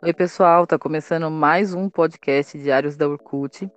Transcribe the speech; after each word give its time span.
Oi, 0.00 0.14
pessoal, 0.14 0.64
tá 0.64 0.78
começando 0.78 1.28
mais 1.28 1.74
um 1.74 1.90
podcast 1.90 2.56
Diários 2.56 2.96
da 2.96 3.08
Orkut. 3.08 3.68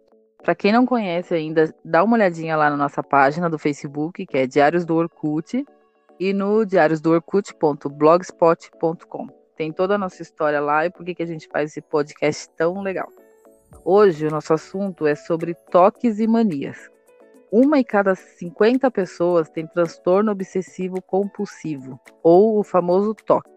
Para 0.43 0.53
quem 0.53 0.71
não 0.71 0.85
conhece 0.85 1.33
ainda, 1.33 1.73
dá 1.83 2.03
uma 2.03 2.15
olhadinha 2.15 2.55
lá 2.55 2.69
na 2.69 2.77
nossa 2.77 3.01
página 3.01 3.49
do 3.49 3.57
Facebook, 3.57 4.27
que 4.27 4.37
é 4.37 4.45
Diários 4.45 4.85
do 4.85 4.95
Orkut, 4.95 5.65
e 6.19 6.31
no 6.31 6.63
diariosdoorkut.blogspot.com. 6.63 9.27
Tem 9.57 9.73
toda 9.73 9.95
a 9.95 9.97
nossa 9.97 10.21
história 10.21 10.61
lá 10.61 10.85
e 10.85 10.91
por 10.91 11.03
que, 11.03 11.15
que 11.15 11.23
a 11.23 11.25
gente 11.25 11.49
faz 11.51 11.71
esse 11.71 11.81
podcast 11.81 12.47
tão 12.55 12.83
legal. 12.83 13.11
Hoje 13.83 14.27
o 14.27 14.31
nosso 14.31 14.53
assunto 14.53 15.07
é 15.07 15.15
sobre 15.15 15.55
toques 15.71 16.19
e 16.19 16.27
manias. 16.27 16.87
Uma 17.51 17.79
em 17.79 17.83
cada 17.83 18.13
50 18.13 18.91
pessoas 18.91 19.49
tem 19.49 19.65
transtorno 19.65 20.31
obsessivo 20.31 21.01
compulsivo, 21.01 21.99
ou 22.21 22.59
o 22.59 22.63
famoso 22.63 23.15
toque. 23.15 23.49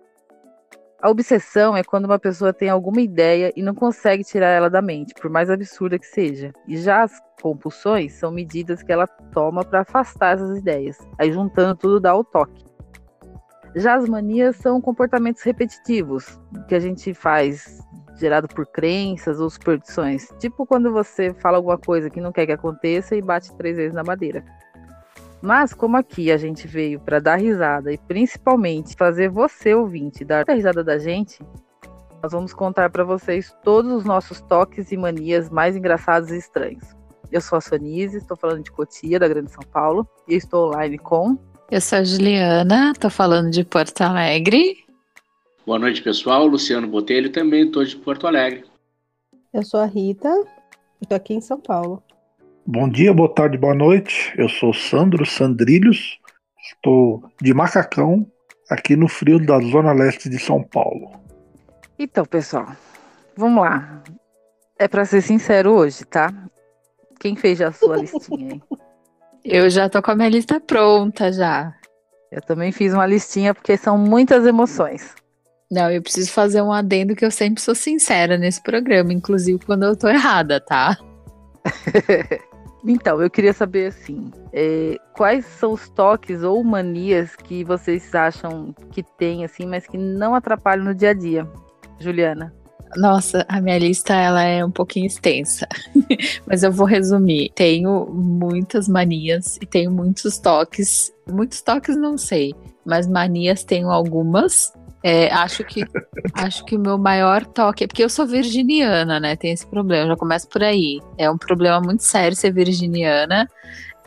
A 1.05 1.11
obsessão 1.11 1.77
é 1.77 1.85
quando 1.85 2.07
uma 2.07 2.19
pessoa 2.19 2.51
tem 2.51 2.71
alguma 2.71 2.99
ideia 2.99 3.53
e 3.55 3.63
não 3.63 3.75
consegue 3.75 4.25
tirar 4.25 4.49
ela 4.49 4.71
da 4.71 4.81
mente, 4.81 5.13
por 5.13 5.31
mais 5.31 5.51
absurda 5.51 5.99
que 5.99 6.07
seja. 6.07 6.51
E 6.67 6.79
já 6.79 7.03
as 7.03 7.21
compulsões 7.43 8.15
são 8.15 8.33
medidas 8.33 8.83
que 8.83 8.91
ela 8.91 9.07
toma 9.07 9.63
para 9.63 9.83
afastar 9.83 10.33
essas 10.33 10.57
ideias. 10.57 10.97
Aí 11.19 11.31
juntando 11.31 11.77
tudo 11.77 12.01
dá 12.01 12.17
o 12.17 12.25
toque. 12.25 12.65
Já 13.77 13.97
as 13.97 14.09
manias 14.09 14.57
são 14.57 14.81
comportamentos 14.81 15.43
repetitivos 15.43 16.41
que 16.69 16.75
a 16.75 16.81
gente 16.81 17.13
faz 17.13 17.87
gerado 18.17 18.49
por 18.49 18.65
crenças 18.65 19.41
ou 19.41 19.51
superstições. 19.51 20.27
Tipo 20.39 20.65
quando 20.65 20.91
você 20.91 21.35
fala 21.35 21.59
alguma 21.59 21.77
coisa 21.77 22.09
que 22.09 22.19
não 22.19 22.33
quer 22.33 22.47
que 22.47 22.53
aconteça 22.53 23.15
e 23.15 23.21
bate 23.21 23.55
três 23.59 23.77
vezes 23.77 23.93
na 23.93 24.03
madeira. 24.03 24.43
Mas 25.45 25.75
como 25.75 25.99
aqui 25.99 26.33
a 26.33 26.39
gente 26.39 26.67
veio 26.67 26.99
para 26.99 27.21
dar 27.21 27.37
risada 27.37 27.93
e 27.93 27.99
principalmente 27.99 28.97
fazer 28.97 29.29
você 29.29 29.75
ouvinte 29.75 30.25
dar 30.25 30.49
a 30.49 30.55
risada 30.55 30.83
da 30.83 30.97
gente, 30.97 31.39
nós 32.23 32.33
vamos 32.33 32.55
contar 32.55 32.89
para 32.89 33.05
vocês 33.05 33.55
todos 33.63 33.93
os 33.93 34.05
nossos 34.07 34.41
toques 34.41 34.91
e 34.91 34.97
manias 34.97 35.51
mais 35.51 35.77
engraçados 35.77 36.31
e 36.31 36.39
estranhos. 36.39 36.87
Eu 37.31 37.43
sou 37.43 37.59
a 37.59 37.61
Sonise, 37.61 38.17
estou 38.17 38.39
falando 38.39 38.63
de 38.63 38.73
Cotia, 38.73 39.19
da 39.19 39.29
Grande 39.29 39.51
São 39.51 39.63
Paulo, 39.71 40.09
e 40.27 40.35
estou 40.35 40.69
online 40.69 40.97
com. 40.97 41.37
Eu 41.71 41.81
sou 41.83 41.99
a 41.99 42.05
Juliana, 42.05 42.93
estou 42.93 43.11
falando 43.11 43.51
de 43.51 43.65
Porto 43.65 44.01
Alegre. 44.01 44.79
Boa 45.67 45.79
noite, 45.79 46.01
pessoal. 46.01 46.47
Luciano 46.47 46.89
Botelho, 46.89 47.31
também 47.31 47.67
estou 47.67 47.85
de 47.85 47.97
Porto 47.97 48.27
Alegre. 48.27 48.65
Eu 49.53 49.63
sou 49.63 49.81
a 49.81 49.85
Rita, 49.85 50.33
estou 51.03 51.17
aqui 51.17 51.35
em 51.35 51.43
São 51.43 51.61
Paulo. 51.61 52.03
Bom 52.67 52.89
dia, 52.89 53.13
boa 53.13 53.29
tarde, 53.29 53.59
boa 53.59 53.75
noite. 53.75 54.33
Eu 54.39 54.49
sou 54.49 54.73
Sandro 54.73 55.27
Sandrilhos, 55.27 56.19
estou 56.73 57.23
de 57.43 57.53
Macacão, 57.53 58.27
aqui 58.71 58.97
no 58.97 59.07
frio 59.07 59.39
da 59.39 59.61
Zona 59.61 59.93
Leste 59.93 60.31
de 60.31 60.39
São 60.39 60.63
Paulo. 60.63 61.11
Então, 61.99 62.25
pessoal, 62.25 62.69
vamos 63.37 63.63
lá. 63.63 64.03
É 64.79 64.89
para 64.89 65.05
ser 65.05 65.21
sincero 65.21 65.73
hoje, 65.73 66.07
tá? 66.07 66.33
Quem 67.21 67.37
fez 67.37 67.59
já 67.59 67.69
a 67.69 67.73
sua 67.73 67.99
listinha 67.99 68.55
aí? 68.55 68.63
Eu 69.45 69.69
já 69.69 69.91
tô 69.91 70.01
com 70.01 70.13
a 70.13 70.15
minha 70.15 70.31
lista 70.31 70.59
pronta 70.59 71.31
já. 71.31 71.75
Eu 72.33 72.41
também 72.41 72.73
fiz 72.73 72.95
uma 72.95 73.05
listinha 73.05 73.53
porque 73.53 73.77
são 73.77 73.99
muitas 73.99 74.47
emoções. 74.47 75.15
Não, 75.71 75.91
eu 75.91 76.01
preciso 76.01 76.33
fazer 76.33 76.63
um 76.63 76.73
adendo 76.73 77.15
que 77.15 77.27
eu 77.27 77.31
sempre 77.31 77.61
sou 77.61 77.75
sincera 77.75 78.39
nesse 78.39 78.63
programa, 78.63 79.13
inclusive 79.13 79.63
quando 79.67 79.83
eu 79.83 79.95
tô 79.95 80.09
errada, 80.09 80.61
tá? 80.61 80.97
Então, 82.87 83.23
eu 83.23 83.31
queria 83.31 83.53
saber 83.53 83.87
assim, 83.87 84.31
é, 84.53 84.99
quais 85.15 85.47
são 85.47 85.73
os 85.73 85.89
toques 85.89 86.43
ou 86.43 86.63
manias 86.63 87.35
que 87.35 87.65
vocês 87.65 88.15
acham 88.15 88.75
que 88.91 89.03
tem, 89.03 89.45
assim, 89.45 89.65
mas 89.67 89.87
que 89.87 89.97
não 89.97 90.35
atrapalham 90.35 90.85
no 90.85 90.95
dia 90.95 91.11
a 91.11 91.15
dia, 91.15 91.49
Juliana? 91.99 92.53
Nossa, 92.97 93.45
a 93.49 93.61
minha 93.61 93.79
lista 93.79 94.15
ela 94.15 94.43
é 94.43 94.65
um 94.65 94.71
pouquinho 94.71 95.07
extensa, 95.07 95.67
mas 96.47 96.63
eu 96.63 96.71
vou 96.71 96.87
resumir. 96.87 97.51
Tenho 97.55 98.07
muitas 98.13 98.87
manias 98.87 99.57
e 99.57 99.67
tenho 99.67 99.91
muitos 99.91 100.39
toques. 100.39 101.13
Muitos 101.29 101.61
toques 101.63 101.97
não 101.97 102.17
sei, 102.17 102.55
mas 102.85 103.09
manias 103.09 103.65
tenho 103.65 103.91
algumas. 103.91 104.73
É, 105.07 105.31
acho 105.35 105.63
que 105.65 105.85
acho 106.33 106.65
que 106.65 106.77
o 106.77 106.81
meu 106.81 106.97
maior 106.97 107.45
toque 107.45 107.85
é 107.85 107.87
porque 107.87 108.03
eu 108.03 108.09
sou 108.09 108.27
virginiana, 108.27 109.21
né? 109.21 109.37
Tem 109.37 109.53
esse 109.53 109.67
problema, 109.67 110.09
já 110.09 110.17
começa 110.17 110.49
por 110.49 110.63
aí. 110.63 110.99
É 111.19 111.31
um 111.31 111.37
problema 111.37 111.79
muito 111.79 112.03
sério 112.03 112.35
ser 112.35 112.51
virginiana. 112.51 113.47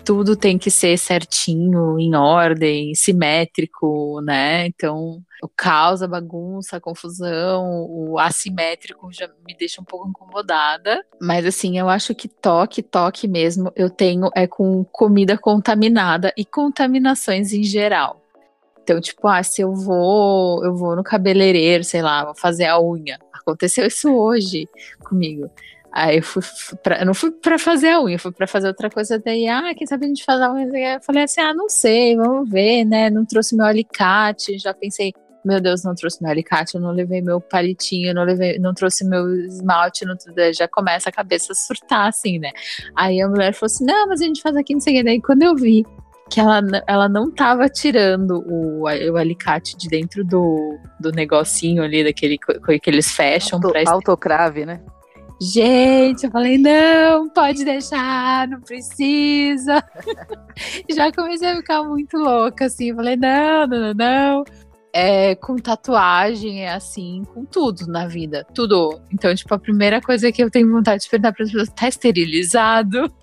Tudo 0.04 0.36
tem 0.36 0.58
que 0.58 0.72
ser 0.72 0.98
certinho, 0.98 2.00
em 2.00 2.16
ordem, 2.16 2.96
simétrico, 2.96 4.22
né? 4.22 4.66
Então, 4.66 5.22
o 5.44 5.48
caos, 5.48 6.02
a 6.02 6.08
bagunça, 6.08 6.78
a 6.78 6.82
confusão, 6.82 7.86
o 7.88 8.18
assimétrico 8.18 9.12
já 9.12 9.30
me 9.46 9.56
deixa 9.56 9.80
um 9.80 9.86
pouco 9.86 10.10
incomodada. 10.10 11.06
Mas 11.22 11.46
assim, 11.46 11.78
eu 11.78 11.90
acho 11.90 12.16
que 12.16 12.28
toque, 12.28 12.82
toque 12.82 13.28
mesmo, 13.28 13.72
eu 13.76 13.88
tenho 13.88 14.32
é 14.36 14.48
com 14.48 14.84
comida 14.86 15.38
contaminada 15.38 16.34
e 16.36 16.44
contaminações 16.44 17.54
em 17.54 17.62
geral. 17.62 18.27
Então, 18.88 19.02
tipo, 19.02 19.28
ah, 19.28 19.44
se 19.44 19.62
eu 19.62 19.74
vou, 19.74 20.64
eu 20.64 20.74
vou 20.74 20.96
no 20.96 21.04
cabeleireiro, 21.04 21.84
sei 21.84 22.02
lá, 22.02 22.24
vou 22.24 22.34
fazer 22.34 22.68
a 22.68 22.80
unha. 22.80 23.20
Aconteceu 23.34 23.86
isso 23.86 24.10
hoje 24.16 24.66
comigo. 25.04 25.52
Aí 25.92 26.18
eu 26.18 26.24
fui 26.24 26.42
pra, 26.82 27.02
eu 27.02 27.06
não 27.06 27.14
fui 27.14 27.32
para 27.32 27.60
fazer 27.60 27.90
a 27.90 28.02
unha, 28.02 28.18
fui 28.18 28.32
para 28.32 28.48
fazer 28.48 28.70
outra 28.70 28.90
coisa. 28.90 29.20
Daí, 29.20 29.46
ah, 29.46 29.74
quem 29.76 29.86
sabe 29.86 30.06
a 30.06 30.08
gente 30.08 30.24
faz 30.24 30.40
a 30.40 30.54
unha? 30.54 30.94
Eu 30.96 31.02
falei 31.02 31.24
assim, 31.24 31.42
ah, 31.42 31.54
não 31.54 31.68
sei, 31.68 32.16
vamos 32.16 32.50
ver, 32.50 32.86
né? 32.86 33.10
Não 33.10 33.26
trouxe 33.26 33.58
meu 33.58 33.66
alicate, 33.66 34.58
já 34.58 34.74
pensei, 34.74 35.12
meu 35.44 35.60
Deus, 35.60 35.84
não 35.84 35.94
trouxe 35.94 36.22
meu 36.22 36.32
alicate, 36.32 36.76
eu 36.76 36.82
não 36.82 36.92
levei 36.92 37.22
meu 37.22 37.42
palitinho, 37.42 38.14
não 38.14 38.24
levei, 38.24 38.58
não 38.58 38.74
trouxe 38.74 39.04
meu 39.04 39.28
esmalte, 39.48 40.06
não, 40.06 40.16
já 40.54 40.68
começa 40.70 41.10
a 41.10 41.12
cabeça 41.12 41.52
a 41.52 41.56
surtar, 41.56 42.08
assim, 42.08 42.40
né? 42.40 42.52
Aí 42.96 43.20
a 43.20 43.28
mulher 43.28 43.54
falou 43.54 43.66
assim, 43.66 43.84
não, 43.84 44.08
mas 44.08 44.22
a 44.22 44.26
gente 44.26 44.42
faz 44.42 44.56
aqui, 44.56 44.74
não 44.74 44.80
sei 44.80 44.94
o 44.94 44.98
que. 44.98 45.04
Daí 45.04 45.22
quando 45.22 45.42
eu 45.42 45.58
vi 45.58 45.86
que 46.30 46.40
ela, 46.40 46.62
ela 46.86 47.10
não 47.10 47.32
tava 47.32 47.70
tirando 47.70 48.44
o, 48.48 48.84
o 48.84 49.18
alicate 49.18 49.78
de 49.78 49.88
dentro 49.88 50.24
do, 50.24 50.78
do 51.00 51.12
negocinho 51.12 51.84
ali, 51.84 52.04
daquele 52.04 52.38
que 52.38 52.90
eles 52.90 53.12
fecham 53.12 53.58
Auto, 53.58 53.70
pra 53.72 53.92
autocrave, 53.92 54.66
né? 54.66 54.82
Gente, 55.40 56.26
eu 56.26 56.32
falei, 56.32 56.58
não, 56.58 57.30
pode 57.30 57.64
deixar, 57.64 58.48
não 58.48 58.60
precisa. 58.60 59.84
Já 60.90 61.12
comecei 61.12 61.50
a 61.50 61.56
ficar 61.58 61.84
muito 61.84 62.18
louca, 62.18 62.66
assim. 62.66 62.94
Falei, 62.96 63.16
não, 63.16 63.68
não, 63.68 63.80
não, 63.80 63.94
não. 63.94 64.44
É, 65.00 65.36
com 65.36 65.58
tatuagem, 65.58 66.64
é 66.64 66.74
assim, 66.74 67.22
com 67.32 67.46
tudo 67.46 67.86
na 67.86 68.08
vida, 68.08 68.44
tudo. 68.52 69.00
Então, 69.14 69.34
tipo, 69.36 69.54
a 69.54 69.60
primeira 69.60 70.02
coisa 70.02 70.32
que 70.32 70.44
eu 70.44 70.50
tenho 70.50 70.72
vontade 70.72 71.04
de 71.04 71.10
perguntar 71.10 71.34
para 71.34 71.44
as 71.44 71.52
pessoas, 71.52 71.70
tá 71.70 71.88
esterilizado? 71.88 73.14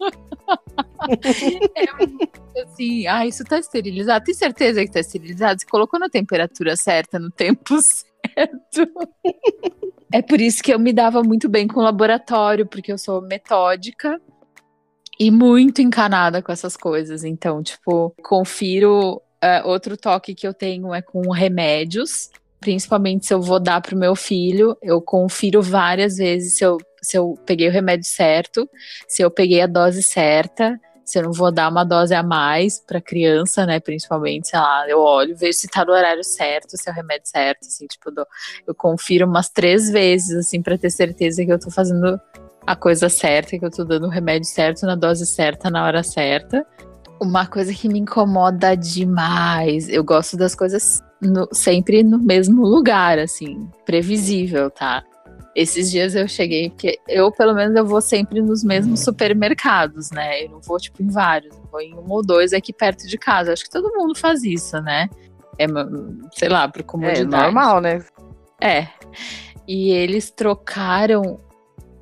é 2.54 2.62
assim, 2.62 3.08
ah, 3.08 3.26
isso 3.26 3.42
tá 3.42 3.58
esterilizado. 3.58 4.24
Tem 4.24 4.34
certeza 4.34 4.84
que 4.84 4.92
tá 4.92 5.00
esterilizado? 5.00 5.60
Você 5.60 5.66
colocou 5.66 5.98
na 5.98 6.08
temperatura 6.08 6.76
certa, 6.76 7.18
no 7.18 7.28
tempo 7.28 7.74
certo. 7.82 8.88
é 10.12 10.22
por 10.22 10.40
isso 10.40 10.62
que 10.62 10.72
eu 10.72 10.78
me 10.78 10.92
dava 10.92 11.24
muito 11.24 11.48
bem 11.48 11.66
com 11.66 11.80
o 11.80 11.82
laboratório, 11.82 12.66
porque 12.66 12.92
eu 12.92 12.98
sou 12.98 13.20
metódica 13.20 14.20
e 15.18 15.28
muito 15.28 15.82
encanada 15.82 16.40
com 16.40 16.52
essas 16.52 16.76
coisas. 16.76 17.24
Então, 17.24 17.64
tipo, 17.64 18.14
confiro. 18.22 19.20
Uh, 19.44 19.68
outro 19.68 19.96
toque 19.96 20.34
que 20.34 20.46
eu 20.46 20.54
tenho 20.54 20.94
é 20.94 21.02
com 21.02 21.30
remédios 21.30 22.30
principalmente 22.64 23.26
se 23.26 23.34
eu 23.34 23.42
vou 23.42 23.60
dar 23.60 23.82
pro 23.82 23.94
meu 23.94 24.16
filho, 24.16 24.74
eu 24.82 25.00
confiro 25.02 25.60
várias 25.60 26.16
vezes 26.16 26.56
se 26.56 26.64
eu, 26.64 26.78
se 27.02 27.14
eu 27.14 27.38
peguei 27.44 27.68
o 27.68 27.70
remédio 27.70 28.06
certo, 28.06 28.66
se 29.06 29.20
eu 29.20 29.30
peguei 29.30 29.60
a 29.60 29.66
dose 29.66 30.02
certa, 30.02 30.80
se 31.04 31.18
eu 31.18 31.24
não 31.24 31.32
vou 31.32 31.52
dar 31.52 31.68
uma 31.68 31.84
dose 31.84 32.14
a 32.14 32.22
mais 32.22 32.80
para 32.80 33.02
criança, 33.02 33.66
né, 33.66 33.78
principalmente, 33.78 34.48
sei 34.48 34.58
lá, 34.58 34.88
eu 34.88 34.98
olho, 35.00 35.36
vejo 35.36 35.58
se 35.58 35.68
tá 35.68 35.84
no 35.84 35.92
horário 35.92 36.24
certo, 36.24 36.70
se 36.78 36.88
é 36.88 36.92
o 36.92 36.94
remédio 36.94 37.28
certo, 37.28 37.66
assim, 37.66 37.86
tipo, 37.86 38.10
eu, 38.16 38.26
eu 38.68 38.74
confiro 38.74 39.26
umas 39.26 39.50
três 39.50 39.90
vezes, 39.90 40.34
assim, 40.34 40.62
para 40.62 40.78
ter 40.78 40.90
certeza 40.90 41.44
que 41.44 41.52
eu 41.52 41.58
tô 41.58 41.70
fazendo 41.70 42.18
a 42.66 42.74
coisa 42.74 43.10
certa, 43.10 43.58
que 43.58 43.64
eu 43.64 43.70
tô 43.70 43.84
dando 43.84 44.06
o 44.06 44.10
remédio 44.10 44.48
certo 44.48 44.86
na 44.86 44.94
dose 44.96 45.26
certa, 45.26 45.68
na 45.68 45.84
hora 45.84 46.02
certa. 46.02 46.66
Uma 47.20 47.46
coisa 47.46 47.72
que 47.72 47.88
me 47.88 47.98
incomoda 48.00 48.74
demais, 48.74 49.88
eu 49.88 50.02
gosto 50.04 50.36
das 50.36 50.54
coisas 50.54 51.02
no, 51.20 51.48
sempre 51.52 52.02
no 52.02 52.18
mesmo 52.18 52.62
lugar, 52.66 53.18
assim, 53.18 53.68
previsível, 53.86 54.70
tá? 54.70 55.02
Esses 55.54 55.90
dias 55.90 56.14
eu 56.16 56.26
cheguei, 56.26 56.70
porque 56.70 56.98
eu, 57.08 57.30
pelo 57.30 57.54
menos, 57.54 57.76
eu 57.76 57.86
vou 57.86 58.00
sempre 58.00 58.42
nos 58.42 58.64
mesmos 58.64 59.00
supermercados, 59.00 60.10
né? 60.10 60.44
Eu 60.44 60.50
não 60.50 60.60
vou, 60.60 60.78
tipo, 60.78 61.00
em 61.00 61.08
vários, 61.08 61.56
eu 61.56 61.64
vou 61.70 61.80
em 61.80 61.94
um 61.94 62.10
ou 62.10 62.22
dois 62.22 62.52
aqui 62.52 62.72
perto 62.72 63.06
de 63.06 63.16
casa. 63.16 63.52
Acho 63.52 63.64
que 63.64 63.70
todo 63.70 63.94
mundo 63.94 64.16
faz 64.16 64.42
isso, 64.42 64.80
né? 64.82 65.08
É, 65.56 65.66
sei 66.32 66.48
lá, 66.48 66.68
por 66.68 66.82
comodidade. 66.82 67.42
É 67.42 67.44
normal, 67.44 67.80
né? 67.80 68.04
É. 68.60 68.88
E 69.66 69.92
eles 69.92 70.30
trocaram 70.30 71.38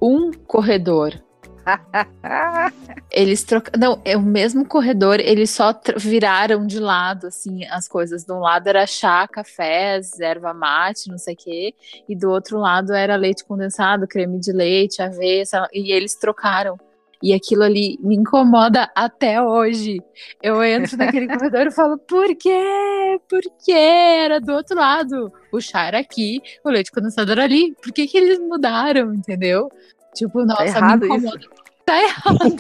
um 0.00 0.32
corredor 0.32 1.23
Eles 3.11 3.44
trocam. 3.44 3.73
Não, 3.79 4.00
é 4.05 4.17
o 4.17 4.23
mesmo 4.23 4.67
corredor, 4.67 5.20
eles 5.20 5.50
só 5.50 5.79
viraram 5.97 6.67
de 6.67 6.79
lado, 6.79 7.26
assim, 7.26 7.64
as 7.67 7.87
coisas. 7.87 8.25
De 8.25 8.32
um 8.32 8.41
lado 8.41 8.67
era 8.69 8.87
chá, 8.87 9.26
café, 9.29 10.00
erva 10.20 10.55
mate, 10.55 11.11
não 11.11 11.19
sei 11.19 11.35
o 11.35 11.37
quê. 11.37 11.75
E 12.09 12.17
do 12.17 12.31
outro 12.31 12.59
lado 12.59 12.93
era 12.93 13.17
leite 13.17 13.44
condensado, 13.44 14.06
creme 14.06 14.38
de 14.38 14.53
leite, 14.53 15.03
aveia, 15.03 15.44
e 15.73 15.93
eles 15.93 16.14
trocaram. 16.14 16.79
E 17.23 17.32
aquilo 17.32 17.62
ali 17.62 17.97
me 18.00 18.17
incomoda 18.17 18.91
até 18.97 19.41
hoje. 19.41 20.03
Eu 20.43 20.62
entro 20.65 20.97
naquele 20.97 21.29
corredor 21.38 21.69
e 21.69 21.70
falo, 21.70 21.97
por 21.97 22.35
quê? 22.35 23.20
Por 23.29 23.43
quê? 23.65 23.73
Era 23.73 24.41
do 24.41 24.53
outro 24.53 24.76
lado. 24.76 25.32
O 25.53 25.61
chá 25.61 25.87
era 25.87 26.00
aqui, 26.00 26.43
o 26.65 26.70
leite 26.70 26.91
condensado 26.91 27.31
era 27.31 27.44
ali. 27.44 27.75
Por 27.81 27.93
que, 27.93 28.08
que 28.08 28.19
eles 28.19 28.41
mudaram, 28.41 29.15
entendeu? 29.15 29.70
Tipo, 30.14 30.41
tá 30.41 30.47
nossa, 30.47 30.64
tá 30.64 30.79
errado 30.79 31.00
me 31.00 31.06
incomoda. 31.06 31.38
Isso. 31.38 31.62
Tá 31.85 32.00
errado. 32.00 32.56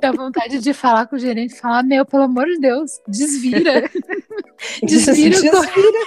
Dá 0.00 0.12
vontade 0.12 0.58
de 0.60 0.72
falar 0.72 1.06
com 1.06 1.16
o 1.16 1.18
gerente 1.18 1.54
e 1.54 1.58
falar, 1.58 1.82
meu, 1.82 2.06
pelo 2.06 2.22
amor 2.24 2.46
de 2.46 2.58
Deus, 2.58 3.00
desvira. 3.06 3.88
desvira. 4.82 5.40
desvira. 5.40 5.98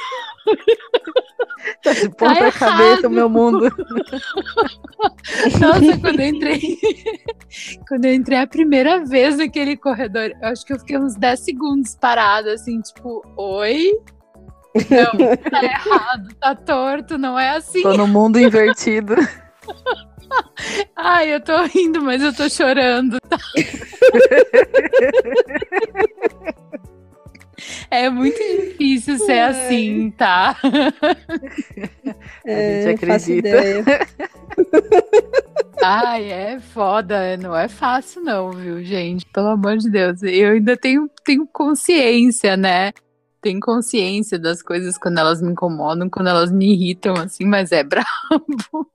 Tá 1.84 1.94
de 1.94 2.10
ponta 2.10 2.36
tá 2.36 2.52
cabeça 2.52 3.08
o 3.08 3.12
meu 3.12 3.30
mundo. 3.30 3.70
Nossa, 5.60 5.98
quando 6.00 6.20
eu 6.20 6.28
entrei. 6.28 6.60
quando 7.88 8.06
eu 8.06 8.14
entrei 8.14 8.40
a 8.40 8.48
primeira 8.48 9.06
vez 9.06 9.38
naquele 9.38 9.78
corredor, 9.78 10.32
eu 10.42 10.48
acho 10.48 10.66
que 10.66 10.74
eu 10.74 10.80
fiquei 10.80 10.98
uns 10.98 11.16
10 11.16 11.40
segundos 11.40 11.96
parada, 11.96 12.54
assim, 12.54 12.82
tipo, 12.82 13.22
oi? 13.38 13.92
Não, 14.90 15.36
tá 15.38 15.64
errado, 15.64 16.36
tá 16.40 16.56
torto, 16.56 17.18
não 17.18 17.38
é 17.38 17.58
assim. 17.58 17.84
Tô 17.84 17.94
no 17.94 18.08
mundo 18.08 18.40
invertido. 18.40 19.16
Ai, 20.96 21.34
eu 21.34 21.42
tô 21.42 21.64
rindo, 21.64 22.02
mas 22.02 22.22
eu 22.22 22.34
tô 22.34 22.50
chorando, 22.50 23.20
tá? 23.22 23.38
É 27.90 28.10
muito 28.10 28.38
difícil 28.38 29.18
ser 29.20 29.34
é. 29.34 29.44
assim, 29.44 30.12
tá? 30.12 30.58
É, 32.46 32.56
a 32.80 32.82
gente 32.82 32.96
acredita. 32.96 33.50
Ai, 35.84 36.32
é 36.32 36.60
foda, 36.60 37.38
não 37.38 37.56
é 37.56 37.68
fácil 37.68 38.24
não, 38.24 38.52
viu, 38.52 38.84
gente? 38.84 39.26
Pelo 39.28 39.50
amor 39.50 39.78
de 39.78 39.90
Deus. 39.90 40.22
Eu 40.24 40.54
ainda 40.54 40.78
tenho, 40.78 41.10
tenho 41.24 41.48
consciência, 41.48 42.56
né? 42.56 42.92
Tenho 43.42 43.60
consciência 43.60 44.38
das 44.38 44.62
coisas 44.62 44.98
quando 44.98 45.18
elas 45.18 45.42
me 45.42 45.52
incomodam, 45.52 46.10
quando 46.10 46.30
elas 46.30 46.52
me 46.52 46.74
irritam, 46.74 47.16
assim, 47.16 47.46
mas 47.46 47.72
é 47.72 47.84
brabo. 47.84 48.88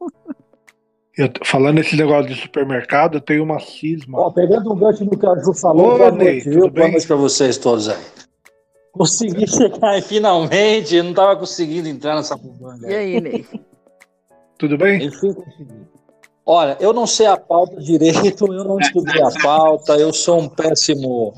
Eu, 1.17 1.31
falando 1.45 1.79
esse 1.79 1.97
negócio 1.97 2.27
de 2.27 2.41
supermercado, 2.41 3.17
eu 3.17 3.21
tenho 3.23 3.43
uma 3.43 3.59
cisma. 3.59 4.21
Ó, 4.21 4.31
pegando 4.31 4.71
um 4.71 4.77
gancho 4.77 5.03
do 5.05 5.17
que 5.17 5.27
a 5.27 5.35
Ju 5.37 5.55
falou, 5.55 5.95
Ô, 5.95 5.99
boa 5.99 6.11
Ney, 6.11 6.33
noite, 6.35 6.51
viu? 6.51 6.71
Boa 6.71 6.89
noite 6.89 7.07
pra 7.07 7.17
vocês 7.17 7.57
todos 7.57 7.89
aí. 7.89 7.97
Consegui 8.93 9.47
chegar 9.49 10.03
finalmente, 10.03 10.95
eu 10.95 11.05
não 11.05 11.11
estava 11.13 11.35
conseguindo 11.37 11.89
entrar 11.89 12.17
nessa 12.17 12.37
bubanga. 12.37 12.91
E 12.91 12.95
aí, 12.95 13.21
Ney? 13.21 13.47
Tudo 14.59 14.77
bem? 14.77 15.07
Enfim, 15.07 15.33
consegui. 15.33 15.87
Olha, 16.45 16.77
eu 16.81 16.93
não 16.93 17.07
sei 17.07 17.27
a 17.27 17.37
pauta 17.37 17.81
direito, 17.81 18.53
eu 18.53 18.63
não 18.65 18.79
estudei 18.79 19.21
a 19.23 19.31
pauta, 19.43 19.97
eu 19.97 20.13
sou 20.13 20.41
um 20.43 20.49
péssimo 20.49 21.33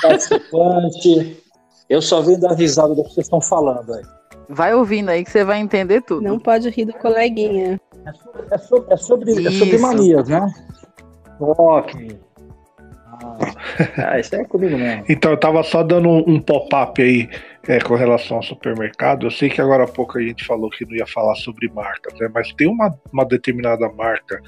participante. 0.00 1.42
Eu 1.88 2.00
só 2.00 2.20
venho 2.20 2.40
dar 2.40 2.52
risada 2.52 2.94
do 2.94 3.02
que 3.02 3.14
vocês 3.14 3.26
estão 3.26 3.40
falando 3.40 3.94
aí. 3.94 4.02
Vai 4.48 4.74
ouvindo 4.74 5.08
aí 5.08 5.24
que 5.24 5.30
você 5.30 5.44
vai 5.44 5.58
entender 5.58 6.02
tudo. 6.02 6.22
Não 6.22 6.38
pode 6.38 6.68
rir 6.68 6.84
do 6.84 6.92
coleguinha. 6.92 7.80
É 8.06 8.12
sobre, 8.12 8.42
é 8.50 8.58
sobre, 8.58 8.92
é 8.92 8.96
sobre, 8.96 9.46
é 9.46 9.50
sobre 9.50 9.78
manias, 9.78 10.28
né? 10.28 10.46
Ok. 11.40 12.18
Ah, 13.96 14.18
isso 14.18 14.34
é 14.34 14.44
comigo 14.44 14.76
mesmo. 14.76 15.04
Então, 15.08 15.30
eu 15.30 15.36
tava 15.36 15.62
só 15.62 15.82
dando 15.82 16.08
um, 16.08 16.40
pop-up 16.40 17.00
aí 17.00 17.28
é, 17.66 17.78
com 17.80 17.94
relação 17.94 18.38
ao 18.38 18.42
supermercado. 18.42 19.26
Eu 19.26 19.30
sei 19.30 19.48
que 19.48 19.60
agora 19.60 19.84
há 19.84 19.88
pouco 19.88 20.18
a 20.18 20.22
gente 20.22 20.44
falou 20.44 20.70
que 20.70 20.84
não 20.84 20.94
ia 20.94 21.06
falar 21.06 21.34
sobre 21.36 21.68
marcas, 21.68 22.18
né? 22.18 22.28
mas 22.32 22.52
tem 22.52 22.66
uma, 22.66 22.94
uma 23.12 23.24
determinada 23.24 23.88
marca, 23.90 24.40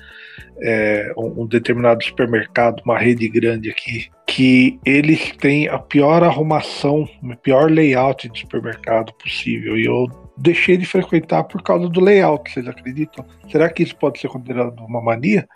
é, 0.63 1.13
um, 1.17 1.43
um, 1.43 1.47
determinado 1.47 2.05
supermercado, 2.05 2.83
uma 2.85 2.99
rede 2.99 3.29
grande 3.29 3.71
aqui, 3.71 4.09
que 4.27 4.79
eles 4.85 5.33
têm 5.33 5.69
a 5.69 5.79
pior 5.79 6.23
arrumação, 6.23 7.09
o 7.23 7.37
pior 7.37 7.71
layout 7.71 8.29
de 8.29 8.41
supermercado 8.41 9.13
possível. 9.15 9.77
E 9.77 9.87
eu 9.87 10.07
deixei 10.37 10.77
de 10.77 10.87
frequentar 10.87 11.45
por 11.45 11.63
causa 11.63 11.89
do 11.89 12.01
layout, 12.01 12.51
vocês 12.51 12.67
acreditam? 12.67 13.25
Será 13.51 13.71
que 13.71 13.83
isso 13.83 13.97
pode 13.97 14.21
ser 14.21 14.29
considerado 14.29 14.79
uma 14.81 15.03
mania? 15.03 15.49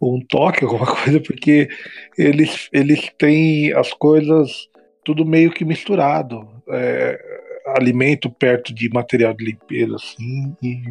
ou 0.00 0.16
um 0.16 0.20
toque, 0.20 0.64
alguma 0.64 0.86
coisa, 0.86 1.20
porque 1.20 1.68
eles, 2.18 2.68
eles 2.72 3.10
têm 3.18 3.72
as 3.72 3.92
coisas 3.92 4.68
tudo 5.04 5.24
meio 5.24 5.50
que 5.50 5.64
misturado. 5.64 6.48
É, 6.70 7.18
alimento 7.76 8.30
perto 8.30 8.74
de 8.74 8.88
material 8.90 9.34
de 9.34 9.44
limpeza, 9.44 9.96
assim, 9.96 10.54
e, 10.62 10.82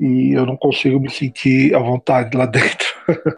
e 0.00 0.32
eu 0.32 0.44
não 0.44 0.56
consigo 0.56 0.98
me 0.98 1.10
sentir 1.10 1.74
à 1.74 1.78
vontade 1.78 2.36
lá 2.36 2.46
dentro. 2.46 2.89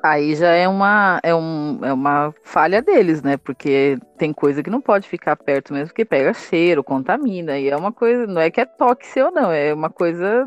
Aí 0.03 0.35
já 0.35 0.51
é 0.51 0.69
uma, 0.69 1.21
é, 1.23 1.35
um, 1.35 1.79
é 1.83 1.93
uma 1.93 2.35
falha 2.43 2.83
deles, 2.83 3.23
né? 3.23 3.37
Porque 3.37 3.99
tem 4.17 4.33
coisa 4.33 4.63
que 4.63 4.71
não 4.71 4.81
pode 4.81 5.09
ficar 5.09 5.37
perto 5.37 5.73
mesmo, 5.73 5.89
porque 5.89 6.05
pega 6.05 6.33
cheiro, 6.35 6.85
contamina, 6.85 7.59
e 7.59 7.69
é 7.69 7.77
uma 7.77 7.93
coisa, 7.93 8.27
não 8.27 8.41
é 8.41 8.51
que 8.51 8.61
é 8.61 8.65
toque 8.65 9.07
seu, 9.07 9.31
não, 9.31 9.51
é 9.51 9.73
uma 9.73 9.91
coisa 9.91 10.47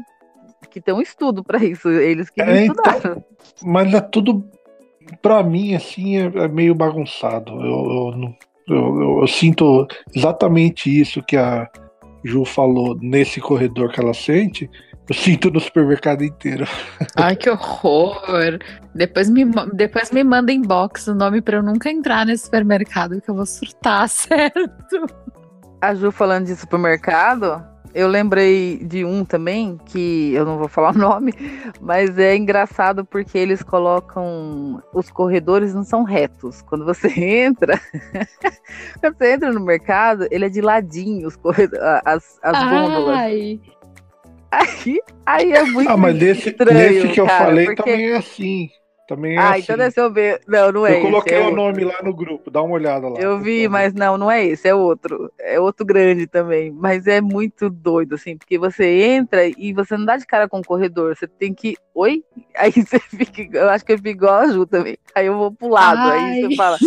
que 0.69 0.81
tem 0.81 0.94
um 0.94 1.01
estudo 1.01 1.44
para 1.44 1.63
isso, 1.63 1.89
eles 1.89 2.30
que 2.30 2.42
é, 2.42 2.66
então, 2.66 2.75
estudaram. 2.75 3.00
Então, 3.12 3.24
mas 3.63 3.94
é 3.94 4.01
tudo, 4.01 4.44
para 5.22 5.42
mim, 5.44 5.75
assim, 5.75 6.18
é, 6.18 6.25
é 6.25 6.48
meio 6.48 6.75
bagunçado. 6.75 7.51
Eu, 7.54 8.12
eu, 8.68 8.75
eu, 8.75 9.19
eu, 9.22 9.27
sinto 9.27 9.88
exatamente 10.13 10.89
isso 10.89 11.24
que 11.24 11.38
a 11.38 11.69
Ju 12.24 12.44
falou 12.44 12.98
nesse 13.00 13.39
corredor 13.39 13.92
que 13.92 14.00
ela 14.00 14.13
sente. 14.13 14.69
Eu 15.07 15.16
sinto 15.16 15.52
no 15.52 15.60
supermercado 15.60 16.24
inteiro. 16.24 16.66
Ai, 17.16 17.36
que 17.36 17.50
horror! 17.50 18.60
Depois 18.94 19.30
me, 19.30 19.46
depois 19.74 20.12
me 20.12 20.24
manda 20.24 20.52
inbox 20.52 21.07
o 21.07 21.16
nome 21.16 21.42
para 21.42 21.57
eu 21.57 21.63
nunca 21.63 21.90
entrar 21.90 22.25
nesse 22.25 22.46
supermercado, 22.46 23.22
que 23.22 23.30
eu 23.30 23.36
vou 23.36 23.46
surtar, 23.46 24.07
certo? 24.10 25.06
A 25.81 25.94
Ju 25.94 26.12
falando 26.12 26.46
de 26.46 26.56
supermercado, 26.56 27.63
eu 27.96 28.10
lembrei 28.10 28.80
de 28.80 29.06
um 29.06 29.24
também, 29.24 29.80
que 29.86 30.34
eu 30.34 30.44
não 30.44 30.57
vou 30.57 30.68
falar 30.68 30.94
o 30.94 30.98
nome, 31.00 31.31
mas 31.80 32.19
é 32.19 32.36
engraçado 32.36 33.06
porque 33.06 33.38
eles 33.38 33.63
colocam. 33.63 34.84
Os 34.94 35.10
corredores 35.10 35.74
não 35.74 35.84
são 35.84 36.04
retos. 36.04 36.62
Quando 36.63 36.84
você 36.84 37.08
entra, 37.18 37.80
quando 39.00 39.18
você 39.18 39.34
entra 39.34 39.54
no 39.54 39.62
mercado, 39.62 40.28
ele 40.30 40.46
é 40.46 40.50
de 40.50 40.60
ladinho, 40.60 41.25
os 41.25 41.38
corredores, 41.38 41.80
as, 42.04 42.38
as 42.44 42.63
gôndolas. 42.69 43.18
Aí, 44.60 45.00
aí 45.25 45.52
é 45.54 45.63
muito 45.63 45.90
Ah, 45.90 45.98
mas 45.98 46.18
desse, 46.18 46.50
estranho, 46.50 46.78
nesse 46.78 47.13
que 47.13 47.22
eu 47.22 47.25
cara, 47.25 47.46
falei 47.46 47.66
porque... 47.66 47.84
também 47.84 48.12
é 48.12 48.18
assim. 48.18 48.70
Também 49.08 49.36
é 49.36 49.39
ah, 49.39 49.51
assim. 49.51 49.60
então 49.62 49.77
deve 49.77 49.91
ser 49.91 50.01
o 50.01 50.10
B. 50.10 50.39
Não, 50.48 50.72
não 50.72 50.88
é 50.88 50.98
Eu 50.98 51.01
coloquei 51.01 51.38
é 51.38 51.48
o 51.48 51.56
nome 51.56 51.84
lá 51.84 52.01
no 52.03 52.13
grupo, 52.13 52.50
dá 52.50 52.62
uma 52.63 52.74
olhada 52.74 53.08
lá. 53.08 53.20
Eu 53.20 53.39
vi, 53.39 53.68
mas 53.68 53.94
não, 53.94 54.18
não 54.18 54.32
é 54.32 54.44
esse, 54.44 54.68
é 54.68 54.74
outro. 54.74 55.32
É 55.39 55.60
outro 55.60 55.86
grande 55.86 56.25
também. 56.25 56.72
Mas 56.72 57.06
é 57.06 57.22
muito 57.22 57.70
doido, 57.70 58.15
assim, 58.15 58.36
porque 58.36 58.58
você 58.58 59.03
entra 59.03 59.46
e 59.46 59.74
você 59.74 59.96
não 59.96 60.06
dá 60.06 60.18
de 60.18 60.25
cara 60.25 60.50
com 60.50 60.60
o 60.60 60.65
corredor. 60.65 61.15
Você 61.15 61.27
tem 61.27 61.53
que. 61.53 61.75
Oi? 61.94 62.24
Aí 62.58 62.72
você 62.72 63.00
fica. 63.00 63.58
Eu 63.58 63.70
acho 63.70 63.86
que 63.86 63.94
eu 63.94 63.98
fico 63.98 64.10
igual 64.10 64.39
a 64.39 64.48
Ju 64.48 64.65
também. 64.65 64.98
Aí 65.13 65.27
eu 65.27 65.38
vou 65.38 65.51
pro 65.51 65.70
lado. 65.70 66.00
Ai. 66.00 66.20
Aí 66.20 66.41
você 66.41 66.56
fala. 66.56 66.77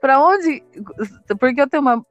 Pra 0.00 0.20
onde. 0.20 0.62
Porque 1.38 1.60
eu 1.60 1.68
tenho 1.68 1.82
uma. 1.82 2.04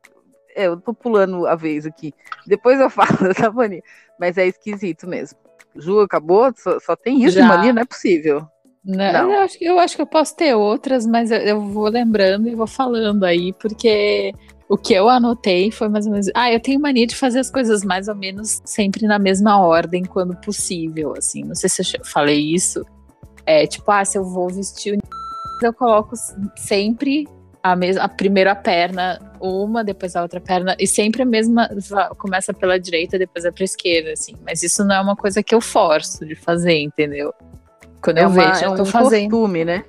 É, 0.58 0.66
eu 0.66 0.82
tô 0.82 0.92
pulando 0.92 1.46
a 1.46 1.56
vez 1.56 1.86
aqui. 1.86 2.12
Depois 2.48 2.80
eu 2.80 2.90
falo 2.92 3.16
dessa 3.22 3.52
mania. 3.52 3.84
Mas 4.20 4.38
é 4.38 4.48
esquisito 4.48 5.08
mesmo. 5.08 5.38
Ju, 5.76 6.00
acabou? 6.00 6.52
Só, 6.58 6.80
só 6.80 6.96
tem 6.96 7.24
isso 7.24 7.36
Já. 7.36 7.42
de 7.42 7.48
mania? 7.48 7.74
Não 7.74 7.84
é 7.84 7.86
possível. 7.86 8.48
Não, 8.84 9.14
não. 9.14 9.32
Eu, 9.32 9.40
acho, 9.42 9.58
eu 9.62 9.80
acho 9.80 9.96
que 9.96 10.02
eu 10.02 10.08
posso 10.08 10.36
ter 10.36 10.56
outras, 10.56 11.06
mas 11.06 11.30
eu, 11.30 11.38
eu, 11.40 11.62
vou 11.62 11.90
lembrando 11.90 12.48
e 12.48 12.56
vou 12.56 12.66
falando 12.66 13.26
aí, 13.26 13.54
porque 13.54 14.34
o 14.68 14.78
que 14.78 14.94
eu 14.94 15.10
anotei 15.10 15.70
foi 15.70 15.90
mais 15.90 16.06
ou 16.08 16.14
menos. 16.14 16.28
Ah, 16.34 16.52
eu 16.52 16.60
tenho 16.60 16.80
mania 16.80 17.06
de 17.06 17.16
fazer 17.16 17.40
as 17.40 17.52
coisas 17.52 17.84
mais 17.84 18.08
ou 18.08 18.16
menos 18.16 18.60
sempre 18.66 19.06
na 19.06 19.20
mesma 19.20 19.60
ordem, 19.60 20.04
quando 20.04 20.36
possível, 20.38 21.14
assim. 21.16 21.44
Não 21.44 21.54
sei 21.54 21.70
se 21.70 21.82
eu 21.82 22.06
falei 22.06 22.40
isso. 22.40 22.84
É 23.46 23.68
tipo, 23.68 23.92
ah, 23.92 24.04
se 24.04 24.18
eu 24.18 24.24
vou 24.24 24.50
vestir 24.50 24.98
o. 24.98 25.66
Eu 25.66 25.74
coloco 25.74 26.16
sempre 26.56 27.28
a, 27.62 27.76
mesma, 27.76 28.04
a 28.04 28.10
primeira 28.10 28.56
perna, 28.56 29.20
uma, 29.42 29.84
depois 29.84 30.16
a 30.16 30.22
outra 30.22 30.40
perna, 30.40 30.76
e 30.80 30.88
sempre 30.88 31.24
a 31.24 31.26
mesma. 31.26 31.70
Começa 32.18 32.54
pela 32.54 32.80
direita, 32.80 33.18
depois 33.18 33.46
é 33.46 33.52
pra 33.52 33.64
esquerda, 33.64 34.12
assim. 34.12 34.36
Mas 34.46 34.64
isso 34.64 34.84
não 34.84 34.96
é 34.96 35.02
uma 35.02 35.16
coisa 35.16 35.44
que 35.44 35.54
eu 35.54 35.62
forço 35.62 36.26
de 36.26 36.36
fazer, 36.36 36.80
entendeu? 36.80 37.34
Quando 38.02 38.18
é 38.18 38.24
eu 38.24 38.30
uma, 38.30 38.52
vejo, 38.52 38.64
é 38.64 38.68
eu 38.68 38.76
tô 38.76 38.84
um 38.84 38.86
fazendo. 38.86 39.32
costume, 39.32 39.66
né? 39.66 39.84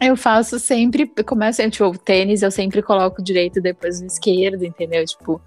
Eu 0.00 0.16
faço 0.16 0.58
sempre, 0.58 1.06
começo, 1.26 1.68
tipo, 1.70 1.96
tênis 1.98 2.42
eu 2.42 2.50
sempre 2.50 2.82
coloco 2.82 3.22
direito 3.22 3.60
depois 3.60 4.00
no 4.00 4.06
esquerdo, 4.06 4.64
entendeu? 4.64 5.04
Tipo, 5.04 5.40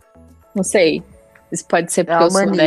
não 0.55 0.63
sei. 0.63 1.03
Isso 1.51 1.67
pode 1.67 1.91
ser 1.91 2.03
porque 2.03 2.23
é 2.23 2.25
eu 2.25 2.31
sou 2.31 2.51
de... 2.51 2.61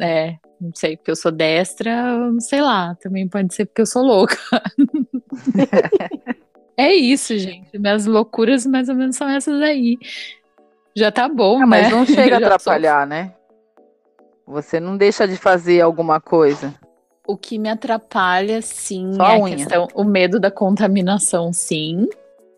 é, 0.00 0.36
não 0.60 0.72
sei, 0.74 0.96
porque 0.96 1.10
eu 1.10 1.16
sou 1.16 1.32
destra, 1.32 2.16
não 2.16 2.40
sei 2.40 2.60
lá, 2.60 2.94
também 2.96 3.28
pode 3.28 3.54
ser 3.54 3.66
porque 3.66 3.82
eu 3.82 3.86
sou 3.86 4.02
louca. 4.02 4.36
É 6.76 6.92
isso, 6.94 7.36
gente. 7.38 7.78
Minhas 7.78 8.06
loucuras 8.06 8.64
mais 8.66 8.88
ou 8.88 8.94
menos 8.94 9.16
são 9.16 9.28
essas 9.28 9.60
aí. 9.60 9.98
Já 10.96 11.12
tá 11.12 11.28
bom, 11.28 11.56
Ah, 11.56 11.60
né? 11.60 11.66
mas 11.66 11.90
não 11.90 12.04
chega 12.06 12.36
a 12.36 12.40
Já 12.40 12.46
sou- 12.46 12.46
atrapalhar, 12.46 13.06
né? 13.06 13.32
Você 14.46 14.80
não 14.80 14.96
deixa 14.96 15.28
de 15.28 15.36
fazer 15.36 15.80
alguma 15.80 16.20
coisa. 16.20 16.74
O 17.26 17.36
que 17.36 17.58
me 17.58 17.68
atrapalha, 17.68 18.60
sim, 18.60 19.12
Só 19.14 19.22
a 19.24 19.32
é 19.32 19.36
a 19.36 19.38
unha. 19.38 19.56
questão, 19.56 19.88
o 19.94 20.02
medo 20.02 20.40
da 20.40 20.50
contaminação, 20.50 21.52
sim. 21.52 22.08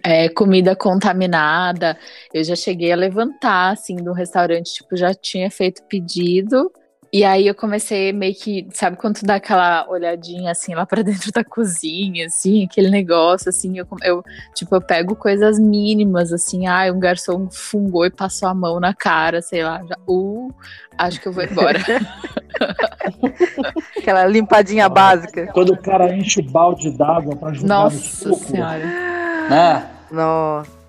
É, 0.04 0.28
comida 0.30 0.74
contaminada. 0.74 1.96
Eu 2.32 2.42
já 2.42 2.56
cheguei 2.56 2.90
a 2.90 2.96
levantar, 2.96 3.72
assim, 3.72 3.96
do 3.96 4.12
restaurante, 4.12 4.72
tipo, 4.74 4.96
já 4.96 5.12
tinha 5.14 5.50
feito 5.50 5.82
pedido. 5.84 6.72
E 7.12 7.24
aí 7.24 7.46
eu 7.46 7.54
comecei 7.54 8.10
meio 8.10 8.34
que, 8.34 8.66
sabe 8.72 8.96
quando 8.96 9.16
tu 9.16 9.26
dá 9.26 9.34
aquela 9.34 9.86
olhadinha, 9.86 10.50
assim, 10.50 10.74
lá 10.74 10.86
pra 10.86 11.02
dentro 11.04 11.30
da 11.30 11.44
cozinha, 11.44 12.24
assim, 12.24 12.64
aquele 12.64 12.88
negócio, 12.88 13.50
assim, 13.50 13.76
eu, 13.78 13.86
eu 14.02 14.24
tipo, 14.54 14.74
eu 14.74 14.80
pego 14.80 15.14
coisas 15.14 15.58
mínimas, 15.58 16.32
assim, 16.32 16.66
ah, 16.66 16.90
um 16.90 16.98
garçom 16.98 17.50
fungou 17.50 18.06
e 18.06 18.10
passou 18.10 18.48
a 18.48 18.54
mão 18.54 18.80
na 18.80 18.94
cara, 18.94 19.42
sei 19.42 19.62
lá, 19.62 19.82
já, 19.86 19.96
uh, 20.08 20.50
acho 20.96 21.20
que 21.20 21.28
eu 21.28 21.32
vou 21.34 21.44
embora. 21.44 21.78
Aquela 23.98 24.24
limpadinha 24.26 24.88
básica. 24.88 25.48
Quando 25.52 25.74
o 25.74 25.82
cara 25.82 26.16
enche 26.16 26.40
o 26.40 26.50
balde 26.50 26.90
d'água 26.96 27.36
para 27.36 27.52
jogar 27.52 27.68
no 27.68 27.84
Nossa 27.84 27.98
suco, 27.98 28.36
senhora. 28.46 28.86
né? 29.50 29.86
Nossa. 30.10 30.81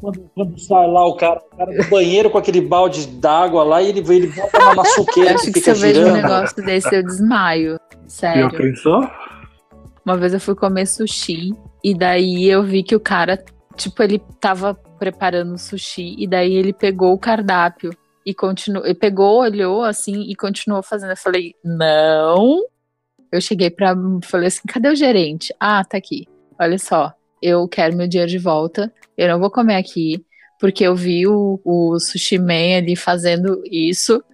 Quando, 0.00 0.30
quando 0.34 0.58
sai 0.58 0.86
lá 0.86 1.06
o 1.06 1.14
cara, 1.14 1.42
o 1.52 1.56
cara 1.56 1.72
do 1.72 1.90
banheiro 1.90 2.30
com 2.30 2.38
aquele 2.38 2.60
balde 2.60 3.06
d'água 3.06 3.62
lá 3.62 3.82
e 3.82 3.88
ele, 3.88 4.00
ele 4.14 4.28
bota 4.28 4.58
Eu 4.58 4.80
acho 4.80 5.04
que 5.04 5.52
que 5.52 5.60
se 5.60 5.70
eu 5.70 5.74
vejo 5.74 6.06
um 6.06 6.12
negócio 6.12 6.64
desse, 6.64 6.94
eu 6.94 7.02
desmaio. 7.04 7.78
Já 7.92 8.08
Sério. 8.08 8.50
pensou? 8.50 9.08
Uma 10.04 10.16
vez 10.16 10.32
eu 10.32 10.40
fui 10.40 10.54
comer 10.54 10.86
sushi 10.86 11.52
e 11.84 11.94
daí 11.94 12.48
eu 12.48 12.62
vi 12.62 12.82
que 12.82 12.96
o 12.96 13.00
cara, 13.00 13.44
tipo, 13.76 14.02
ele 14.02 14.18
tava 14.40 14.74
preparando 14.74 15.54
o 15.54 15.58
sushi 15.58 16.14
e 16.18 16.26
daí 16.26 16.54
ele 16.54 16.72
pegou 16.72 17.12
o 17.12 17.18
cardápio 17.18 17.90
e 18.24 18.34
continuou, 18.34 18.84
ele 18.84 18.94
pegou, 18.94 19.40
olhou 19.40 19.82
assim 19.84 20.22
e 20.22 20.34
continuou 20.34 20.82
fazendo. 20.82 21.10
Eu 21.10 21.16
falei, 21.16 21.54
não. 21.64 22.64
Eu 23.30 23.40
cheguei 23.40 23.70
pra. 23.70 23.94
Falei 24.24 24.48
assim, 24.48 24.62
cadê 24.66 24.88
o 24.88 24.96
gerente? 24.96 25.54
Ah, 25.60 25.84
tá 25.84 25.98
aqui. 25.98 26.26
Olha 26.58 26.78
só, 26.78 27.12
eu 27.40 27.66
quero 27.68 27.96
meu 27.96 28.08
dinheiro 28.08 28.30
de 28.30 28.38
volta. 28.38 28.92
Eu 29.20 29.28
não 29.28 29.38
vou 29.38 29.50
comer 29.50 29.76
aqui, 29.76 30.24
porque 30.58 30.82
eu 30.82 30.96
vi 30.96 31.26
o, 31.26 31.60
o 31.62 32.00
sushi 32.00 32.38
man 32.38 32.78
ali 32.78 32.96
fazendo 32.96 33.62
isso. 33.70 34.24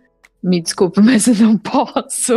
Me 0.40 0.60
desculpe, 0.60 1.00
mas 1.02 1.26
eu 1.26 1.34
não 1.34 1.58
posso. 1.58 2.34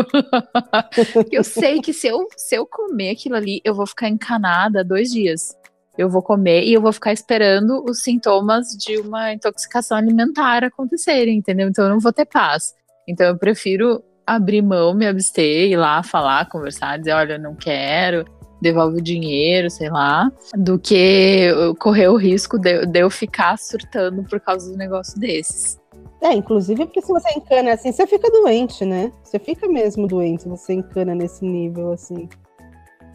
eu 1.31 1.43
sei 1.43 1.79
que 1.79 1.93
se 1.93 2.07
eu, 2.07 2.27
se 2.35 2.55
eu 2.55 2.65
comer 2.65 3.11
aquilo 3.11 3.35
ali, 3.35 3.61
eu 3.63 3.75
vou 3.75 3.85
ficar 3.85 4.09
encanada 4.09 4.83
dois 4.83 5.11
dias. 5.11 5.55
Eu 5.95 6.09
vou 6.09 6.23
comer 6.23 6.63
e 6.63 6.73
eu 6.73 6.81
vou 6.81 6.91
ficar 6.91 7.13
esperando 7.13 7.85
os 7.87 8.01
sintomas 8.01 8.69
de 8.69 8.97
uma 8.97 9.31
intoxicação 9.31 9.95
alimentar 9.95 10.63
acontecerem, 10.63 11.37
entendeu? 11.37 11.69
Então 11.69 11.85
eu 11.85 11.91
não 11.91 11.99
vou 11.99 12.11
ter 12.11 12.25
paz. 12.25 12.73
Então 13.07 13.27
eu 13.27 13.37
prefiro 13.37 14.03
abrir 14.25 14.63
mão, 14.63 14.95
me 14.95 15.05
abster, 15.05 15.69
ir 15.69 15.77
lá 15.77 16.01
falar, 16.01 16.49
conversar, 16.49 16.97
dizer, 16.97 17.11
olha, 17.11 17.33
eu 17.33 17.39
não 17.39 17.53
quero, 17.53 18.25
devolve 18.61 18.97
o 18.97 19.01
dinheiro, 19.01 19.69
sei 19.69 19.89
lá, 19.89 20.31
do 20.55 20.77
que 20.77 20.95
eu 20.95 21.75
correr 21.75 22.07
o 22.07 22.15
risco 22.15 22.57
de, 22.57 22.85
de 22.85 22.99
eu 22.99 23.09
ficar 23.09 23.57
surtando 23.57 24.23
por 24.23 24.39
causa 24.39 24.71
do 24.71 24.77
negócio 24.77 25.19
desses. 25.19 25.79
É, 26.21 26.33
inclusive 26.33 26.85
porque 26.85 27.01
se 27.01 27.07
você 27.07 27.29
encana 27.37 27.73
assim, 27.73 27.91
você 27.91 28.05
fica 28.05 28.29
doente, 28.29 28.83
né? 28.83 29.11
Você 29.23 29.39
fica 29.39 29.67
mesmo 29.67 30.05
doente 30.07 30.43
se 30.43 30.49
você 30.49 30.73
encana 30.73 31.15
nesse 31.15 31.45
nível 31.45 31.93
assim. 31.93 32.27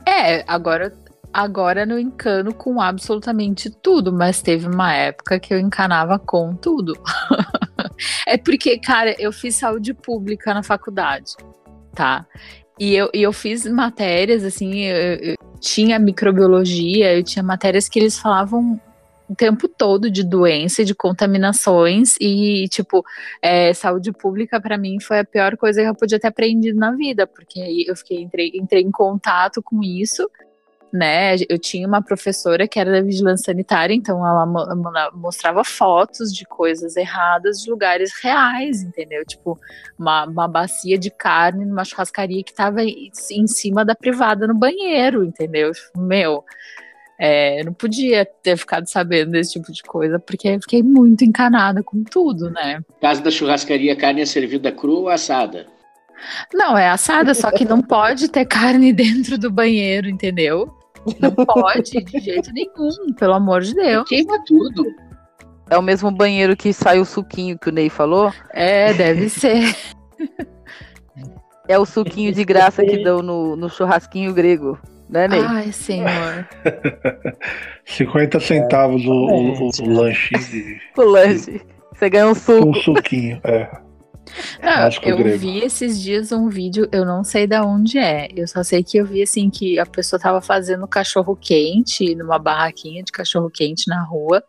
É, 0.06 0.42
agora, 0.46 0.92
agora 1.32 1.84
não 1.84 1.98
encano 1.98 2.54
com 2.54 2.80
absolutamente 2.80 3.68
tudo, 3.70 4.10
mas 4.12 4.40
teve 4.40 4.66
uma 4.66 4.94
época 4.94 5.38
que 5.38 5.52
eu 5.52 5.58
encanava 5.58 6.18
com 6.18 6.54
tudo. 6.54 6.94
é 8.26 8.38
porque, 8.38 8.78
cara, 8.78 9.14
eu 9.18 9.32
fiz 9.32 9.56
saúde 9.56 9.92
pública 9.92 10.54
na 10.54 10.62
faculdade, 10.62 11.34
tá? 11.94 12.26
E 12.78 12.94
eu, 12.94 13.08
e 13.14 13.22
eu 13.22 13.32
fiz 13.32 13.64
matérias, 13.66 14.42
assim, 14.42 14.84
eu, 14.84 14.96
eu 15.16 15.36
tinha 15.60 15.98
microbiologia, 15.98 17.16
eu 17.16 17.22
tinha 17.22 17.42
matérias 17.42 17.88
que 17.88 17.98
eles 17.98 18.18
falavam 18.18 18.80
o 19.28 19.34
tempo 19.34 19.68
todo 19.68 20.10
de 20.10 20.22
doença 20.22 20.84
de 20.84 20.94
contaminações 20.94 22.14
e, 22.20 22.66
tipo, 22.68 23.04
é, 23.40 23.72
saúde 23.72 24.12
pública 24.12 24.60
para 24.60 24.76
mim 24.76 25.00
foi 25.00 25.20
a 25.20 25.24
pior 25.24 25.56
coisa 25.56 25.82
que 25.82 25.88
eu 25.88 25.94
podia 25.94 26.20
ter 26.20 26.28
aprendido 26.28 26.78
na 26.78 26.92
vida, 26.92 27.26
porque 27.26 27.60
aí 27.60 27.84
eu 27.88 27.96
fiquei 27.96 28.20
entrei, 28.20 28.52
entrei 28.54 28.82
em 28.82 28.90
contato 28.90 29.62
com 29.62 29.82
isso, 29.82 30.28
né? 30.94 31.34
Eu 31.48 31.58
tinha 31.58 31.88
uma 31.88 32.00
professora 32.00 32.68
que 32.68 32.78
era 32.78 32.92
da 32.92 33.02
vigilância 33.02 33.46
sanitária, 33.46 33.92
então 33.92 34.24
ela 34.24 34.46
mo- 34.46 34.64
mo- 34.76 34.92
mostrava 35.16 35.64
fotos 35.64 36.32
de 36.32 36.44
coisas 36.46 36.96
erradas 36.96 37.60
de 37.60 37.68
lugares 37.68 38.12
reais, 38.22 38.80
entendeu? 38.80 39.26
Tipo, 39.26 39.58
uma, 39.98 40.24
uma 40.24 40.46
bacia 40.46 40.96
de 40.96 41.10
carne 41.10 41.64
numa 41.64 41.84
churrascaria 41.84 42.44
que 42.44 42.52
estava 42.52 42.84
em 42.84 43.46
cima 43.48 43.84
da 43.84 43.96
privada 43.96 44.46
no 44.46 44.54
banheiro, 44.54 45.24
entendeu? 45.24 45.72
Tipo, 45.72 46.00
Meu, 46.00 46.44
é, 47.18 47.60
eu 47.60 47.64
não 47.64 47.72
podia 47.74 48.24
ter 48.24 48.56
ficado 48.56 48.86
sabendo 48.86 49.32
desse 49.32 49.54
tipo 49.54 49.72
de 49.72 49.82
coisa, 49.82 50.20
porque 50.20 50.46
eu 50.46 50.60
fiquei 50.60 50.80
muito 50.80 51.24
encanada 51.24 51.82
com 51.82 52.04
tudo, 52.04 52.50
né? 52.50 52.78
No 52.88 53.00
caso 53.00 53.20
da 53.20 53.32
churrascaria, 53.32 53.94
a 53.94 53.96
carne 53.96 54.20
é 54.20 54.26
servida 54.26 54.70
crua 54.70 55.00
ou 55.00 55.08
assada? 55.08 55.66
Não, 56.54 56.78
é 56.78 56.88
assada, 56.88 57.34
só 57.34 57.50
que 57.50 57.64
não 57.64 57.82
pode 57.82 58.28
ter 58.28 58.44
carne 58.46 58.92
dentro 58.94 59.36
do 59.36 59.50
banheiro, 59.50 60.08
entendeu? 60.08 60.72
Não 61.20 61.30
pode, 61.46 62.02
de 62.02 62.18
jeito 62.20 62.50
nenhum, 62.52 63.12
pelo 63.18 63.34
amor 63.34 63.62
de 63.62 63.74
Deus. 63.74 64.08
Queima 64.08 64.42
tudo. 64.44 64.84
É 65.70 65.78
o 65.78 65.82
mesmo 65.82 66.10
banheiro 66.10 66.56
que 66.56 66.72
sai 66.72 66.98
o 66.98 67.04
suquinho 67.04 67.58
que 67.58 67.68
o 67.68 67.72
Ney 67.72 67.88
falou? 67.88 68.32
É, 68.52 68.92
deve 68.92 69.28
ser. 69.28 69.74
É 71.66 71.78
o 71.78 71.86
suquinho 71.86 72.32
de 72.32 72.44
graça 72.44 72.84
que 72.84 73.02
dão 73.02 73.22
no, 73.22 73.56
no 73.56 73.70
churrasquinho 73.70 74.34
grego, 74.34 74.78
né, 75.08 75.26
Ney? 75.26 75.40
Ai, 75.40 75.72
senhor. 75.72 76.46
50 77.86 78.38
centavos 78.40 79.02
o, 79.06 79.10
o, 79.10 79.70
o 79.82 79.88
lanchinho 79.88 80.44
de, 80.44 80.80
O 80.96 81.02
lanche. 81.02 81.62
Você 81.94 82.10
ganha 82.10 82.26
um 82.26 82.34
suco. 82.34 82.68
um 82.68 82.74
suquinho. 82.74 83.40
É. 83.44 83.83
Não, 84.62 84.76
Mágico 84.82 85.08
eu 85.08 85.16
grego. 85.16 85.38
vi 85.38 85.58
esses 85.60 86.00
dias 86.00 86.32
um 86.32 86.48
vídeo, 86.48 86.88
eu 86.92 87.04
não 87.04 87.22
sei 87.22 87.46
da 87.46 87.64
onde 87.64 87.98
é. 87.98 88.28
Eu 88.34 88.46
só 88.48 88.62
sei 88.62 88.82
que 88.82 88.96
eu 88.96 89.04
vi 89.04 89.22
assim 89.22 89.50
que 89.50 89.78
a 89.78 89.86
pessoa 89.86 90.18
tava 90.20 90.40
fazendo 90.40 90.86
cachorro 90.86 91.36
quente 91.36 92.14
numa 92.14 92.38
barraquinha 92.38 93.02
de 93.02 93.12
cachorro 93.12 93.50
quente 93.50 93.88
na 93.88 94.02
rua. 94.02 94.42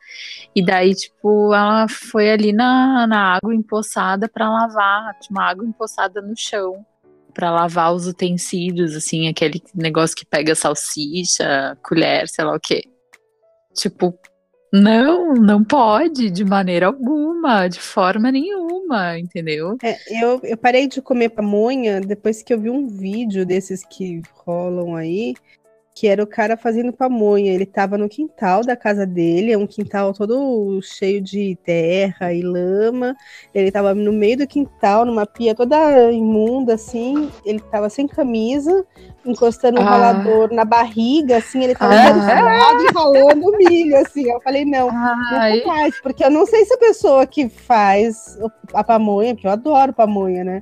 E 0.56 0.64
daí, 0.64 0.94
tipo, 0.96 1.54
ela 1.54 1.88
foi 1.88 2.32
ali 2.32 2.54
na, 2.54 3.06
na 3.08 3.36
água 3.36 3.54
empoçada 3.54 4.30
pra 4.30 4.50
lavar, 4.50 5.18
tinha 5.20 5.38
uma 5.38 5.50
água 5.50 5.66
empoçada 5.66 6.22
no 6.22 6.34
chão 6.36 6.86
pra 7.34 7.52
lavar 7.52 7.94
os 7.94 8.08
utensílios, 8.08 8.96
assim, 8.96 9.28
aquele 9.28 9.62
negócio 9.76 10.16
que 10.16 10.26
pega 10.26 10.56
salsicha, 10.56 11.78
colher, 11.84 12.30
sei 12.30 12.46
lá 12.46 12.56
o 12.56 12.60
quê. 12.60 12.84
Tipo, 13.74 14.18
não, 14.72 15.34
não 15.34 15.64
pode 15.64 16.30
de 16.30 16.44
maneira 16.44 16.88
alguma, 16.88 17.68
de 17.68 17.80
forma 17.80 18.32
nenhuma, 18.32 19.18
entendeu? 19.18 19.78
É, 19.84 19.98
eu, 20.24 20.40
eu 20.44 20.58
parei 20.58 20.88
de 20.88 21.02
comer 21.02 21.30
pamonha 21.30 22.02
depois 22.02 22.42
que 22.44 22.54
eu 22.54 22.60
vi 22.60 22.70
um 22.70 22.88
vídeo 22.88 23.46
desses 23.46 23.86
que 23.86 24.22
rolam 24.34 24.96
aí, 24.96 25.34
que 25.98 26.08
era 26.10 26.22
o 26.22 26.28
cara 26.28 26.58
fazendo 26.58 26.92
pamonha. 26.92 27.54
Ele 27.54 27.66
tava 27.66 27.98
no 27.98 28.10
quintal 28.10 28.62
da 28.66 28.76
casa 28.76 29.06
dele, 29.06 29.54
é 29.54 29.58
um 29.58 29.66
quintal 29.66 30.12
todo 30.14 30.82
cheio 30.82 31.22
de 31.22 31.58
terra 31.64 32.34
e 32.34 32.42
lama. 32.42 33.16
Ele 33.54 33.72
tava 33.72 33.96
no 33.96 34.12
meio 34.12 34.40
do 34.40 34.46
quintal, 34.46 35.06
numa 35.06 35.26
pia 35.26 35.56
toda 35.56 36.12
imunda, 36.12 36.74
assim. 36.74 37.32
Ele 37.46 37.62
tava 37.62 37.90
sem 37.90 38.08
camisa, 38.10 38.86
encostando 39.26 39.80
o 39.80 39.82
Ah. 39.82 39.86
ralador 39.86 40.54
na 40.54 40.66
barriga, 40.66 41.38
assim. 41.38 41.64
Ele 41.64 41.74
tava 41.74 41.94
Ah. 41.94 42.08
e 42.10 42.94
ralando 42.94 43.58
milho, 43.58 43.96
assim. 43.98 44.30
Eu 44.30 44.42
falei, 44.42 44.66
não, 44.66 44.90
Ai, 44.92 45.60
Nunca 45.60 45.68
mais, 45.68 46.02
porque 46.02 46.26
eu 46.26 46.30
não 46.30 46.46
sei 46.46 46.66
se 46.66 46.74
a 46.74 46.78
pessoa 46.78 47.26
que 47.26 47.48
faz 47.48 48.38
a 48.74 48.84
pamonha, 48.84 49.34
porque 49.34 49.48
eu 49.48 49.52
adoro 49.52 49.94
pamonha, 49.94 50.44
né? 50.44 50.62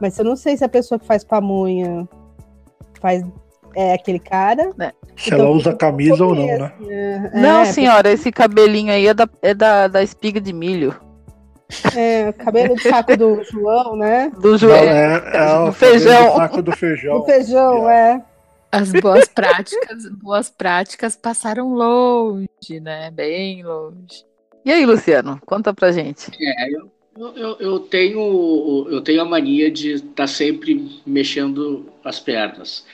Mas 0.00 0.18
eu 0.18 0.24
não 0.24 0.34
sei 0.34 0.56
se 0.56 0.64
a 0.64 0.68
pessoa 0.68 0.98
que 0.98 1.06
faz 1.06 1.22
pamonha 1.22 2.08
faz 3.00 3.22
é 3.76 3.92
aquele 3.92 4.18
cara. 4.18 4.72
Se 5.16 5.32
ela 5.32 5.48
usa 5.50 5.74
camisa 5.74 6.24
ou 6.24 6.34
não, 6.34 6.46
né? 6.46 6.72
É, 6.88 7.30
Não, 7.40 7.60
é, 7.60 7.64
senhora, 7.66 8.10
esse 8.10 8.32
cabelinho 8.32 8.90
aí 8.92 9.06
é 9.06 9.14
da, 9.14 9.28
é 9.42 9.52
da, 9.54 9.86
da 9.86 10.02
espiga 10.02 10.40
de 10.40 10.52
milho. 10.52 10.98
É, 11.94 12.30
o 12.30 12.32
cabelo 12.32 12.74
de 12.76 12.82
saco 12.82 13.16
do 13.16 13.42
João, 13.50 13.96
né? 13.96 14.32
Do 14.38 14.52
Não, 14.52 14.58
joelho. 14.58 14.88
é, 14.88 15.30
é 15.34 15.58
o 15.58 15.72
feijão. 15.72 16.32
o 16.32 16.36
saco 16.36 16.62
do 16.62 16.72
feijão. 16.72 17.16
O 17.18 17.24
feijão, 17.24 17.90
é. 17.90 18.22
as 18.72 18.92
boas 18.92 19.28
práticas, 19.28 20.08
boas 20.10 20.48
práticas 20.48 21.16
passaram 21.16 21.74
longe, 21.74 22.80
né? 22.80 23.10
Bem 23.10 23.62
longe. 23.62 24.24
E 24.64 24.72
aí, 24.72 24.86
Luciano? 24.86 25.40
Conta 25.44 25.74
pra 25.74 25.92
gente. 25.92 26.30
É, 26.40 26.70
eu, 26.70 26.90
eu, 27.36 27.56
eu 27.58 27.80
tenho, 27.80 28.86
eu 28.90 29.00
tenho 29.02 29.22
a 29.22 29.24
mania 29.24 29.70
de 29.70 29.94
estar 29.94 30.26
sempre 30.26 31.00
mexendo 31.06 31.86
as 32.04 32.20
pernas. 32.20 32.84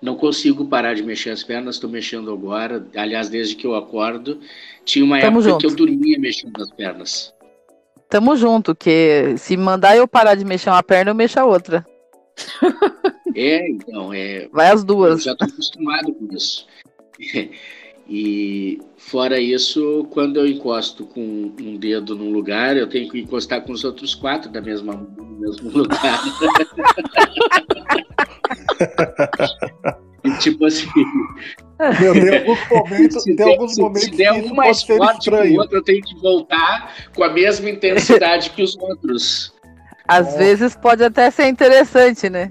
Não 0.00 0.16
consigo 0.16 0.64
parar 0.66 0.94
de 0.94 1.02
mexer 1.02 1.30
as 1.30 1.42
pernas, 1.42 1.76
estou 1.76 1.90
mexendo 1.90 2.32
agora. 2.32 2.86
Aliás, 2.96 3.28
desde 3.28 3.54
que 3.54 3.66
eu 3.66 3.74
acordo, 3.74 4.40
tinha 4.84 5.04
uma 5.04 5.20
Tamo 5.20 5.38
época 5.40 5.50
junto. 5.50 5.60
que 5.60 5.66
eu 5.66 5.76
dormia 5.76 6.18
mexendo 6.18 6.60
as 6.62 6.70
pernas. 6.70 7.34
Tamo 8.08 8.34
junto, 8.34 8.74
que 8.74 9.34
se 9.36 9.56
mandar 9.56 9.96
eu 9.96 10.08
parar 10.08 10.34
de 10.34 10.44
mexer 10.44 10.70
uma 10.70 10.82
perna, 10.82 11.10
eu 11.10 11.14
mexo 11.14 11.38
a 11.38 11.44
outra. 11.44 11.86
É, 13.32 13.68
então, 13.70 14.12
é, 14.12 14.48
Vai 14.52 14.66
as 14.72 14.80
eu 14.80 14.86
duas. 14.86 15.22
já 15.22 15.30
estou 15.32 15.46
acostumado 15.46 16.12
com 16.12 16.34
isso. 16.34 16.66
E 18.12 18.80
fora 18.96 19.38
isso, 19.38 20.04
quando 20.10 20.38
eu 20.40 20.46
encosto 20.48 21.04
com 21.06 21.54
um 21.60 21.76
dedo 21.76 22.16
num 22.16 22.32
lugar, 22.32 22.76
eu 22.76 22.88
tenho 22.88 23.08
que 23.08 23.20
encostar 23.20 23.62
com 23.62 23.70
os 23.70 23.84
outros 23.84 24.16
quatro 24.16 24.50
da 24.50 24.60
mesma, 24.60 24.94
no 24.94 25.38
mesmo 25.38 25.70
lugar. 25.78 26.20
E, 30.24 30.30
tipo 30.38 30.66
assim, 30.66 30.88
Meu, 32.00 32.12
tem 32.12 32.38
alguns 32.50 32.68
momentos, 32.68 33.22
se 33.22 33.24
tem 33.26 33.36
der, 33.36 33.48
alguns 33.48 33.74
se- 33.74 33.80
momentos 33.80 34.02
se 34.02 34.10
der 34.10 34.42
que 34.42 34.50
um 34.50 34.54
mais 34.54 34.82
forte 34.82 35.30
que 35.30 35.36
o 35.36 35.60
outro, 35.60 35.78
eu 35.78 35.84
tenho 35.84 36.02
que 36.02 36.14
voltar 36.20 36.94
com 37.14 37.22
a 37.22 37.32
mesma 37.32 37.70
intensidade 37.70 38.50
que 38.50 38.62
os 38.62 38.76
outros. 38.76 39.54
Às 40.08 40.36
vezes 40.36 40.74
pode 40.74 41.04
até 41.04 41.30
ser 41.30 41.46
interessante, 41.46 42.28
né? 42.28 42.50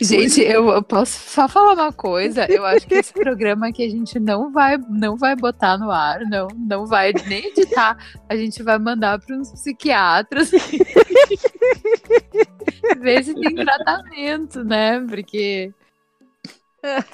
Gente, 0.00 0.40
eu, 0.40 0.68
eu 0.68 0.82
posso 0.82 1.18
só 1.30 1.48
falar 1.48 1.74
uma 1.74 1.92
coisa. 1.92 2.46
Eu 2.50 2.64
acho 2.64 2.86
que 2.86 2.94
esse 2.94 3.12
programa 3.12 3.68
aqui 3.68 3.84
a 3.84 3.90
gente 3.90 4.18
não 4.20 4.50
vai, 4.52 4.78
não 4.88 5.16
vai 5.16 5.34
botar 5.36 5.76
no 5.78 5.90
ar, 5.90 6.20
não, 6.20 6.48
não 6.56 6.86
vai 6.86 7.12
nem 7.26 7.46
editar. 7.46 7.96
A 8.28 8.36
gente 8.36 8.62
vai 8.62 8.78
mandar 8.78 9.18
para 9.20 9.36
uns 9.36 9.50
psiquiatras 9.52 10.50
ver 13.00 13.24
se 13.24 13.34
tem 13.34 13.54
tratamento, 13.54 14.64
né? 14.64 15.00
Porque 15.08 15.72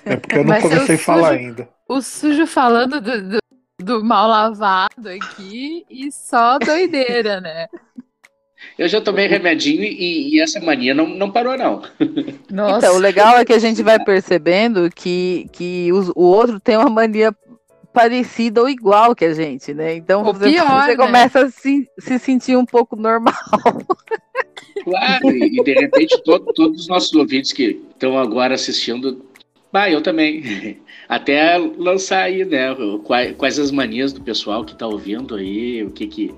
É 0.04 0.16
porque 0.16 0.38
eu 0.38 0.44
não 0.44 0.56
o 0.56 0.60
comecei 0.60 0.94
a 0.96 0.98
falar 0.98 1.28
sujo. 1.32 1.38
ainda. 1.40 1.68
o 1.88 2.00
sujo 2.02 2.46
falando 2.46 3.00
do, 3.00 3.22
do, 3.22 3.38
do 3.80 4.04
mal 4.04 4.28
lavado 4.28 5.08
aqui 5.08 5.84
e 5.90 6.10
só 6.12 6.58
doideira, 6.58 7.40
né? 7.40 7.66
Eu 8.78 8.88
já 8.88 9.00
tomei 9.00 9.26
remedinho 9.26 9.82
e, 9.82 10.34
e 10.34 10.40
essa 10.40 10.60
mania 10.60 10.94
não, 10.94 11.06
não 11.08 11.30
parou, 11.30 11.56
não. 11.56 11.82
Nossa. 12.50 12.78
Então, 12.86 12.96
o 12.96 12.98
legal 13.00 13.36
é 13.38 13.44
que 13.44 13.52
a 13.52 13.58
gente 13.58 13.82
vai 13.82 13.98
percebendo 14.02 14.90
que, 14.94 15.46
que 15.52 15.92
os- 15.92 16.10
o 16.10 16.22
outro 16.22 16.58
tem 16.60 16.76
uma 16.76 16.88
mania 16.90 17.34
parecida 17.92 18.60
ou 18.60 18.68
igual 18.68 19.14
que 19.14 19.24
a 19.24 19.34
gente, 19.34 19.74
né? 19.74 19.94
Então 19.94 20.24
Ou 20.24 20.32
você, 20.32 20.50
pior, 20.50 20.82
você 20.84 20.90
né? 20.90 20.96
começa 20.96 21.40
a 21.46 21.50
se, 21.50 21.88
se 21.98 22.18
sentir 22.18 22.56
um 22.56 22.64
pouco 22.66 22.94
normal. 22.96 23.34
Claro, 24.84 25.30
e, 25.30 25.58
e 25.60 25.64
de 25.64 25.72
repente 25.74 26.22
todo- 26.22 26.52
todos 26.54 26.82
os 26.82 26.88
nossos 26.88 27.12
ouvintes 27.12 27.52
que 27.52 27.80
estão 27.90 28.16
agora 28.18 28.54
assistindo, 28.54 29.24
bah, 29.72 29.90
eu 29.90 30.00
também. 30.02 30.78
Até 31.08 31.56
lançar 31.58 32.24
aí, 32.24 32.44
né? 32.44 32.68
Quais, 33.04 33.34
quais 33.36 33.58
as 33.58 33.70
manias 33.70 34.12
do 34.12 34.20
pessoal 34.20 34.64
que 34.64 34.72
está 34.72 34.86
ouvindo 34.86 35.34
aí, 35.34 35.82
o 35.82 35.90
que 35.90 36.06
que. 36.06 36.34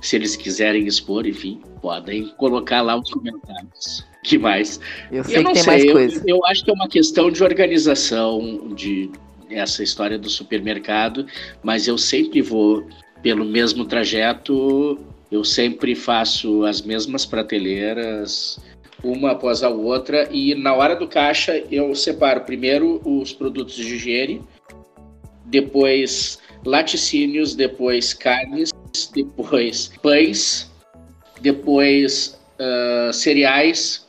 Se 0.00 0.16
eles 0.16 0.36
quiserem 0.36 0.86
expor, 0.86 1.26
enfim, 1.26 1.60
podem 1.80 2.28
colocar 2.36 2.80
lá 2.82 2.98
os 2.98 3.10
comentários. 3.10 4.06
Que 4.22 4.38
mais? 4.38 4.80
Eu 5.10 5.24
sei 5.24 5.36
eu 5.36 5.38
que 5.38 5.44
não 5.44 5.52
tem 5.52 5.62
sei, 5.62 5.72
mais 5.72 5.84
eu, 5.84 5.92
coisa. 5.92 6.24
eu 6.26 6.46
acho 6.46 6.64
que 6.64 6.70
é 6.70 6.74
uma 6.74 6.88
questão 6.88 7.30
de 7.30 7.42
organização, 7.42 8.72
de 8.74 9.10
essa 9.50 9.82
história 9.82 10.18
do 10.18 10.28
supermercado, 10.28 11.26
mas 11.62 11.88
eu 11.88 11.98
sempre 11.98 12.40
vou 12.40 12.86
pelo 13.22 13.44
mesmo 13.44 13.84
trajeto, 13.84 14.98
eu 15.30 15.44
sempre 15.44 15.94
faço 15.94 16.64
as 16.64 16.80
mesmas 16.80 17.26
prateleiras, 17.26 18.58
uma 19.02 19.32
após 19.32 19.62
a 19.62 19.68
outra, 19.68 20.28
e 20.30 20.54
na 20.54 20.74
hora 20.74 20.94
do 20.94 21.06
caixa 21.06 21.62
eu 21.70 21.94
separo 21.94 22.42
primeiro 22.42 23.00
os 23.04 23.32
produtos 23.32 23.74
de 23.74 23.94
higiene, 23.94 24.42
depois 25.46 26.38
laticínios, 26.64 27.54
depois 27.54 28.12
carnes, 28.14 28.69
depois 29.06 29.92
pães, 30.02 30.70
depois 31.40 32.40
ah, 32.60 33.10
cereais, 33.12 34.06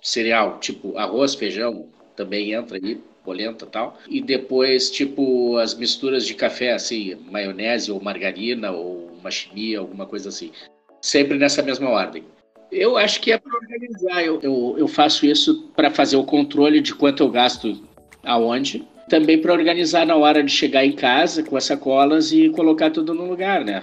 cereal, 0.00 0.60
tipo 0.60 0.96
arroz, 0.96 1.34
feijão, 1.34 1.86
também 2.14 2.52
entra 2.52 2.76
aí, 2.76 3.00
polenta 3.24 3.64
e 3.64 3.68
tal. 3.68 3.98
E 4.08 4.20
depois, 4.20 4.90
tipo, 4.90 5.56
as 5.56 5.74
misturas 5.74 6.24
de 6.24 6.34
café, 6.34 6.72
assim, 6.72 7.16
maionese 7.30 7.90
ou 7.90 8.00
margarina 8.00 8.70
ou 8.70 9.10
uma 9.18 9.30
chimia, 9.30 9.80
alguma 9.80 10.06
coisa 10.06 10.28
assim. 10.28 10.52
Sempre 11.00 11.36
nessa 11.36 11.62
mesma 11.62 11.90
ordem. 11.90 12.24
Eu 12.70 12.96
acho 12.96 13.20
que 13.20 13.32
é 13.32 13.38
para 13.38 13.56
organizar. 13.56 14.24
Eu, 14.24 14.40
eu, 14.40 14.76
eu 14.78 14.86
faço 14.88 15.26
isso 15.26 15.68
para 15.74 15.90
fazer 15.90 16.16
o 16.16 16.24
controle 16.24 16.80
de 16.80 16.94
quanto 16.94 17.22
eu 17.24 17.30
gasto 17.30 17.82
aonde. 18.22 18.86
Também 19.08 19.40
para 19.40 19.52
organizar 19.52 20.04
na 20.06 20.16
hora 20.16 20.42
de 20.42 20.50
chegar 20.50 20.84
em 20.84 20.92
casa 20.92 21.42
com 21.42 21.56
as 21.56 21.64
sacolas 21.64 22.30
e 22.32 22.50
colocar 22.50 22.90
tudo 22.90 23.14
no 23.14 23.24
lugar, 23.26 23.64
né? 23.64 23.82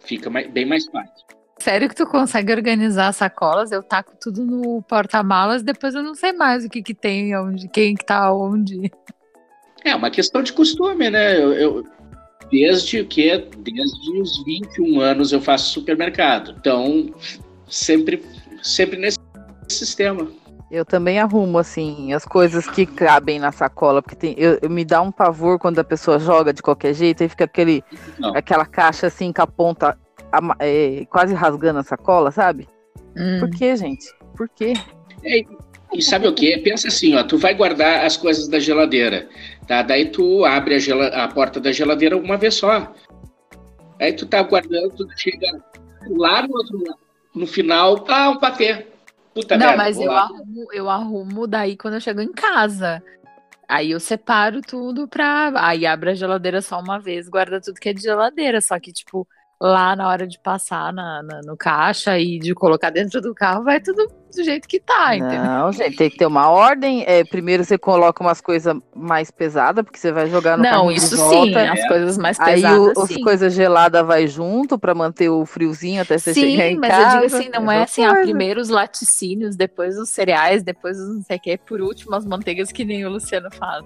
Fica 0.00 0.30
mais- 0.30 0.50
bem 0.50 0.64
mais 0.64 0.86
fácil. 0.86 1.26
Sério 1.58 1.88
que 1.88 1.94
tu 1.94 2.06
consegue 2.06 2.52
organizar 2.52 3.08
as 3.08 3.16
sacolas? 3.16 3.72
Eu 3.72 3.82
taco 3.82 4.12
tudo 4.20 4.44
no 4.44 4.80
porta-malas, 4.82 5.62
depois 5.62 5.94
eu 5.94 6.02
não 6.02 6.14
sei 6.14 6.32
mais 6.32 6.64
o 6.64 6.68
que 6.68 6.82
que 6.82 6.94
tem, 6.94 7.36
onde, 7.36 7.68
quem 7.68 7.94
que 7.94 8.04
tá 8.06 8.32
onde. 8.32 8.90
É 9.84 9.94
uma 9.94 10.10
questão 10.10 10.42
de 10.42 10.52
costume, 10.52 11.10
né? 11.10 11.36
Eu, 11.36 11.52
eu- 11.52 11.86
desde 12.50 13.00
o 13.00 13.06
que 13.06 13.36
desde 13.58 14.20
os 14.20 14.42
21 14.44 15.00
anos 15.00 15.32
eu 15.32 15.40
faço 15.40 15.72
supermercado. 15.72 16.54
Então, 16.58 17.12
sempre 17.68 18.22
sempre 18.62 18.96
nesse 18.98 19.18
sistema. 19.68 20.30
Eu 20.70 20.84
também 20.84 21.18
arrumo, 21.18 21.58
assim, 21.58 22.12
as 22.12 22.24
coisas 22.26 22.68
que 22.68 22.84
cabem 22.84 23.38
na 23.38 23.50
sacola, 23.50 24.02
porque 24.02 24.14
tem, 24.16 24.34
eu, 24.36 24.58
eu- 24.60 24.68
me 24.68 24.84
dá 24.84 25.00
um 25.00 25.10
pavor 25.10 25.58
quando 25.58 25.78
a 25.78 25.84
pessoa 25.84 26.18
joga 26.18 26.52
de 26.52 26.60
qualquer 26.60 26.92
jeito, 26.92 27.22
aí 27.22 27.28
fica 27.28 27.44
aquele, 27.44 27.82
Não. 28.18 28.36
aquela 28.36 28.66
caixa 28.66 29.06
assim 29.06 29.32
com 29.32 29.40
a 29.42 29.46
ponta 29.46 29.98
é, 30.60 31.06
quase 31.08 31.32
rasgando 31.34 31.78
a 31.78 31.82
sacola, 31.82 32.30
sabe? 32.30 32.68
Hum. 33.16 33.40
Por 33.40 33.50
que, 33.50 33.74
gente? 33.76 34.04
Por 34.36 34.46
quê? 34.50 34.74
E 35.94 36.02
sabe 36.02 36.28
o 36.28 36.34
que? 36.34 36.58
Pensa 36.58 36.88
assim, 36.88 37.14
ó, 37.16 37.22
tu 37.24 37.38
vai 37.38 37.54
guardar 37.54 38.04
as 38.04 38.18
coisas 38.18 38.46
da 38.46 38.60
geladeira, 38.60 39.26
tá? 39.66 39.80
Daí 39.80 40.10
tu 40.10 40.44
abre 40.44 40.74
a, 40.74 40.78
gela- 40.78 41.08
a 41.08 41.28
porta 41.28 41.58
da 41.58 41.72
geladeira 41.72 42.14
uma 42.14 42.36
vez 42.36 42.54
só. 42.56 42.92
Aí 43.98 44.12
tu 44.12 44.26
tá 44.26 44.42
guardando, 44.42 44.90
tu 44.90 45.06
chega 45.16 45.46
lá 46.10 46.42
no 46.46 46.54
outro 46.54 46.76
lado, 46.86 46.98
no 47.34 47.46
final, 47.46 48.04
ah, 48.08 48.28
um 48.30 48.38
patê. 48.38 48.86
Puta 49.38 49.56
não, 49.56 49.66
merda, 49.68 49.82
mas 49.84 50.00
eu 50.00 50.10
lá. 50.10 50.22
arrumo, 50.22 50.66
eu 50.72 50.90
arrumo 50.90 51.46
daí 51.46 51.76
quando 51.76 51.94
eu 51.94 52.00
chego 52.00 52.20
em 52.20 52.32
casa. 52.32 53.00
Aí 53.68 53.92
eu 53.92 54.00
separo 54.00 54.60
tudo 54.60 55.06
pra. 55.06 55.52
Aí 55.54 55.86
abre 55.86 56.10
a 56.10 56.14
geladeira 56.14 56.60
só 56.60 56.80
uma 56.80 56.98
vez, 56.98 57.28
guarda 57.28 57.60
tudo 57.60 57.78
que 57.78 57.88
é 57.88 57.92
de 57.92 58.02
geladeira. 58.02 58.60
Só 58.60 58.80
que, 58.80 58.92
tipo, 58.92 59.28
lá 59.60 59.96
na 59.96 60.08
hora 60.08 60.26
de 60.26 60.38
passar 60.38 60.92
na, 60.92 61.22
na- 61.22 61.40
no 61.44 61.56
caixa 61.56 62.16
e 62.18 62.38
de 62.38 62.54
colocar 62.54 62.90
dentro 62.90 63.20
do 63.20 63.34
carro, 63.34 63.64
vai 63.64 63.80
tudo 63.80 64.06
do 64.34 64.44
jeito 64.44 64.68
que 64.68 64.78
tá, 64.78 65.16
entendeu? 65.16 65.42
Não, 65.42 65.72
gente, 65.72 65.96
tem 65.96 66.10
que 66.10 66.16
ter 66.18 66.26
uma 66.26 66.48
ordem. 66.50 67.02
É, 67.06 67.24
primeiro 67.24 67.64
você 67.64 67.76
coloca 67.78 68.22
umas 68.22 68.40
coisas 68.40 68.76
mais 68.94 69.30
pesadas, 69.30 69.82
porque 69.84 69.98
você 69.98 70.12
vai 70.12 70.28
jogar 70.28 70.56
no 70.58 70.62
Não, 70.62 70.92
isso 70.92 71.16
sim, 71.16 71.54
as 71.56 71.88
coisas 71.88 72.18
mais 72.18 72.38
Aí 72.38 72.56
pesadas. 72.56 72.96
o, 72.96 73.02
as 73.02 73.08
sim. 73.08 73.22
coisas 73.22 73.52
geladas 73.54 74.06
vai 74.06 74.28
junto 74.28 74.78
pra 74.78 74.94
manter 74.94 75.28
o 75.30 75.44
friozinho 75.46 76.02
até 76.02 76.18
você 76.18 76.34
chegar 76.34 76.64
Sim, 76.64 76.74
em 76.74 76.76
mas 76.78 76.90
casa. 76.90 77.16
eu 77.16 77.22
digo 77.22 77.36
assim, 77.36 77.48
não 77.48 77.72
é 77.72 77.76
essa 77.82 77.84
assim, 77.84 78.04
ah, 78.04 78.14
primeiro 78.20 78.60
os 78.60 78.68
laticínios, 78.68 79.56
depois 79.56 79.98
os 79.98 80.10
cereais, 80.10 80.62
depois 80.62 80.98
os 81.00 81.16
não 81.16 81.22
sei 81.22 81.36
o 81.36 81.40
que, 81.40 81.56
por 81.58 81.80
último 81.80 82.14
as 82.14 82.24
manteigas 82.26 82.70
que 82.70 82.84
nem 82.84 83.04
o 83.06 83.10
Luciano 83.10 83.50
faz. 83.50 83.84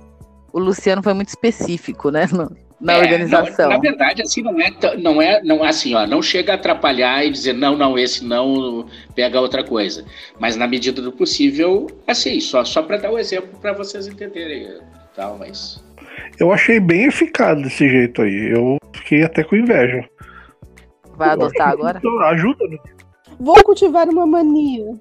O 0.52 0.58
Luciano 0.58 1.02
foi 1.02 1.14
muito 1.14 1.28
específico, 1.28 2.10
né? 2.10 2.26
na 2.82 2.94
É, 2.94 2.98
organização. 2.98 3.68
não, 3.68 3.76
na 3.76 3.80
verdade, 3.80 4.22
assim, 4.22 4.42
não 4.42 4.60
é, 4.60 4.70
não 4.98 5.22
é, 5.22 5.42
não 5.42 5.64
é 5.64 5.68
assim, 5.68 5.94
ó, 5.94 6.04
não 6.06 6.20
chega 6.20 6.52
a 6.52 6.54
atrapalhar 6.56 7.24
e 7.24 7.30
dizer, 7.30 7.52
não, 7.54 7.76
não, 7.76 7.96
esse 7.96 8.24
não, 8.24 8.86
pega 9.14 9.40
outra 9.40 9.62
coisa. 9.62 10.04
Mas 10.38 10.56
na 10.56 10.66
medida 10.66 11.00
do 11.00 11.12
possível, 11.12 11.86
assim, 12.06 12.40
só, 12.40 12.64
só 12.64 12.82
para 12.82 12.96
dar 12.96 13.12
o 13.12 13.18
exemplo 13.18 13.56
para 13.60 13.72
vocês 13.72 14.08
entenderem, 14.08 14.68
tal, 15.14 15.38
mas... 15.38 15.82
Eu 16.40 16.52
achei 16.52 16.80
bem 16.80 17.04
eficaz 17.04 17.62
desse 17.62 17.88
jeito 17.88 18.20
aí. 18.20 18.52
Eu 18.52 18.76
fiquei 18.94 19.22
até 19.22 19.44
com 19.44 19.56
inveja. 19.56 20.04
Vai 21.16 21.30
adotar 21.30 21.68
agora? 21.68 22.00
Ajuda, 22.30 22.66
né? 22.68 22.76
Vou 23.38 23.62
cultivar 23.62 24.08
uma 24.08 24.26
mania. 24.26 24.98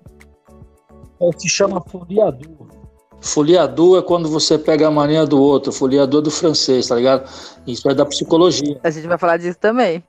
É, 1.20 1.40
se 1.40 1.50
chama 1.50 1.82
foliador. 1.82 2.68
Foliador 3.22 4.00
é 4.00 4.02
quando 4.02 4.28
você 4.28 4.58
pega 4.58 4.88
a 4.88 4.92
mania 4.92 5.26
do 5.26 5.40
outro, 5.40 5.72
foliador 5.72 6.22
do 6.22 6.32
francês, 6.32 6.88
tá 6.88 6.96
ligado? 6.96 7.30
Isso 7.68 7.88
é 7.88 7.94
da 7.94 8.06
psicologia. 8.06 8.80
A 8.84 8.90
gente 8.90 9.08
vai 9.08 9.18
falar 9.18 9.38
disso 9.38 9.60
também. 9.60 10.04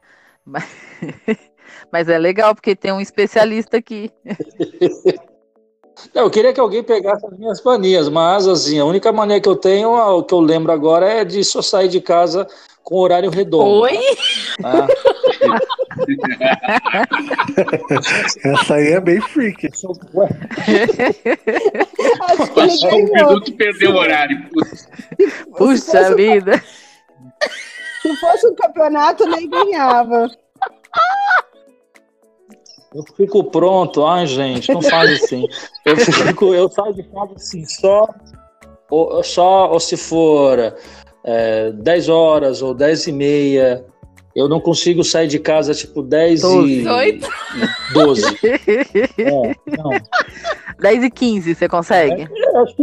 Mas, 0.45 0.65
mas 1.93 2.09
é 2.09 2.19
legal, 2.19 2.55
porque 2.55 2.75
tem 2.75 2.91
um 2.91 3.01
especialista 3.01 3.77
aqui. 3.77 4.11
Não, 6.15 6.23
eu 6.23 6.31
queria 6.31 6.53
que 6.53 6.59
alguém 6.59 6.83
pegasse 6.83 7.25
as 7.25 7.39
minhas 7.39 7.63
manias, 7.63 8.09
mas 8.09 8.49
assim, 8.49 8.79
a 8.79 8.85
única 8.85 9.13
mania 9.13 9.41
que 9.41 9.49
eu 9.49 9.55
tenho, 9.55 9.91
o 9.91 10.25
que 10.25 10.35
eu 10.35 10.41
lembro 10.41 10.73
agora, 10.73 11.07
é 11.07 11.25
de 11.25 11.45
só 11.45 11.63
sair 11.63 11.89
de 11.89 12.01
casa 12.01 12.47
com 12.83 12.97
horário 12.97 13.31
redondo. 13.31 13.83
Oi? 13.83 13.99
tá? 14.61 14.87
Essa 18.45 18.75
aí 18.75 18.93
é 18.93 19.01
bem 19.01 19.21
freak. 19.21 19.69
Passou 22.55 22.95
um 22.95 23.05
minuto, 23.05 23.53
perdeu 23.55 23.93
o 23.93 23.97
horário. 23.97 24.49
Puxa 25.57 26.15
vida. 26.15 26.63
Se 28.03 28.17
fosse 28.17 28.47
um 28.49 28.55
campeonato, 28.55 29.27
nem 29.27 29.49
ganhava. 29.49 30.29
Eu 32.95 33.05
fico 33.17 33.45
pronto, 33.45 34.05
ai 34.05 34.27
gente, 34.27 34.71
não 34.73 34.83
faz 34.83 35.23
assim. 35.23 35.47
Eu, 35.85 35.97
fico, 35.97 36.53
eu 36.53 36.69
saio 36.69 36.93
de 36.95 37.05
casa 37.05 37.33
assim, 37.37 37.65
só, 37.65 38.07
ou, 38.91 39.23
só 39.23 39.71
ou 39.71 39.81
se 39.81 39.97
for 39.97 40.77
é, 41.25 41.71
10 41.73 42.09
horas 42.09 42.63
ou 42.63 42.75
10 42.75 43.07
e 43.07 43.13
meia. 43.13 43.85
Eu 44.35 44.49
não 44.49 44.61
consigo 44.61 45.05
sair 45.05 45.29
de 45.29 45.39
casa 45.39 45.75
tipo 45.75 46.03
10 46.03 46.43
e 46.43 46.83
12. 47.93 48.25
É, 49.19 49.55
não. 49.77 49.91
10 50.81 51.05
e 51.05 51.11
15, 51.11 51.55
você 51.55 51.69
consegue? 51.69 52.23
É, 52.23 52.59
acho 52.59 52.75
que 52.75 52.83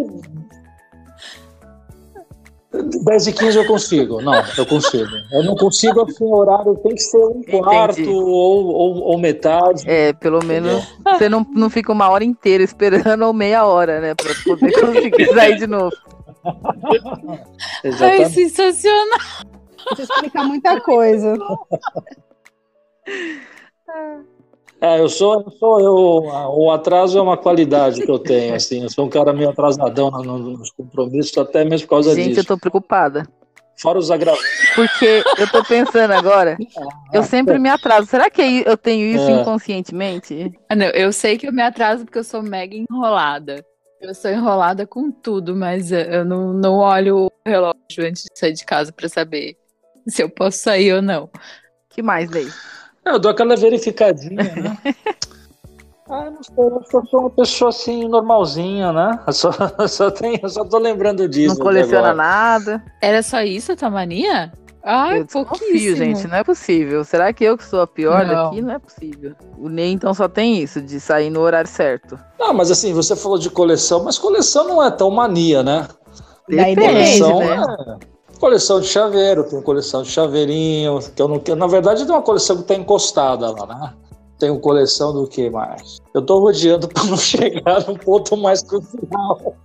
10 3.04 3.28
e 3.28 3.34
15 3.34 3.58
eu 3.58 3.66
consigo. 3.66 4.22
Não, 4.22 4.44
eu 4.58 4.66
consigo. 4.66 5.10
Eu 5.32 5.44
não 5.44 5.56
consigo 5.56 6.02
assim, 6.02 6.32
horário 6.32 6.76
tem 6.84 6.94
que 6.94 7.02
ser 7.02 7.18
um 7.18 7.42
quarto 7.42 8.10
ou, 8.12 8.68
ou, 8.68 8.98
ou, 9.06 9.18
metade. 9.18 9.84
É, 9.90 10.14
pelo 10.14 10.44
menos 10.46 10.84
você 11.04 11.28
não, 11.28 11.46
não 11.56 11.70
fica 11.70 11.92
uma 11.92 12.08
hora 12.10 12.24
inteira 12.24 12.64
esperando 12.64 13.24
ou 13.26 13.34
meia 13.34 13.66
hora, 13.66 14.00
né? 14.00 14.14
Pra 14.14 14.34
poder 14.46 14.72
conseguir 14.80 15.34
sair 15.34 15.58
de 15.58 15.66
novo. 15.66 15.96
Ai, 18.02 18.26
sensacional. 18.26 19.20
Isso 19.94 20.02
explica 20.02 20.44
muita 20.44 20.80
coisa. 20.82 21.34
É, 24.82 25.00
eu 25.00 25.10
sou, 25.10 25.42
eu 25.42 25.52
sou 25.52 25.82
eu, 25.82 25.94
o 26.56 26.72
atraso 26.72 27.18
é 27.18 27.22
uma 27.22 27.36
qualidade 27.36 28.02
que 28.02 28.10
eu 28.10 28.18
tenho, 28.18 28.56
assim, 28.56 28.84
eu 28.84 28.90
sou 28.90 29.06
um 29.06 29.10
cara 29.10 29.34
meio 29.34 29.50
atrasadão 29.50 30.10
nos 30.10 30.72
compromissos, 30.72 31.38
até 31.38 31.66
mesmo 31.66 31.86
por 31.86 31.96
causa 31.96 32.12
Gente, 32.12 32.30
disso. 32.30 32.42
Gente, 32.42 32.50
eu 32.50 32.56
tô 32.56 32.58
preocupada. 32.58 33.28
Fora 33.78 33.98
os 33.98 34.12
agravantes. 34.12 34.46
Porque 34.76 35.24
eu 35.38 35.50
tô 35.50 35.64
pensando 35.64 36.12
agora, 36.12 36.58
eu 37.14 37.24
sempre 37.24 37.58
me 37.58 37.70
atraso. 37.70 38.08
Será 38.08 38.30
que 38.30 38.64
eu 38.66 38.78
tenho 38.78 39.06
isso 39.06 39.30
é. 39.30 39.42
inconscientemente? 39.42 40.52
Ah, 40.70 40.76
não, 40.76 40.88
eu 40.88 41.12
sei 41.14 41.38
que 41.38 41.48
eu 41.48 41.54
me 41.54 41.62
atraso 41.62 42.04
porque 42.04 42.20
eu 42.20 42.24
sou 42.24 42.42
mega 42.42 42.76
enrolada. 42.76 43.66
Eu 44.02 44.16
sou 44.16 44.32
enrolada 44.32 44.88
com 44.88 45.12
tudo, 45.12 45.54
mas 45.54 45.92
eu 45.92 46.24
não, 46.24 46.54
não 46.54 46.76
olho 46.76 47.26
o 47.26 47.32
relógio 47.46 48.08
antes 48.08 48.24
de 48.24 48.40
sair 48.40 48.54
de 48.54 48.64
casa 48.64 48.94
para 48.94 49.10
saber 49.10 49.58
se 50.08 50.24
eu 50.24 50.30
posso 50.30 50.60
sair 50.60 50.94
ou 50.94 51.02
não. 51.02 51.30
que 51.90 52.02
mais, 52.02 52.30
Ney? 52.30 52.48
Eu 53.04 53.20
dou 53.20 53.32
aquela 53.32 53.58
verificadinha, 53.58 54.56
né? 54.56 54.78
ah, 56.10 56.32
não 56.32 56.42
sei, 56.42 56.56
eu 56.64 57.06
sou 57.08 57.20
uma 57.20 57.30
pessoa 57.30 57.70
assim, 57.70 58.08
normalzinha, 58.08 58.94
né? 58.94 59.20
Eu 59.28 59.34
só, 59.34 59.52
eu 59.78 59.88
só, 59.88 60.10
tenho, 60.10 60.40
eu 60.42 60.50
só 60.50 60.64
tô 60.64 60.78
lembrando 60.78 61.28
disso. 61.28 61.56
Não 61.56 61.62
coleciona 61.62 62.14
nada. 62.14 62.82
Era 63.02 63.22
só 63.22 63.42
isso 63.42 63.74
a 63.74 63.76
tua 63.76 63.90
mania? 63.90 64.52
Ai, 64.84 65.20
eu 65.20 65.26
pouquíssimo. 65.26 65.96
gente, 65.96 66.28
não 66.28 66.38
é 66.38 66.44
possível. 66.44 67.04
Será 67.04 67.34
que 67.34 67.44
eu 67.44 67.58
que 67.58 67.66
sou 67.66 67.82
a 67.82 67.88
pior 67.88 68.26
não. 68.26 68.46
daqui? 68.46 68.62
Não 68.62 68.74
é 68.74 68.80
possível. 68.80 69.36
O 69.58 69.68
Ney, 69.68 69.92
então, 69.92 70.14
só 70.14 70.28
tem 70.28 70.62
isso, 70.62 70.82
de 70.82 71.00
sair 71.00 71.30
no 71.30 71.42
horário 71.42 71.70
certo. 71.70 72.18
Não, 72.40 72.54
mas 72.54 72.72
assim, 72.72 72.94
você 72.94 73.16
falou 73.16 73.38
de 73.38 73.50
coleção, 73.50 74.04
mas 74.04 74.18
coleção 74.18 74.68
não 74.68 74.84
é 74.84 74.90
tão 74.90 75.12
mania, 75.12 75.62
né? 75.62 75.88
Depende, 76.48 76.82
coleção 76.82 77.40
né? 77.40 77.64
é 78.06 78.20
coleção 78.40 78.80
de 78.80 78.88
chaveiro, 78.88 79.44
tem 79.44 79.62
coleção 79.62 80.02
de 80.02 80.10
chaveirinho, 80.10 81.00
que 81.14 81.22
eu 81.22 81.28
não 81.28 81.42
Na 81.58 81.68
verdade, 81.68 82.06
tem 82.06 82.16
uma 82.16 82.22
coleção 82.22 82.56
que 82.56 82.62
está 82.64 82.74
encostada 82.74 83.52
lá, 83.52 83.68
né? 83.68 83.94
Tenho 84.40 84.58
coleção 84.60 85.14
do 85.14 85.28
que 85.28 85.50
mais? 85.50 86.00
Eu 86.14 86.22
tô 86.22 86.40
rodeando 86.40 86.88
para 86.90 87.04
não 87.04 87.18
chegar 87.18 87.86
no 87.86 88.00
ponto 88.00 88.38
mais 88.38 88.64
crucial. 88.64 89.56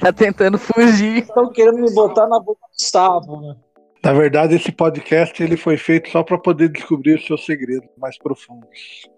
Tá 0.00 0.12
tentando 0.12 0.56
fugir. 0.56 1.24
Estão 1.24 1.50
querendo 1.50 1.78
me 1.78 1.92
botar 1.92 2.26
na 2.28 2.38
boca 2.38 2.60
do 2.60 2.82
sapo, 2.82 3.40
né? 3.40 3.56
Na 4.02 4.12
verdade, 4.12 4.54
esse 4.54 4.70
podcast 4.70 5.42
ele 5.42 5.56
foi 5.56 5.76
feito 5.76 6.10
só 6.10 6.22
para 6.22 6.38
poder 6.38 6.68
descobrir 6.68 7.14
os 7.14 7.26
seus 7.26 7.44
segredos 7.44 7.88
mais 7.96 8.16
profundos. 8.18 9.08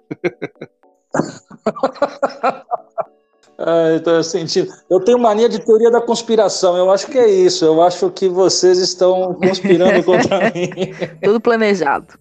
É, 3.59 3.97
então, 4.01 4.15
eu, 4.15 4.25
senti... 4.25 4.67
eu 4.89 5.01
tenho 5.01 5.19
mania 5.19 5.49
de 5.49 5.59
teoria 5.59 5.91
da 5.91 6.01
conspiração. 6.01 6.77
Eu 6.77 6.91
acho 6.91 7.07
que 7.09 7.19
é 7.19 7.29
isso. 7.29 7.65
Eu 7.65 7.83
acho 7.83 8.11
que 8.11 8.29
vocês 8.29 8.79
estão 8.79 9.35
conspirando 9.35 10.03
contra 10.03 10.51
mim. 10.55 10.71
Tudo 11.23 11.41
planejado. 11.41 12.19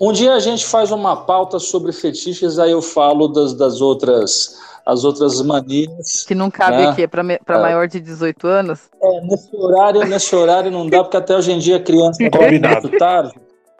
Um 0.00 0.12
dia 0.12 0.34
a 0.34 0.40
gente 0.40 0.64
faz 0.64 0.92
uma 0.92 1.24
pauta 1.24 1.58
sobre 1.58 1.90
fetiches, 1.90 2.58
aí 2.58 2.70
eu 2.70 2.82
falo 2.82 3.28
das, 3.28 3.54
das 3.54 3.80
outras 3.80 4.54
as 4.86 5.02
outras 5.02 5.42
manias. 5.42 6.24
Que 6.26 6.34
não 6.34 6.48
cabe 6.48 6.76
né? 6.76 6.86
aqui, 6.86 7.02
é 7.02 7.06
para 7.08 7.22
é. 7.22 7.58
maior 7.60 7.88
de 7.88 8.00
18 8.00 8.46
anos? 8.46 8.88
É, 9.02 9.20
nesse 9.22 9.54
horário, 9.56 10.06
nesse 10.06 10.34
horário 10.34 10.70
não 10.70 10.88
dá, 10.88 11.02
porque 11.02 11.16
até 11.16 11.36
hoje 11.36 11.50
em 11.50 11.58
dia 11.58 11.76
a 11.76 11.82
criança 11.82 12.18
dorme 12.30 12.60
muito 12.60 12.90
tarde. 12.96 13.34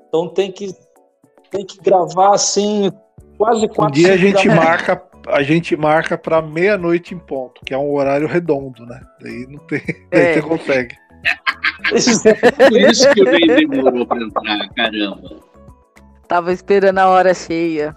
Então 0.09 0.29
tem 0.29 0.51
que, 0.51 0.75
tem 1.51 1.65
que 1.65 1.79
gravar 1.81 2.35
assim, 2.35 2.91
quase 3.39 3.69
quatro 3.69 3.85
Um 3.85 3.91
dia 4.03 4.15
a 4.15 4.17
gente 4.17 4.49
marca 4.49 5.07
a 5.29 5.43
gente 5.43 5.77
marca 5.77 6.17
para 6.17 6.41
meia-noite 6.41 7.13
em 7.13 7.19
ponto, 7.19 7.61
que 7.65 7.75
é 7.75 7.79
um 7.79 7.93
horário 7.93 8.29
redondo, 8.29 8.87
né? 8.87 9.01
Daí 9.21 9.45
não 9.49 9.59
tem, 9.67 9.81
daí 10.11 10.21
é. 10.21 10.35
você 10.35 10.43
consegue. 10.43 10.95
Por 12.69 12.81
isso 12.81 13.11
que 13.13 13.23
o 13.23 13.25
Ney 13.25 13.67
demorou 13.67 14.07
para 14.07 14.23
entrar, 14.23 14.69
caramba. 14.75 15.31
Tava 16.29 16.53
esperando 16.53 16.99
a 16.99 17.09
hora 17.09 17.35
cheia. 17.35 17.97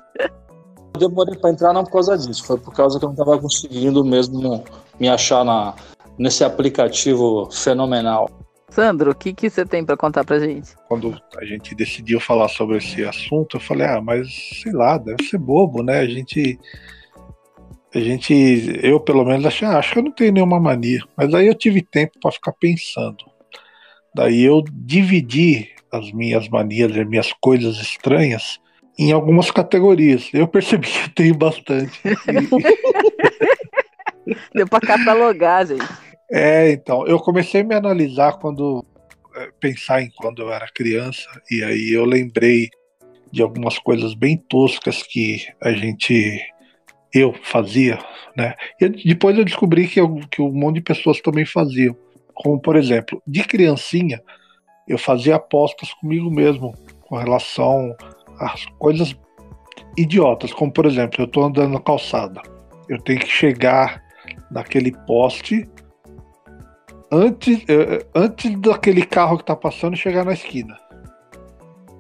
Demorei 0.99 1.35
para 1.37 1.49
entrar 1.51 1.73
não 1.73 1.83
por 1.83 1.93
causa 1.93 2.17
disso, 2.17 2.43
foi 2.43 2.57
por 2.57 2.73
causa 2.73 2.99
que 2.99 3.05
eu 3.05 3.09
não 3.09 3.15
tava 3.15 3.39
conseguindo 3.39 4.03
mesmo 4.03 4.63
me 4.99 5.09
achar 5.09 5.43
na, 5.43 5.73
nesse 6.17 6.43
aplicativo 6.43 7.49
fenomenal. 7.51 8.29
Sandro, 8.69 9.11
o 9.11 9.15
que, 9.15 9.33
que 9.33 9.49
você 9.49 9.65
tem 9.65 9.83
para 9.83 9.97
contar 9.97 10.23
pra 10.23 10.39
gente? 10.39 10.75
Quando 10.87 11.19
a 11.37 11.45
gente 11.45 11.73
decidiu 11.73 12.19
falar 12.19 12.47
sobre 12.49 12.77
esse 12.77 13.03
assunto, 13.03 13.57
eu 13.57 13.61
falei, 13.61 13.87
ah, 13.87 13.99
mas 13.99 14.27
sei 14.61 14.71
lá, 14.71 14.97
deve 14.97 15.23
ser 15.23 15.39
bobo, 15.39 15.81
né? 15.81 15.99
A 15.99 16.05
gente 16.05 16.59
a 17.93 17.99
gente, 17.99 18.79
eu 18.83 18.99
pelo 18.99 19.25
menos 19.25 19.45
achei, 19.47 19.67
ah, 19.67 19.79
acho 19.79 19.93
que 19.93 19.99
eu 19.99 20.03
não 20.03 20.11
tenho 20.11 20.31
nenhuma 20.31 20.59
mania, 20.59 21.01
mas 21.17 21.33
aí 21.33 21.47
eu 21.47 21.55
tive 21.55 21.81
tempo 21.81 22.19
para 22.21 22.31
ficar 22.31 22.53
pensando. 22.53 23.25
Daí 24.13 24.43
eu 24.43 24.63
dividi 24.71 25.69
as 25.91 26.11
minhas 26.11 26.47
manias, 26.49 26.95
as 26.95 27.07
minhas 27.07 27.33
coisas 27.41 27.77
estranhas 27.77 28.59
em 28.99 29.13
algumas 29.13 29.49
categorias. 29.49 30.29
Eu 30.33 30.45
percebi 30.45 30.87
que 30.87 31.09
tenho 31.11 31.33
bastante. 31.33 32.01
Deu 34.53 34.67
para 34.67 34.85
catalogar, 34.85 35.65
gente. 35.65 35.87
É, 36.29 36.73
então, 36.73 37.07
eu 37.07 37.17
comecei 37.17 37.61
a 37.61 37.63
me 37.63 37.73
analisar 37.73 38.33
quando 38.33 38.85
é, 39.35 39.49
pensar 39.57 40.01
em 40.01 40.11
quando 40.17 40.41
eu 40.41 40.51
era 40.51 40.67
criança 40.67 41.29
e 41.49 41.63
aí 41.63 41.93
eu 41.93 42.03
lembrei 42.03 42.69
de 43.31 43.41
algumas 43.41 43.79
coisas 43.79 44.13
bem 44.13 44.35
toscas 44.37 45.01
que 45.01 45.47
a 45.63 45.71
gente 45.71 46.41
eu 47.11 47.33
fazia, 47.41 47.97
né? 48.35 48.53
E 48.79 48.87
depois 48.89 49.35
eu 49.37 49.45
descobri 49.45 49.87
que, 49.87 49.99
eu, 49.99 50.19
que 50.29 50.41
um 50.41 50.51
monte 50.51 50.75
de 50.75 50.81
pessoas 50.81 51.21
também 51.21 51.45
faziam. 51.45 51.95
Como, 52.35 52.61
por 52.61 52.75
exemplo, 52.75 53.21
de 53.25 53.43
criancinha, 53.43 54.21
eu 54.87 54.97
fazia 54.97 55.35
apostas 55.35 55.93
comigo 55.93 56.29
mesmo 56.29 56.73
com 57.01 57.17
relação 57.17 57.95
às 58.39 58.65
coisas 58.77 59.15
idiotas, 59.97 60.53
como, 60.53 60.71
por 60.71 60.85
exemplo, 60.85 61.21
eu 61.21 61.25
estou 61.25 61.43
andando 61.43 61.73
na 61.73 61.79
calçada, 61.79 62.41
eu 62.87 62.99
tenho 63.01 63.19
que 63.19 63.27
chegar 63.27 64.01
naquele 64.51 64.91
poste 65.05 65.69
antes, 67.11 67.63
eh, 67.67 68.05
antes 68.15 68.59
daquele 68.59 69.05
carro 69.05 69.37
que 69.37 69.43
está 69.43 69.55
passando 69.55 69.95
chegar 69.95 70.25
na 70.25 70.33
esquina. 70.33 70.77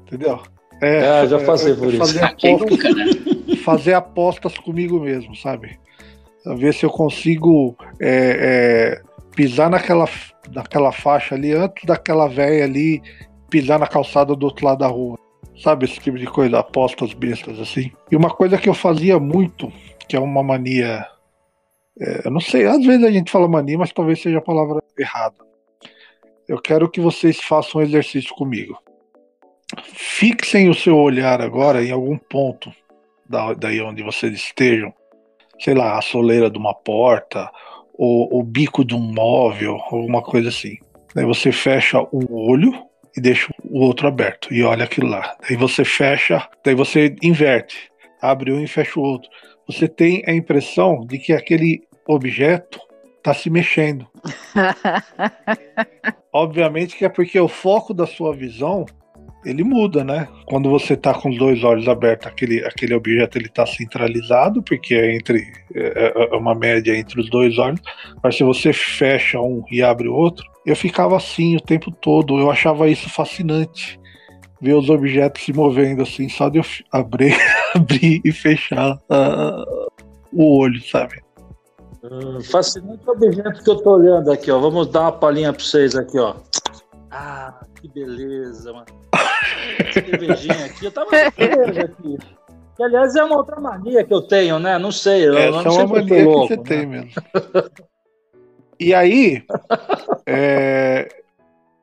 Entendeu? 0.03 0.41
É, 0.81 1.23
é 1.23 1.27
já 1.27 1.39
passei 1.43 1.75
por 1.75 1.93
isso. 1.93 2.19
Apostas, 2.23 2.95
né? 2.95 3.55
fazer 3.63 3.93
apostas 3.93 4.57
comigo 4.57 4.99
mesmo, 4.99 5.35
sabe? 5.35 5.79
Ver 6.57 6.73
se 6.73 6.85
eu 6.85 6.89
consigo 6.89 7.75
é, 8.01 8.97
é, 8.99 9.01
pisar 9.35 9.69
naquela, 9.69 10.07
naquela 10.53 10.91
faixa 10.91 11.35
ali 11.35 11.51
antes 11.51 11.83
daquela 11.85 12.27
velha 12.27 12.63
ali 12.63 13.01
pisar 13.49 13.79
na 13.79 13.87
calçada 13.87 14.35
do 14.35 14.45
outro 14.45 14.65
lado 14.65 14.79
da 14.79 14.87
rua. 14.87 15.17
Sabe, 15.61 15.85
esse 15.85 15.99
tipo 15.99 16.17
de 16.17 16.25
coisa, 16.25 16.59
apostas 16.59 17.13
bestas 17.13 17.59
assim. 17.59 17.91
E 18.09 18.15
uma 18.15 18.29
coisa 18.29 18.57
que 18.57 18.69
eu 18.69 18.73
fazia 18.73 19.19
muito, 19.19 19.71
que 20.07 20.15
é 20.15 20.19
uma 20.19 20.41
mania. 20.41 21.05
É, 21.99 22.27
eu 22.27 22.31
não 22.31 22.39
sei, 22.39 22.65
às 22.65 22.83
vezes 22.85 23.03
a 23.03 23.11
gente 23.11 23.31
fala 23.31 23.47
mania, 23.47 23.77
mas 23.77 23.91
talvez 23.91 24.21
seja 24.21 24.37
a 24.37 24.41
palavra 24.41 24.81
errada. 24.97 25.35
Eu 26.47 26.61
quero 26.61 26.89
que 26.89 27.01
vocês 27.01 27.39
façam 27.41 27.81
um 27.81 27.83
exercício 27.83 28.33
comigo. 28.35 28.77
Fixem 29.83 30.69
o 30.69 30.73
seu 30.73 30.97
olhar 30.97 31.41
agora 31.41 31.83
em 31.83 31.91
algum 31.91 32.17
ponto 32.17 32.71
da, 33.27 33.53
daí 33.53 33.81
onde 33.81 34.01
vocês 34.01 34.33
estejam, 34.33 34.93
sei 35.59 35.75
lá, 35.75 35.97
a 35.97 36.01
soleira 36.01 36.49
de 36.49 36.57
uma 36.57 36.73
porta, 36.73 37.51
ou 37.93 38.39
o 38.39 38.41
bico 38.41 38.83
de 38.83 38.95
um 38.95 39.13
móvel, 39.13 39.77
alguma 39.91 40.23
coisa 40.23 40.49
assim. 40.49 40.77
Daí 41.13 41.25
você 41.25 41.51
fecha 41.51 41.99
um 42.13 42.25
olho 42.29 42.88
e 43.15 43.21
deixa 43.21 43.53
o 43.63 43.79
outro 43.79 44.07
aberto 44.07 44.53
e 44.53 44.63
olha 44.63 44.83
aquilo 44.83 45.07
lá. 45.07 45.35
Daí 45.41 45.57
você 45.57 45.83
fecha, 45.83 46.47
daí 46.63 46.75
você 46.75 47.15
inverte, 47.21 47.89
abre 48.21 48.51
um 48.51 48.63
e 48.63 48.67
fecha 48.67 48.99
o 48.99 49.03
outro. 49.03 49.29
Você 49.67 49.87
tem 49.87 50.23
a 50.27 50.33
impressão 50.33 51.05
de 51.05 51.17
que 51.19 51.33
aquele 51.33 51.83
objeto 52.07 52.79
tá 53.21 53.33
se 53.33 53.49
mexendo. 53.49 54.07
Obviamente 56.33 56.95
que 56.95 57.05
é 57.05 57.09
porque 57.09 57.39
o 57.39 57.47
foco 57.47 57.93
da 57.93 58.07
sua 58.07 58.33
visão 58.35 58.85
ele 59.45 59.63
muda, 59.63 60.03
né? 60.03 60.27
Quando 60.45 60.69
você 60.69 60.97
tá 60.97 61.13
com 61.13 61.29
os 61.29 61.37
dois 61.37 61.63
olhos 61.63 61.87
abertos, 61.87 62.27
aquele, 62.27 62.65
aquele 62.65 62.93
objeto 62.93 63.37
ele 63.37 63.47
tá 63.47 63.65
centralizado, 63.65 64.61
porque 64.61 64.93
é 64.95 65.15
entre 65.15 65.47
é, 65.73 66.13
é, 66.13 66.33
é 66.33 66.35
uma 66.35 66.53
média 66.53 66.95
entre 66.97 67.19
os 67.21 67.29
dois 67.29 67.57
olhos. 67.57 67.79
Mas 68.21 68.35
se 68.35 68.43
você 68.43 68.73
fecha 68.73 69.39
um 69.39 69.63
e 69.71 69.81
abre 69.81 70.07
o 70.07 70.13
outro, 70.13 70.45
eu 70.69 70.75
ficava 70.75 71.17
assim 71.17 71.55
o 71.55 71.61
tempo 71.61 71.91
todo. 71.91 72.39
Eu 72.39 72.51
achava 72.51 72.87
isso 72.87 73.09
fascinante. 73.09 73.99
Ver 74.61 74.73
os 74.73 74.89
objetos 74.89 75.43
se 75.43 75.53
movendo 75.53 76.03
assim, 76.03 76.27
só 76.27 76.49
de 76.49 76.59
eu 76.59 76.65
abrir, 76.91 77.33
abrir 77.73 78.21
e 78.25 78.31
fechar 78.31 78.95
uh, 78.95 79.87
o 80.33 80.59
olho, 80.59 80.81
sabe? 80.83 81.21
Hum, 82.03 82.41
fascinante 82.41 83.01
o 83.07 83.11
objeto 83.11 83.63
que 83.63 83.69
eu 83.69 83.77
tô 83.77 83.95
olhando 83.95 84.31
aqui, 84.31 84.51
ó. 84.51 84.59
Vamos 84.59 84.87
dar 84.87 85.01
uma 85.01 85.11
palhinha 85.11 85.53
pra 85.53 85.63
vocês 85.63 85.95
aqui, 85.95 86.19
ó. 86.19 86.35
Ah, 87.11 87.59
que 87.81 87.87
beleza, 87.87 88.71
mano. 88.73 88.85
Cervejinha 89.93 90.65
aqui, 90.65 90.85
eu 90.85 90.91
tava 90.91 91.09
aqui. 91.15 92.17
Que, 92.75 92.83
aliás, 92.83 93.15
é 93.15 93.23
uma 93.23 93.37
outra 93.37 93.59
mania 93.59 94.03
que 94.03 94.13
eu 94.13 94.21
tenho, 94.21 94.59
né? 94.59 94.77
Não 94.77 94.91
sei. 94.91 95.27
Eu, 95.27 95.37
Essa 95.37 95.63
não 95.63 95.79
é 95.79 95.83
uma 95.83 95.95
mania 95.95 96.23
louco, 96.23 96.47
que 96.47 96.55
você 96.55 96.57
né? 96.57 96.63
tem 96.63 96.85
mesmo. 96.85 97.11
E 98.79 98.93
aí, 98.93 99.43
é, 100.25 101.09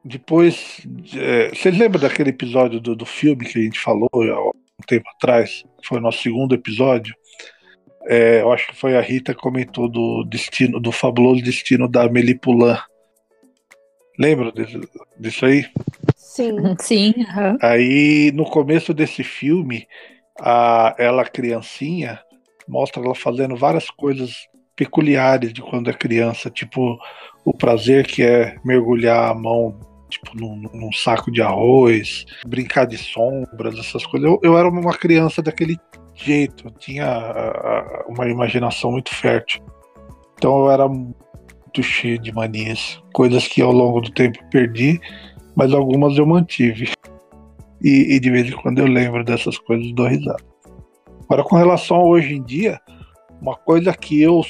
depois, 0.03 0.81
é, 1.15 1.51
vocês 1.51 1.77
lembram 1.77 2.01
daquele 2.01 2.31
episódio 2.31 2.81
do, 2.81 2.97
do 2.97 3.05
filme 3.05 3.45
que 3.45 3.59
a 3.59 3.63
gente 3.63 3.79
falou 3.79 4.09
há 4.15 4.49
um 4.49 4.87
tempo 4.87 5.09
atrás? 5.11 5.63
Foi 5.85 5.99
o 5.99 6.01
nosso 6.01 6.23
segundo 6.23 6.55
episódio. 6.55 7.15
É, 8.09 8.41
eu 8.41 8.53
acho 8.53 8.69
que 8.69 8.77
foi 8.77 8.97
a 8.97 9.01
Rita 9.01 9.35
que 9.35 9.41
comentou 9.41 9.89
do 9.91 10.25
destino, 10.25 10.81
do 10.81 10.91
fabuloso 10.91 11.43
destino 11.43 11.89
da 11.89 12.09
Melipulan. 12.09 12.79
Lembra 14.19 14.51
disso, 14.53 14.81
disso 15.19 15.45
aí? 15.45 15.67
Sim. 16.17 16.77
Sim. 16.81 17.15
Uhum. 17.19 17.59
Aí 17.61 18.33
no 18.33 18.45
começo 18.45 18.95
desse 18.95 19.23
filme, 19.23 19.87
a, 20.41 20.95
ela 20.99 21.25
criancinha 21.25 22.21
mostra 22.69 23.03
ela 23.03 23.15
fazendo 23.15 23.57
várias 23.57 23.91
coisas 23.91 24.47
peculiares 24.77 25.53
de 25.53 25.63
quando 25.63 25.91
é 25.91 25.93
criança, 25.93 26.51
tipo 26.51 26.99
o 27.45 27.53
prazer 27.53 28.07
que 28.07 28.23
é 28.23 28.57
mergulhar 28.65 29.31
a 29.31 29.35
mão 29.35 29.79
tipo 30.09 30.37
num, 30.37 30.69
num 30.73 30.93
saco 30.93 31.33
de 31.33 31.43
arroz, 31.43 32.25
brincar 32.47 32.87
de 32.87 32.97
sombras, 32.97 33.79
essas 33.79 34.07
coisas. 34.07 34.29
Eu, 34.29 34.39
eu 34.43 34.59
era 34.59 34.69
uma 34.69 34.95
criança 34.95 35.43
daquele 35.43 35.77
jeito, 36.15 36.67
eu 36.67 36.71
tinha 36.73 38.05
uma 38.09 38.29
imaginação 38.29 38.93
muito 38.93 39.15
fértil. 39.15 39.63
Então 40.37 40.65
eu 40.65 40.71
era 40.71 40.89
muito 40.89 41.83
cheio 41.83 42.19
de 42.19 42.33
manias, 42.33 43.03
coisas 43.13 43.47
que 43.49 43.61
ao 43.61 43.73
longo 43.73 44.01
do 44.01 44.11
tempo 44.11 44.39
perdi, 44.51 45.01
mas 45.55 45.73
algumas 45.73 46.17
eu 46.17 46.27
mantive. 46.27 46.93
E, 47.83 48.15
e 48.15 48.21
de 48.21 48.31
vez 48.31 48.49
em 48.49 48.57
quando 48.57 48.79
eu 48.79 48.87
lembro 48.87 49.25
dessas 49.25 49.59
coisas 49.59 49.93
do 49.93 50.07
risada. 50.07 50.43
Agora, 51.25 51.43
com 51.43 51.57
relação 51.57 51.97
a 51.97 52.05
hoje 52.05 52.35
em 52.35 52.43
dia, 52.43 52.81
uma 53.41 53.57
coisa 53.57 53.93
que 53.93 54.21
eu, 54.21 54.43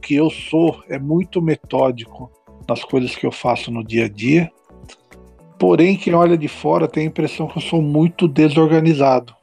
que 0.00 0.14
eu 0.14 0.30
sou 0.30 0.82
é 0.88 0.98
muito 0.98 1.40
metódico 1.40 2.30
nas 2.68 2.84
coisas 2.84 3.14
que 3.14 3.26
eu 3.26 3.32
faço 3.32 3.70
no 3.70 3.84
dia 3.84 4.06
a 4.06 4.08
dia. 4.08 4.50
Porém, 5.58 5.96
quem 5.96 6.14
olha 6.14 6.38
de 6.38 6.48
fora 6.48 6.88
tem 6.88 7.04
a 7.04 7.06
impressão 7.06 7.46
que 7.46 7.58
eu 7.58 7.62
sou 7.62 7.82
muito 7.82 8.26
desorganizado. 8.26 9.34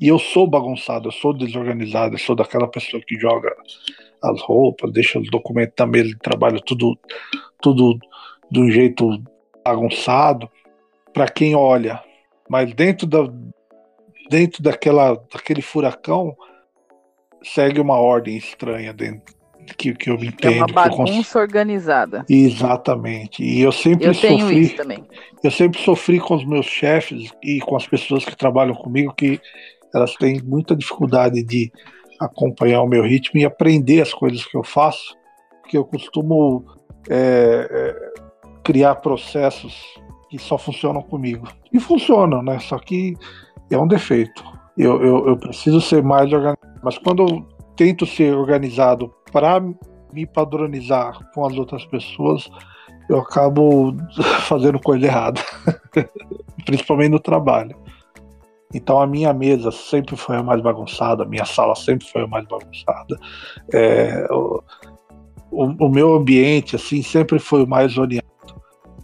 E 0.00 0.08
eu 0.08 0.18
sou 0.18 0.46
bagunçado, 0.46 1.08
eu 1.08 1.12
sou 1.12 1.32
desorganizado, 1.32 2.14
eu 2.14 2.18
sou 2.18 2.34
daquela 2.34 2.66
pessoa 2.66 3.02
que 3.06 3.18
joga 3.18 3.54
as 4.22 4.40
roupas, 4.42 4.92
deixa 4.92 5.18
os 5.18 5.30
documentos 5.30 5.74
na 5.78 5.86
mesa 5.86 6.08
de 6.08 6.18
trabalho 6.18 6.60
tudo, 6.60 6.98
tudo 7.60 7.98
de 8.50 8.60
um 8.60 8.70
jeito 8.70 9.22
bagunçado 9.64 10.50
para 11.12 11.28
quem 11.28 11.54
olha. 11.54 12.02
Mas 12.48 12.74
dentro, 12.74 13.06
da, 13.06 13.20
dentro 14.28 14.62
daquela, 14.62 15.14
daquele 15.32 15.62
furacão 15.62 16.36
segue 17.44 17.80
uma 17.80 17.98
ordem 17.98 18.36
estranha 18.36 18.92
dentro 18.92 19.34
que, 19.76 19.94
que 19.94 20.10
eu 20.10 20.14
entendo. 20.16 20.54
É 20.54 20.56
uma 20.58 20.66
bagunça 20.66 21.12
cons... 21.12 21.36
organizada. 21.36 22.24
Exatamente. 22.28 23.42
E 23.42 23.60
eu 23.60 23.72
sempre 23.72 24.06
eu 24.06 24.14
sofri. 24.14 24.76
Eu 25.42 25.50
sempre 25.50 25.80
sofri 25.80 26.20
com 26.20 26.34
os 26.34 26.44
meus 26.44 26.66
chefes 26.66 27.30
e 27.42 27.60
com 27.60 27.76
as 27.76 27.86
pessoas 27.86 28.24
que 28.24 28.36
trabalham 28.36 28.74
comigo 28.74 29.14
que 29.14 29.40
elas 29.94 30.14
têm 30.16 30.40
muita 30.42 30.76
dificuldade 30.76 31.42
de 31.42 31.72
acompanhar 32.20 32.82
o 32.82 32.86
meu 32.86 33.02
ritmo 33.02 33.40
e 33.40 33.44
aprender 33.44 34.02
as 34.02 34.12
coisas 34.12 34.44
que 34.44 34.56
eu 34.56 34.64
faço, 34.64 35.16
porque 35.62 35.76
eu 35.76 35.84
costumo 35.84 36.64
é, 37.08 37.68
é, 37.70 38.12
criar 38.62 38.96
processos 38.96 39.80
que 40.28 40.38
só 40.38 40.58
funcionam 40.58 41.02
comigo. 41.02 41.46
E 41.72 41.78
funcionam, 41.78 42.42
né? 42.42 42.58
Só 42.58 42.78
que 42.78 43.14
é 43.70 43.78
um 43.78 43.86
defeito. 43.86 44.42
Eu, 44.76 45.02
eu, 45.02 45.28
eu 45.28 45.36
preciso 45.36 45.80
ser 45.80 46.02
mais 46.02 46.32
organizado. 46.32 46.73
Mas 46.84 46.98
quando 46.98 47.22
eu 47.22 47.48
tento 47.76 48.06
ser 48.06 48.34
organizado 48.34 49.12
para 49.32 49.60
me 50.12 50.26
padronizar 50.26 51.18
com 51.32 51.44
as 51.44 51.56
outras 51.56 51.84
pessoas, 51.86 52.48
eu 53.08 53.18
acabo 53.18 53.96
fazendo 54.46 54.78
coisa 54.78 55.06
errada. 55.06 55.40
Principalmente 56.64 57.10
no 57.10 57.20
trabalho. 57.20 57.76
Então 58.72 59.00
a 59.00 59.06
minha 59.06 59.32
mesa 59.32 59.70
sempre 59.70 60.16
foi 60.16 60.36
a 60.36 60.42
mais 60.42 60.60
bagunçada, 60.60 61.22
a 61.22 61.26
minha 61.26 61.44
sala 61.44 61.74
sempre 61.76 62.06
foi 62.06 62.22
a 62.22 62.26
mais 62.26 62.44
bagunçada. 62.46 63.18
É, 63.72 64.26
o, 64.30 64.62
o, 65.50 65.86
o, 65.86 65.88
meu 65.88 66.14
ambiente 66.14 66.74
assim 66.74 67.00
sempre 67.00 67.38
foi 67.38 67.62
o 67.62 67.68
mais 67.68 67.92
zoneado. 67.92 68.26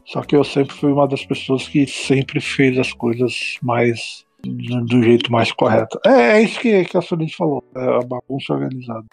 Só 0.05 0.23
que 0.23 0.35
eu 0.35 0.43
sempre 0.43 0.75
fui 0.75 0.90
uma 0.90 1.07
das 1.07 1.25
pessoas 1.25 1.69
que 1.69 1.87
sempre 1.87 2.40
fez 2.40 2.77
as 2.79 2.93
coisas 2.93 3.59
mais 3.62 4.27
do, 4.44 4.85
do 4.85 5.03
jeito 5.03 5.31
mais 5.31 5.53
correto. 5.53 5.98
É, 6.05 6.38
é 6.38 6.42
isso 6.42 6.61
que, 6.61 6.85
que 6.85 6.96
a 6.96 7.03
Solange 7.03 7.35
falou, 7.35 7.64
é 7.74 7.81
a 7.81 8.00
bagunça 8.00 8.53
organizada. 8.53 9.07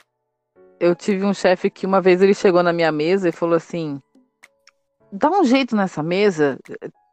Eu 0.80 0.96
tive 0.96 1.26
um 1.26 1.34
chefe 1.34 1.70
que 1.70 1.86
uma 1.86 2.00
vez 2.00 2.22
ele 2.22 2.34
chegou 2.34 2.62
na 2.62 2.72
minha 2.72 2.92
mesa 2.92 3.30
e 3.30 3.32
falou 3.32 3.56
assim: 3.56 4.00
dá 5.12 5.30
um 5.30 5.44
jeito 5.44 5.76
nessa 5.76 6.04
mesa, 6.04 6.60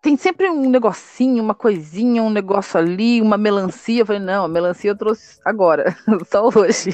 tem 0.03 0.19
sempre 0.19 0.51
um 0.51 0.69
negocinho, 0.69 1.43
uma 1.43 1.55
coisinha, 1.55 2.23
um 2.23 2.29
negócio 2.29 2.79
ali, 2.79 3.23
uma 3.23 3.39
melancia. 3.39 4.03
Eu 4.03 4.07
falei, 4.07 4.21
não, 4.21 4.45
a 4.45 4.49
melancia 4.49 4.91
eu 4.91 4.99
trouxe 4.99 5.41
agora, 5.45 5.97
só 6.31 6.47
hoje. 6.49 6.91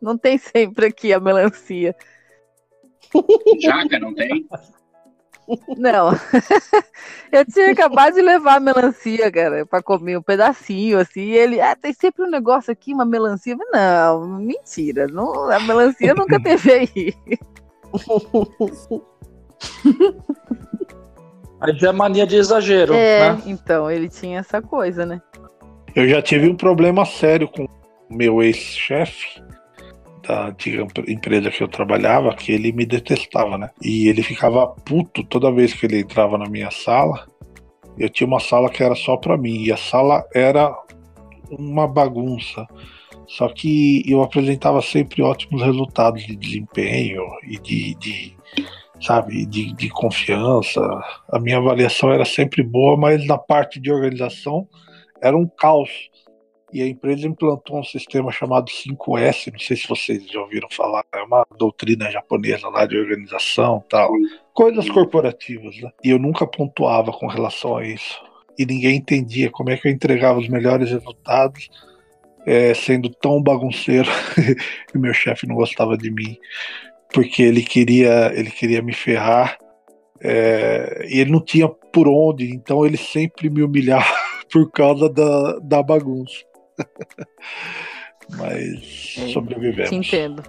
Não 0.00 0.18
tem 0.18 0.36
sempre 0.36 0.86
aqui 0.86 1.14
a 1.14 1.20
melancia. 1.20 1.96
Jaca, 3.58 3.98
não 3.98 4.14
tem? 4.14 4.46
Não. 5.76 6.10
eu 7.32 7.44
tinha 7.44 7.72
acabado 7.72 8.14
de 8.14 8.22
levar 8.22 8.56
a 8.56 8.60
melancia, 8.60 9.30
cara, 9.30 9.66
para 9.66 9.82
comer 9.82 10.16
um 10.18 10.22
pedacinho, 10.22 10.98
assim. 10.98 11.20
E 11.20 11.36
ele, 11.36 11.60
ah, 11.60 11.76
tem 11.76 11.92
sempre 11.92 12.24
um 12.24 12.30
negócio 12.30 12.72
aqui, 12.72 12.94
uma 12.94 13.04
melancia. 13.04 13.56
Não, 13.72 14.38
mentira. 14.38 15.06
Não, 15.06 15.50
a 15.50 15.60
melancia 15.60 16.14
nunca 16.14 16.40
teve 16.42 16.72
aí. 16.72 17.14
Aí 21.60 21.78
já 21.78 21.90
é 21.90 21.92
mania 21.92 22.26
de 22.26 22.34
exagero. 22.36 22.92
É, 22.92 23.34
né? 23.34 23.42
então, 23.46 23.88
ele 23.88 24.08
tinha 24.08 24.40
essa 24.40 24.60
coisa, 24.60 25.06
né? 25.06 25.22
Eu 25.94 26.08
já 26.08 26.20
tive 26.20 26.48
um 26.48 26.56
problema 26.56 27.04
sério 27.04 27.46
com 27.46 27.64
o 27.64 27.68
meu 28.10 28.42
ex-chefe 28.42 29.40
da 30.22 30.48
antiga 30.48 30.86
empresa 31.08 31.50
que 31.50 31.62
eu 31.62 31.68
trabalhava, 31.68 32.34
que 32.34 32.52
ele 32.52 32.72
me 32.72 32.86
detestava, 32.86 33.58
né? 33.58 33.70
E 33.82 34.08
ele 34.08 34.22
ficava 34.22 34.66
puto 34.66 35.24
toda 35.24 35.52
vez 35.52 35.74
que 35.74 35.86
ele 35.86 36.00
entrava 36.00 36.38
na 36.38 36.48
minha 36.48 36.70
sala. 36.70 37.26
Eu 37.98 38.08
tinha 38.08 38.26
uma 38.26 38.40
sala 38.40 38.70
que 38.70 38.82
era 38.82 38.94
só 38.94 39.16
para 39.16 39.36
mim, 39.36 39.64
e 39.64 39.72
a 39.72 39.76
sala 39.76 40.24
era 40.34 40.74
uma 41.50 41.86
bagunça. 41.86 42.66
Só 43.26 43.48
que 43.48 44.02
eu 44.06 44.22
apresentava 44.22 44.80
sempre 44.82 45.22
ótimos 45.22 45.62
resultados 45.62 46.22
de 46.26 46.36
desempenho 46.36 47.22
e 47.44 47.58
de, 47.58 47.94
de 47.94 48.36
sabe, 49.00 49.44
de, 49.46 49.72
de 49.74 49.88
confiança. 49.88 50.80
A 51.30 51.38
minha 51.38 51.58
avaliação 51.58 52.12
era 52.12 52.24
sempre 52.24 52.62
boa, 52.62 52.96
mas 52.96 53.26
na 53.26 53.38
parte 53.38 53.80
de 53.80 53.90
organização 53.90 54.68
era 55.20 55.36
um 55.36 55.46
caos. 55.46 55.90
E 56.72 56.82
a 56.82 56.86
empresa 56.86 57.26
implantou 57.26 57.78
um 57.78 57.84
sistema 57.84 58.32
chamado 58.32 58.70
5S, 58.70 59.52
não 59.52 59.58
sei 59.58 59.76
se 59.76 59.86
vocês 59.86 60.26
já 60.26 60.40
ouviram 60.40 60.68
falar, 60.70 61.04
é 61.12 61.22
uma 61.22 61.46
doutrina 61.58 62.10
japonesa 62.10 62.68
lá 62.68 62.86
de 62.86 62.96
organização 62.96 63.84
tal. 63.88 64.10
Coisas 64.54 64.88
corporativas, 64.88 65.76
né? 65.80 65.90
E 66.02 66.10
eu 66.10 66.18
nunca 66.18 66.46
pontuava 66.46 67.12
com 67.12 67.26
relação 67.26 67.76
a 67.76 67.86
isso. 67.86 68.22
E 68.58 68.64
ninguém 68.64 68.96
entendia 68.96 69.50
como 69.50 69.70
é 69.70 69.76
que 69.76 69.86
eu 69.86 69.92
entregava 69.92 70.38
os 70.38 70.48
melhores 70.48 70.90
resultados 70.90 71.68
é, 72.46 72.74
sendo 72.74 73.10
tão 73.10 73.42
bagunceiro 73.42 74.08
e 74.94 74.98
meu 74.98 75.14
chefe 75.14 75.46
não 75.46 75.54
gostava 75.54 75.96
de 75.96 76.10
mim 76.10 76.38
porque 77.12 77.42
ele 77.42 77.62
queria, 77.62 78.32
ele 78.34 78.50
queria 78.50 78.82
me 78.82 78.92
ferrar 78.92 79.58
é, 80.20 81.06
e 81.08 81.20
ele 81.20 81.30
não 81.30 81.40
tinha 81.40 81.68
por 81.68 82.08
onde, 82.08 82.52
então 82.52 82.86
ele 82.86 82.96
sempre 82.96 83.50
me 83.50 83.62
humilhava 83.62 84.14
por 84.50 84.70
causa 84.70 85.08
da, 85.08 85.58
da 85.58 85.82
bagunça. 85.82 86.44
Mas 88.36 89.16
é, 89.18 89.32
sobrevivemos. 89.32 89.90
Te 89.90 89.96
entendo. 89.96 90.42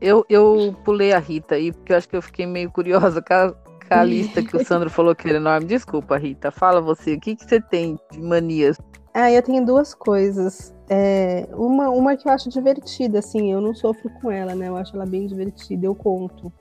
Eu, 0.00 0.24
eu 0.28 0.74
pulei 0.84 1.12
a 1.12 1.18
Rita 1.18 1.54
aí, 1.54 1.70
porque 1.70 1.92
eu 1.92 1.96
acho 1.96 2.08
que 2.08 2.16
eu 2.16 2.22
fiquei 2.22 2.44
meio 2.44 2.70
curiosa 2.70 3.22
com 3.22 3.34
a, 3.34 3.52
com 3.52 3.94
a 3.94 4.02
lista 4.02 4.42
que 4.42 4.56
o 4.56 4.64
Sandro 4.64 4.90
falou 4.90 5.14
que 5.14 5.28
era 5.28 5.38
enorme. 5.38 5.66
Desculpa, 5.66 6.16
Rita. 6.16 6.50
Fala 6.50 6.80
você, 6.80 7.14
o 7.14 7.20
que, 7.20 7.36
que 7.36 7.44
você 7.44 7.60
tem 7.60 7.96
de 8.10 8.20
manias? 8.20 8.78
Ah, 9.14 9.30
eu 9.30 9.42
tenho 9.42 9.64
duas 9.64 9.94
coisas. 9.94 10.74
É, 10.88 11.48
uma, 11.52 11.88
uma 11.90 12.16
que 12.16 12.26
eu 12.26 12.32
acho 12.32 12.48
divertida, 12.48 13.18
assim, 13.18 13.52
eu 13.52 13.60
não 13.60 13.74
sofro 13.74 14.10
com 14.20 14.30
ela, 14.30 14.54
né? 14.54 14.68
Eu 14.68 14.76
acho 14.76 14.96
ela 14.96 15.06
bem 15.06 15.26
divertida, 15.26 15.86
eu 15.86 15.94
conto. 15.94 16.52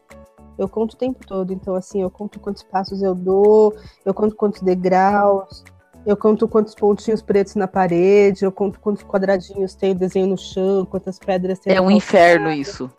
Eu 0.58 0.70
conto 0.70 0.94
o 0.94 0.98
tempo 0.98 1.26
todo, 1.26 1.52
então 1.52 1.74
assim, 1.74 2.02
eu 2.02 2.12
conto 2.12 2.40
quantos 2.40 2.62
passos 2.62 3.02
eu 3.02 3.16
dou, 3.16 3.76
eu 4.06 4.14
conto 4.14 4.36
quantos 4.36 4.62
degraus, 4.62 5.64
eu 6.06 6.18
conto 6.18 6.48
quantos 6.48 6.74
pontinhos 6.74 7.22
pretos 7.22 7.56
na 7.56 7.68
parede, 7.68 8.44
eu 8.44 8.52
conto 8.52 8.80
quantos 8.80 9.04
quadradinhos 9.04 9.76
tem 9.76 9.92
o 9.92 9.96
desenho 9.96 10.28
no 10.28 10.38
chão, 10.38 10.86
quantas 10.86 11.20
pedras 11.20 11.60
tem. 11.60 11.76
É 11.76 11.82
um 11.82 11.92
inferno 11.92 12.52
isso. 12.52 12.90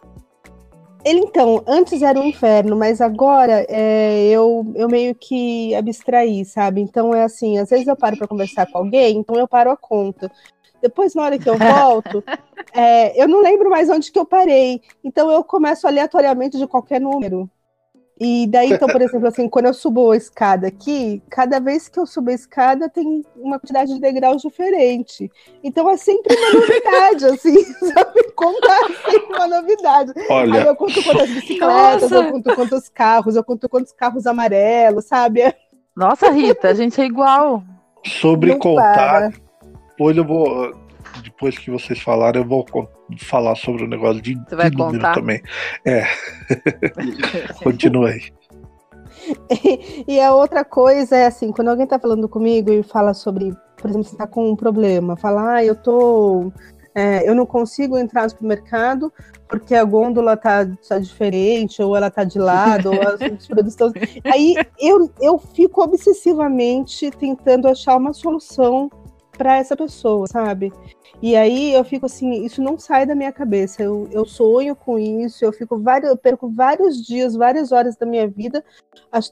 Ele, 1.05 1.19
então, 1.19 1.65
antes 1.67 2.01
era 2.01 2.19
um 2.19 2.25
inferno, 2.25 2.77
mas 2.77 3.01
agora 3.01 3.67
é, 3.69 4.29
eu, 4.29 4.65
eu 4.77 4.89
meio 4.89 5.15
que 5.17 5.75
abstraí, 5.75 6.45
sabe? 6.45 6.81
Então 6.81 7.13
é 7.13 7.25
assim, 7.25 7.59
às 7.59 7.71
vezes 7.71 7.89
eu 7.89 7.97
paro 7.97 8.17
para 8.17 8.29
conversar 8.29 8.71
com 8.71 8.79
alguém, 8.79 9.19
então 9.19 9.35
eu 9.35 9.49
paro 9.49 9.71
a 9.71 9.77
conta. 9.77 10.31
Depois, 10.81 11.15
na 11.15 11.23
hora 11.23 11.39
que 11.39 11.49
eu 11.49 11.57
volto, 11.57 12.23
é, 12.73 13.21
eu 13.21 13.27
não 13.27 13.43
lembro 13.43 13.69
mais 13.69 13.91
onde 13.91 14.13
que 14.13 14.19
eu 14.19 14.25
parei. 14.25 14.81
Então 15.03 15.31
eu 15.31 15.43
começo 15.43 15.87
aleatoriamente 15.89 16.57
de 16.57 16.67
qualquer 16.69 17.01
número. 17.01 17.51
E 18.25 18.47
daí, 18.47 18.73
então, 18.73 18.87
por 18.87 19.03
exemplo, 19.03 19.27
assim, 19.27 19.49
quando 19.49 19.67
eu 19.67 19.75
subo 19.75 20.13
a 20.13 20.17
escada 20.17 20.69
aqui, 20.69 21.21
cada 21.29 21.59
vez 21.59 21.89
que 21.89 21.99
eu 21.99 22.07
subo 22.07 22.31
a 22.31 22.33
escada 22.33 22.89
tem 22.89 23.25
uma 23.35 23.59
quantidade 23.59 23.93
de 23.93 24.01
degraus 24.01 24.41
diferente. 24.41 25.29
Então 25.65 25.91
é 25.91 25.97
sempre 25.97 26.33
uma 26.37 26.53
novidade, 26.61 27.25
assim, 27.25 27.65
sabe? 27.93 28.23
Contar 28.37 28.79
sempre 29.11 29.35
uma 29.35 29.49
novidade. 29.49 30.13
Olha. 30.31 30.61
Aí 30.61 30.67
eu 30.69 30.77
conto 30.77 31.03
quantas 31.03 31.31
bicicletas, 31.31 32.11
Nossa. 32.13 32.15
eu 32.15 32.31
conto 32.31 32.55
quantos 32.55 32.89
carros, 32.89 33.35
eu 33.35 33.43
conto 33.43 33.69
quantos 33.69 33.93
carros 33.93 34.25
amarelos, 34.25 35.05
sabe? 35.07 35.53
Nossa, 35.97 36.31
Rita, 36.31 36.69
a 36.69 36.75
gente 36.75 37.01
é 37.01 37.05
igual. 37.05 37.65
Sobre 38.07 38.53
Não 38.53 38.59
contar, 38.61 38.95
para. 38.95 39.33
depois 39.89 40.17
eu 40.17 40.25
vou. 40.25 40.73
Depois 41.23 41.57
que 41.59 41.71
vocês 41.71 42.01
falarem, 42.01 42.43
eu 42.43 42.49
vou 42.49 42.65
falar 43.19 43.55
sobre 43.55 43.85
o 43.85 43.89
negócio 43.89 44.21
de, 44.21 44.35
Você 44.35 44.57
vai 44.57 44.71
de 44.71 44.77
número 44.77 44.99
contar? 44.99 45.15
também. 45.15 45.41
É. 45.85 46.05
Continua 47.63 48.11
aí. 48.11 48.23
E 50.09 50.21
a 50.21 50.35
outra 50.35 50.65
coisa 50.65 51.17
é 51.17 51.27
assim, 51.27 51.53
quando 51.53 51.69
alguém 51.69 51.87
tá 51.87 51.99
falando 51.99 52.29
comigo 52.29 52.71
e 52.71 52.83
fala 52.83 53.15
sobre, 53.15 53.55
por 53.77 53.89
exemplo, 53.91 54.09
você 54.09 54.17
tá 54.17 54.27
com 54.27 54.51
um 54.51 54.57
problema, 54.57 55.17
fala, 55.17 55.55
ah, 55.55 55.65
eu 55.65 55.77
tô. 55.77 56.53
é, 56.95 57.29
eu 57.29 57.35
não 57.35 57.47
consigo 57.47 57.97
entrar 57.97 58.25
no 58.25 58.31
supermercado 58.31 59.13
porque 59.49 59.75
a 59.75 59.85
gôndola 59.85 60.35
tá, 60.37 60.67
tá 60.89 60.99
diferente, 60.99 61.83
ou 61.83 61.95
ela 61.95 62.11
tá 62.11 62.25
de 62.25 62.39
lado, 62.39 62.91
ou 62.91 63.01
as, 63.03 63.21
os 63.21 63.47
produtos 63.47 63.73
estão. 63.75 63.93
Aí 64.25 64.57
eu, 64.81 65.11
eu 65.21 65.39
fico 65.39 65.83
obsessivamente 65.83 67.11
tentando 67.11 67.69
achar 67.69 67.97
uma 67.97 68.15
solução 68.15 68.91
para 69.37 69.59
essa 69.59 69.77
pessoa, 69.77 70.27
sabe? 70.27 70.73
E 71.23 71.37
aí 71.37 71.73
eu 71.73 71.85
fico 71.85 72.07
assim, 72.07 72.45
isso 72.45 72.61
não 72.61 72.77
sai 72.77 73.07
da 73.07 73.15
minha 73.15 73.33
cabeça. 73.33 73.81
Eu, 73.81 74.09
eu 74.11 74.27
sonho 74.27 74.75
com 74.75 74.99
isso, 74.99 75.45
eu 75.45 75.53
fico 75.53 75.79
vários, 75.79 76.11
eu 76.11 76.17
perco 76.17 76.49
vários 76.49 77.01
dias, 77.01 77.37
várias 77.37 77.71
horas 77.71 77.97
da 77.97 78.05
minha 78.05 78.27
vida 78.27 78.65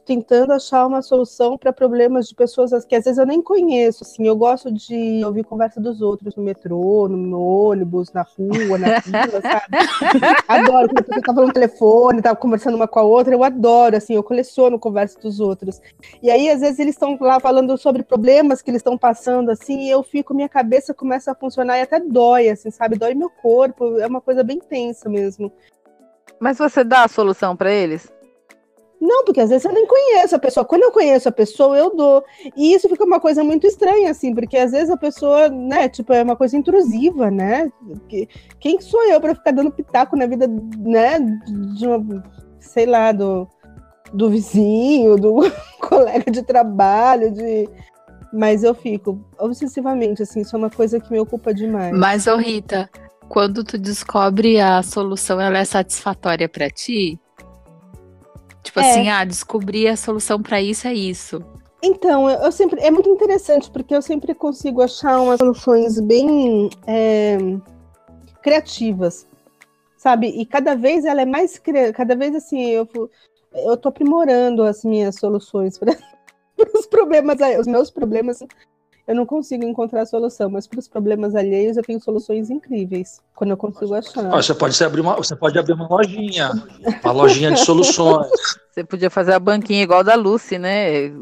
tentando 0.04 0.52
achar 0.52 0.86
uma 0.86 1.00
solução 1.00 1.56
para 1.56 1.72
problemas 1.72 2.28
de 2.28 2.34
pessoas 2.34 2.84
que 2.84 2.94
às 2.94 3.04
vezes 3.04 3.18
eu 3.18 3.26
nem 3.26 3.42
conheço. 3.42 4.04
Assim, 4.04 4.26
eu 4.26 4.36
gosto 4.36 4.70
de 4.70 5.22
ouvir 5.24 5.44
conversa 5.44 5.80
dos 5.80 6.02
outros 6.02 6.36
no 6.36 6.42
metrô, 6.42 7.08
no, 7.08 7.40
ônibus, 7.40 8.12
na 8.12 8.22
rua, 8.22 8.78
na 8.78 9.00
fila, 9.00 9.40
sabe? 9.42 10.42
Adoro 10.46 10.88
quando 10.88 10.98
a 10.98 11.02
pessoa 11.02 11.22
tá 11.22 11.34
falando 11.34 11.48
no 11.48 11.54
telefone, 11.54 12.22
tá 12.22 12.36
conversando 12.36 12.74
uma 12.74 12.86
com 12.86 12.98
a 12.98 13.02
outra. 13.02 13.34
Eu 13.34 13.42
adoro, 13.42 13.96
assim, 13.96 14.14
eu 14.14 14.22
coleciono 14.22 14.78
conversa 14.78 15.18
dos 15.18 15.40
outros. 15.40 15.80
E 16.22 16.30
aí, 16.30 16.50
às 16.50 16.60
vezes, 16.60 16.78
eles 16.78 16.94
estão 16.94 17.16
lá 17.20 17.40
falando 17.40 17.76
sobre 17.78 18.02
problemas 18.02 18.60
que 18.60 18.70
eles 18.70 18.80
estão 18.80 18.98
passando, 18.98 19.50
assim, 19.50 19.86
e 19.86 19.90
eu 19.90 20.02
fico, 20.02 20.34
minha 20.34 20.48
cabeça 20.48 20.92
começa 20.92 21.32
a 21.32 21.34
funcionar 21.34 21.79
até 21.80 22.00
dói, 22.00 22.48
assim, 22.48 22.70
sabe? 22.70 22.98
Dói 22.98 23.14
meu 23.14 23.30
corpo, 23.30 23.98
é 23.98 24.06
uma 24.06 24.20
coisa 24.20 24.42
bem 24.42 24.58
tensa 24.58 25.08
mesmo. 25.08 25.52
Mas 26.38 26.58
você 26.58 26.82
dá 26.84 27.04
a 27.04 27.08
solução 27.08 27.56
pra 27.56 27.72
eles? 27.72 28.10
Não, 29.00 29.24
porque 29.24 29.40
às 29.40 29.48
vezes 29.48 29.64
eu 29.64 29.72
nem 29.72 29.86
conheço 29.86 30.36
a 30.36 30.38
pessoa. 30.38 30.64
Quando 30.64 30.82
eu 30.82 30.92
conheço 30.92 31.26
a 31.26 31.32
pessoa, 31.32 31.76
eu 31.76 31.96
dou. 31.96 32.22
E 32.54 32.74
isso 32.74 32.86
fica 32.86 33.02
uma 33.02 33.18
coisa 33.18 33.42
muito 33.42 33.66
estranha, 33.66 34.10
assim, 34.10 34.34
porque 34.34 34.58
às 34.58 34.72
vezes 34.72 34.90
a 34.90 34.96
pessoa, 34.96 35.48
né, 35.48 35.88
tipo, 35.88 36.12
é 36.12 36.22
uma 36.22 36.36
coisa 36.36 36.54
intrusiva, 36.56 37.30
né? 37.30 37.72
Que- 38.08 38.28
Quem 38.58 38.78
sou 38.78 39.02
eu 39.04 39.18
para 39.18 39.34
ficar 39.34 39.52
dando 39.52 39.72
pitaco 39.72 40.16
na 40.16 40.26
vida, 40.26 40.46
né, 40.78 41.18
de 41.76 41.86
uma, 41.86 42.22
sei 42.58 42.84
lá, 42.84 43.10
do, 43.10 43.48
do 44.12 44.28
vizinho, 44.28 45.16
do 45.16 45.36
colega 45.80 46.30
de 46.30 46.42
trabalho, 46.42 47.30
de. 47.32 47.68
Mas 48.32 48.62
eu 48.62 48.74
fico 48.74 49.18
obsessivamente, 49.38 50.22
assim, 50.22 50.40
isso 50.42 50.54
é 50.54 50.58
uma 50.58 50.70
coisa 50.70 51.00
que 51.00 51.10
me 51.10 51.18
ocupa 51.18 51.52
demais. 51.52 51.96
Mas, 51.96 52.26
ô 52.26 52.36
Rita, 52.36 52.88
quando 53.28 53.64
tu 53.64 53.76
descobre 53.76 54.60
a 54.60 54.82
solução, 54.82 55.40
ela 55.40 55.58
é 55.58 55.64
satisfatória 55.64 56.48
pra 56.48 56.70
ti? 56.70 57.18
Tipo 58.62 58.80
É. 58.80 58.90
assim, 58.90 59.08
ah, 59.08 59.24
descobri 59.24 59.88
a 59.88 59.96
solução 59.96 60.40
pra 60.40 60.60
isso 60.60 60.86
é 60.86 60.94
isso. 60.94 61.42
Então, 61.82 62.28
eu, 62.28 62.40
eu 62.40 62.52
sempre. 62.52 62.80
É 62.80 62.90
muito 62.90 63.08
interessante, 63.08 63.70
porque 63.70 63.94
eu 63.94 64.02
sempre 64.02 64.34
consigo 64.34 64.82
achar 64.82 65.18
umas 65.20 65.38
soluções 65.38 65.98
bem 65.98 66.68
é, 66.86 67.38
criativas, 68.42 69.26
sabe? 69.96 70.28
E 70.28 70.44
cada 70.44 70.76
vez 70.76 71.04
ela 71.04 71.22
é 71.22 71.26
mais. 71.26 71.58
Cada 71.94 72.14
vez 72.14 72.34
assim, 72.34 72.60
eu, 72.68 72.86
eu 73.54 73.76
tô 73.76 73.88
aprimorando 73.88 74.62
as 74.62 74.84
minhas 74.84 75.16
soluções 75.16 75.78
para 75.78 75.96
problemas. 76.90 77.38
Os 77.58 77.66
meus 77.66 77.90
problemas. 77.90 78.42
Eu 79.06 79.14
não 79.16 79.26
consigo 79.26 79.64
encontrar 79.64 80.06
solução, 80.06 80.48
mas 80.48 80.68
para 80.68 80.78
os 80.78 80.86
problemas 80.86 81.34
alheios 81.34 81.76
eu 81.76 81.82
tenho 81.82 82.00
soluções 82.00 82.48
incríveis 82.48 83.20
quando 83.34 83.50
eu 83.50 83.56
consigo 83.56 83.92
achar. 83.94 84.32
Ó, 84.32 84.40
você, 84.40 84.54
pode 84.54 84.84
abrir 84.84 85.00
uma, 85.00 85.16
você 85.16 85.34
pode 85.34 85.58
abrir 85.58 85.72
uma 85.72 85.88
lojinha, 85.88 86.50
uma 87.02 87.12
lojinha 87.12 87.50
de 87.50 87.60
soluções. 87.60 88.28
Você 88.70 88.84
podia 88.84 89.10
fazer 89.10 89.32
a 89.32 89.40
banquinha 89.40 89.82
igual 89.82 90.04
da 90.04 90.14
Lucy, 90.14 90.58
né? 90.58 91.12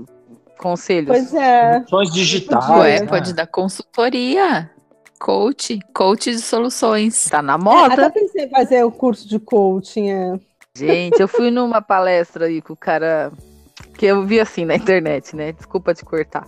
Conselhos. 0.58 1.08
Pois 1.08 1.32
é. 1.34 1.76
Soluções 1.86 2.12
digitais. 2.12 2.66
Podia, 2.66 2.82
Ué, 2.82 3.00
né? 3.00 3.06
pode 3.06 3.32
dar 3.32 3.46
consultoria. 3.46 4.70
Coach, 5.18 5.78
coach 5.94 6.30
de 6.30 6.40
soluções. 6.40 7.24
Tá 7.24 7.40
na 7.40 7.54
Até 7.54 7.64
moda. 7.64 8.10
pensei 8.10 8.44
em 8.44 8.50
fazer 8.50 8.84
o 8.84 8.90
curso 8.90 9.26
de 9.26 9.38
coaching. 9.38 10.10
é. 10.10 10.38
Gente, 10.76 11.20
eu 11.20 11.26
fui 11.26 11.50
numa 11.50 11.82
palestra 11.82 12.46
aí 12.46 12.62
com 12.62 12.72
o 12.72 12.76
cara 12.76 13.32
que 13.96 14.06
eu 14.06 14.24
vi 14.24 14.40
assim 14.40 14.64
na 14.64 14.74
internet, 14.76 15.34
né? 15.34 15.52
Desculpa 15.52 15.94
te 15.94 16.04
cortar. 16.04 16.46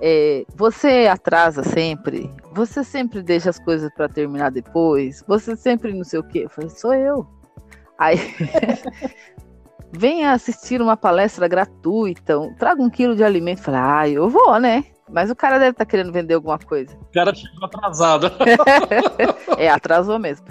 É, 0.00 0.44
você 0.54 1.08
atrasa 1.10 1.62
sempre, 1.62 2.30
você 2.52 2.82
sempre 2.82 3.22
deixa 3.22 3.50
as 3.50 3.58
coisas 3.58 3.90
para 3.94 4.08
terminar 4.08 4.50
depois, 4.50 5.22
você 5.26 5.56
sempre 5.56 5.92
não 5.92 6.04
sei 6.04 6.18
o 6.18 6.24
quê. 6.24 6.40
Eu 6.44 6.50
falei, 6.50 6.70
sou 6.70 6.94
eu. 6.94 7.26
Aí, 7.98 8.18
venha 9.92 10.32
assistir 10.32 10.82
uma 10.82 10.96
palestra 10.96 11.46
gratuita, 11.46 12.34
traga 12.58 12.82
um 12.82 12.90
quilo 12.90 13.14
de 13.14 13.22
alimento. 13.22 13.58
Eu 13.58 13.64
falei, 13.64 13.80
ah, 13.80 14.08
eu 14.08 14.28
vou, 14.28 14.58
né? 14.58 14.84
Mas 15.10 15.30
o 15.30 15.36
cara 15.36 15.58
deve 15.58 15.72
estar 15.72 15.84
querendo 15.84 16.12
vender 16.12 16.34
alguma 16.34 16.58
coisa. 16.58 16.96
O 16.96 17.12
cara 17.12 17.34
chegou 17.34 17.64
atrasado. 17.64 18.30
É, 19.56 19.68
atrasou 19.68 20.18
mesmo. 20.18 20.46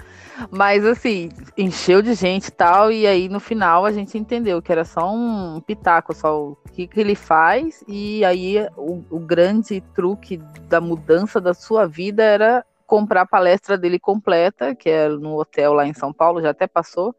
Mas 0.50 0.84
assim, 0.84 1.30
encheu 1.56 2.00
de 2.00 2.14
gente 2.14 2.48
e 2.48 2.50
tal, 2.50 2.90
e 2.90 3.06
aí 3.06 3.28
no 3.28 3.38
final 3.38 3.84
a 3.84 3.92
gente 3.92 4.16
entendeu 4.16 4.60
que 4.62 4.72
era 4.72 4.84
só 4.84 5.12
um 5.12 5.60
pitaco, 5.60 6.14
só 6.14 6.42
o 6.42 6.58
que, 6.72 6.86
que 6.86 7.00
ele 7.00 7.14
faz, 7.14 7.84
e 7.86 8.24
aí 8.24 8.56
o, 8.76 9.04
o 9.10 9.18
grande 9.18 9.80
truque 9.94 10.38
da 10.68 10.80
mudança 10.80 11.40
da 11.40 11.54
sua 11.54 11.86
vida 11.86 12.22
era 12.22 12.64
comprar 12.86 13.22
a 13.22 13.26
palestra 13.26 13.78
dele 13.78 13.98
completa, 13.98 14.74
que 14.74 14.88
é 14.88 15.08
no 15.08 15.38
hotel 15.38 15.72
lá 15.72 15.86
em 15.86 15.94
São 15.94 16.12
Paulo, 16.12 16.42
já 16.42 16.50
até 16.50 16.66
passou. 16.66 17.14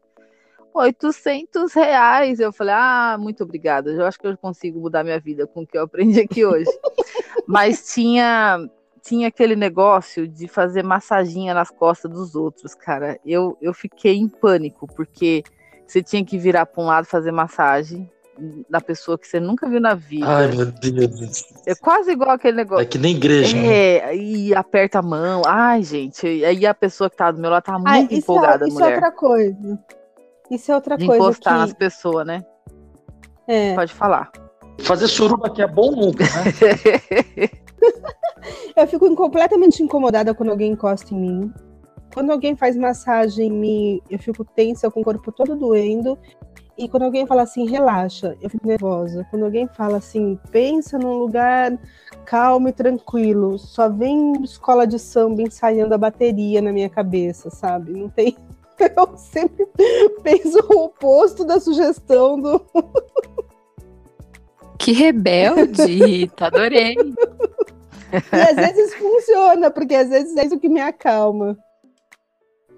800 0.76 1.72
reais. 1.74 2.40
Eu 2.40 2.52
falei, 2.52 2.74
ah, 2.76 3.16
muito 3.18 3.42
obrigada. 3.42 3.90
Eu 3.90 4.06
acho 4.06 4.18
que 4.18 4.26
eu 4.26 4.36
consigo 4.36 4.80
mudar 4.80 5.04
minha 5.04 5.18
vida 5.20 5.46
com 5.46 5.62
o 5.62 5.66
que 5.66 5.76
eu 5.76 5.82
aprendi 5.82 6.20
aqui 6.20 6.44
hoje. 6.44 6.70
Mas 7.46 7.92
tinha 7.92 8.58
tinha 9.02 9.28
aquele 9.28 9.54
negócio 9.54 10.26
de 10.26 10.48
fazer 10.48 10.82
massaginha 10.82 11.54
nas 11.54 11.70
costas 11.70 12.10
dos 12.10 12.34
outros, 12.34 12.74
cara. 12.74 13.20
Eu, 13.24 13.56
eu 13.62 13.72
fiquei 13.72 14.16
em 14.16 14.26
pânico, 14.26 14.88
porque 14.96 15.44
você 15.86 16.02
tinha 16.02 16.24
que 16.24 16.36
virar 16.36 16.66
para 16.66 16.82
um 16.82 16.86
lado 16.86 17.06
fazer 17.06 17.30
massagem 17.30 18.10
na 18.68 18.80
pessoa 18.80 19.16
que 19.16 19.26
você 19.26 19.38
nunca 19.40 19.68
viu 19.68 19.80
na 19.80 19.94
vida. 19.94 20.26
Ai, 20.26 20.48
meu 20.48 20.66
Deus. 20.66 21.44
É 21.66 21.74
quase 21.74 22.10
igual 22.10 22.30
aquele 22.30 22.56
negócio. 22.56 22.82
É 22.82 22.84
que 22.86 22.98
nem 22.98 23.14
igreja. 23.14 23.56
né? 23.56 23.66
É, 23.66 24.16
e 24.16 24.54
aperta 24.54 24.98
a 24.98 25.02
mão. 25.02 25.42
Ai, 25.46 25.82
gente. 25.82 26.26
Aí 26.44 26.66
a 26.66 26.74
pessoa 26.74 27.08
que 27.08 27.16
tava 27.16 27.34
do 27.34 27.40
meu 27.40 27.50
lado 27.50 27.62
tava 27.62 27.78
Ah, 27.86 27.92
muito 27.92 28.12
isso, 28.12 28.22
empolgada, 28.22 28.64
é, 28.64 28.68
isso 28.68 28.78
é 28.78 28.82
mulher. 28.82 28.94
outra 28.96 29.12
coisa. 29.12 29.78
Isso 30.50 30.70
é 30.70 30.74
outra 30.74 30.96
de 30.96 31.06
coisa 31.06 31.22
encostar 31.22 31.54
que... 31.54 31.60
nas 31.60 31.72
pessoas, 31.72 32.26
né? 32.26 32.44
é. 33.46 33.74
Pode 33.74 33.92
falar. 33.92 34.30
Fazer 34.80 35.08
suruba 35.08 35.50
que 35.50 35.62
é 35.62 35.66
bom 35.66 35.90
nunca, 35.90 36.24
né? 36.24 37.50
Eu 38.76 38.86
fico 38.86 39.14
completamente 39.16 39.82
incomodada 39.82 40.34
quando 40.34 40.50
alguém 40.50 40.72
encosta 40.72 41.14
em 41.14 41.18
mim. 41.18 41.52
quando 42.12 42.30
alguém 42.30 42.54
faz 42.54 42.76
massagem 42.76 43.48
em 43.48 43.50
mim, 43.50 44.02
eu 44.08 44.18
fico 44.18 44.44
tensa 44.44 44.90
com 44.90 45.00
o 45.00 45.04
corpo 45.04 45.32
todo 45.32 45.56
doendo. 45.56 46.18
E 46.78 46.88
quando 46.88 47.04
alguém 47.04 47.26
fala 47.26 47.42
assim, 47.42 47.66
relaxa, 47.66 48.36
eu 48.40 48.50
fico 48.50 48.66
nervosa. 48.66 49.26
Quando 49.30 49.44
alguém 49.44 49.66
fala 49.66 49.96
assim, 49.96 50.38
pensa 50.50 50.98
num 50.98 51.14
lugar 51.14 51.76
calmo 52.26 52.68
e 52.68 52.72
tranquilo, 52.72 53.58
só 53.58 53.88
vem 53.88 54.32
escola 54.42 54.86
de 54.86 54.98
samba 54.98 55.42
ensaiando 55.42 55.94
a 55.94 55.98
bateria 55.98 56.60
na 56.60 56.72
minha 56.72 56.88
cabeça, 56.88 57.48
sabe? 57.50 57.92
Não 57.92 58.10
tem. 58.10 58.36
Eu 58.96 59.16
sempre 59.16 59.66
penso 60.22 60.58
o 60.70 60.84
oposto 60.84 61.44
da 61.44 61.60
sugestão 61.60 62.40
do. 62.40 62.64
Que 64.78 64.92
rebelde! 64.92 66.28
tá 66.36 66.46
adorei. 66.46 66.94
E 68.12 68.40
às 68.40 68.54
vezes 68.54 68.94
funciona, 68.94 69.70
porque 69.70 69.94
às 69.94 70.10
vezes 70.10 70.36
é 70.36 70.44
isso 70.44 70.60
que 70.60 70.68
me 70.68 70.80
acalma. 70.80 71.58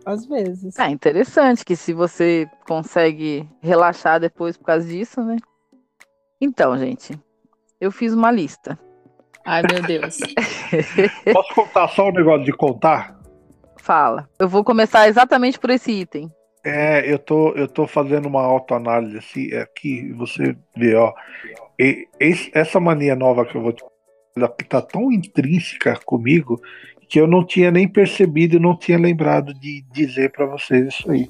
Às 0.07 0.24
vezes. 0.24 0.78
É 0.78 0.88
interessante 0.88 1.64
que 1.64 1.76
se 1.76 1.92
você 1.92 2.49
consegue 2.66 3.46
relaxar 3.61 4.20
depois 4.20 4.57
por 4.57 4.64
causa 4.64 4.86
disso, 4.86 5.22
né? 5.22 5.36
Então, 6.40 6.78
gente, 6.78 7.18
eu 7.80 7.90
fiz 7.90 8.14
uma 8.14 8.30
lista. 8.30 8.78
Ai, 9.44 9.62
meu 9.70 9.82
Deus. 9.82 10.18
Posso 11.32 11.55
contar 11.55 11.88
só 11.88 12.07
o 12.07 12.09
um 12.09 12.12
negócio 12.12 12.44
de 12.44 12.53
contar? 12.53 13.17
Fala. 13.78 14.28
Eu 14.38 14.48
vou 14.48 14.62
começar 14.62 15.08
exatamente 15.08 15.58
por 15.58 15.70
esse 15.70 15.90
item. 15.90 16.30
É, 16.64 17.10
eu 17.10 17.18
tô, 17.18 17.52
eu 17.52 17.66
tô 17.66 17.86
fazendo 17.86 18.26
uma 18.26 18.42
autoanálise 18.42 19.16
assim, 19.16 19.54
aqui, 19.54 20.12
você 20.12 20.56
vê, 20.76 20.94
ó. 20.94 21.14
E, 21.78 22.06
esse, 22.18 22.50
essa 22.52 22.78
mania 22.80 23.14
nova 23.14 23.46
que 23.46 23.54
eu 23.54 23.62
vou 23.62 23.72
te 23.72 23.82
ela 24.36 24.48
tá 24.68 24.80
tão 24.80 25.10
intrínseca 25.10 25.98
comigo 26.04 26.60
que 27.08 27.20
eu 27.20 27.26
não 27.26 27.44
tinha 27.44 27.70
nem 27.70 27.88
percebido 27.88 28.56
e 28.56 28.60
não 28.60 28.76
tinha 28.76 28.98
lembrado 28.98 29.52
de 29.54 29.82
dizer 29.90 30.30
para 30.30 30.46
vocês 30.46 30.88
isso 30.88 31.10
aí. 31.10 31.28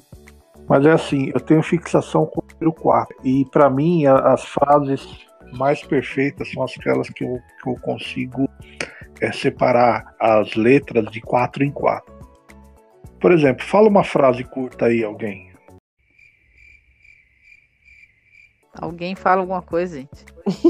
Mas 0.67 0.85
é 0.85 0.91
assim, 0.91 1.31
eu 1.33 1.39
tenho 1.39 1.63
fixação 1.63 2.25
com 2.25 2.41
o 2.41 2.43
número 2.53 2.73
4. 2.73 3.15
E 3.23 3.45
para 3.45 3.69
mim, 3.69 4.05
a, 4.05 4.33
as 4.33 4.45
frases 4.45 5.07
mais 5.53 5.81
perfeitas 5.81 6.51
são 6.51 6.63
aquelas 6.63 7.09
que 7.09 7.23
eu, 7.23 7.39
que 7.63 7.69
eu 7.69 7.75
consigo 7.81 8.47
é, 9.21 9.31
separar 9.31 10.13
as 10.19 10.53
letras 10.55 11.09
de 11.11 11.21
quatro 11.21 11.63
em 11.63 11.71
quatro. 11.71 12.18
Por 13.19 13.31
exemplo, 13.31 13.65
fala 13.65 13.87
uma 13.87 14.03
frase 14.03 14.43
curta 14.43 14.85
aí, 14.85 15.03
alguém. 15.03 15.49
Alguém 18.81 19.13
fala 19.13 19.41
alguma 19.41 19.61
coisa, 19.61 19.97
gente. 19.97 20.25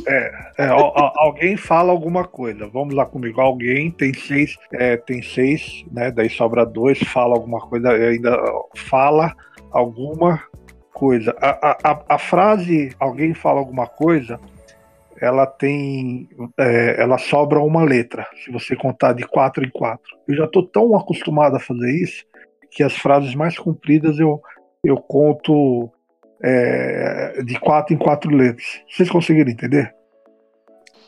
É, 0.08 0.32
é 0.58 0.68
alguém 0.68 1.56
fala 1.56 1.92
alguma 1.92 2.26
coisa. 2.26 2.68
Vamos 2.68 2.96
lá 2.96 3.06
comigo. 3.06 3.40
Alguém 3.40 3.92
tem 3.92 4.14
seis, 4.14 4.56
é, 4.74 4.98
tem 4.98 5.22
seis, 5.22 5.86
né? 5.92 6.10
Daí 6.10 6.30
sobra 6.30 6.66
dois, 6.66 6.98
fala 7.00 7.36
alguma 7.36 7.60
coisa, 7.60 7.92
ainda 7.92 8.36
fala 8.76 9.36
alguma 9.72 10.44
coisa. 10.92 11.36
A, 11.40 11.78
a, 11.84 12.04
a 12.10 12.18
frase 12.18 12.96
alguém 13.00 13.34
fala 13.36 13.60
alguma 13.60 13.86
coisa, 13.86 14.40
ela 15.22 15.46
tem, 15.46 16.28
é, 16.58 17.02
ela 17.02 17.18
sobra 17.20 17.60
uma 17.60 17.84
letra. 17.84 18.26
Se 18.44 18.52
você 18.52 18.76
contar 18.76 19.14
de 19.14 19.28
quatro 19.28 19.64
em 19.64 19.70
quatro. 19.70 20.18
Eu 20.28 20.36
já 20.36 20.46
estou 20.46 20.66
tão 20.66 20.96
acostumado 20.96 21.58
a 21.58 21.60
fazer 21.60 21.92
isso 21.92 22.26
que 22.72 22.84
as 22.84 22.96
frases 22.96 23.36
mais 23.36 23.58
compridas 23.58 24.20
eu 24.20 24.42
eu 24.84 24.98
conto 24.98 25.92
é, 26.42 27.42
de 27.44 27.60
quatro 27.60 27.94
em 27.94 27.98
quatro 27.98 28.34
letras. 28.34 28.82
Vocês 28.90 29.10
conseguiram 29.10 29.52
entender? 29.52 29.94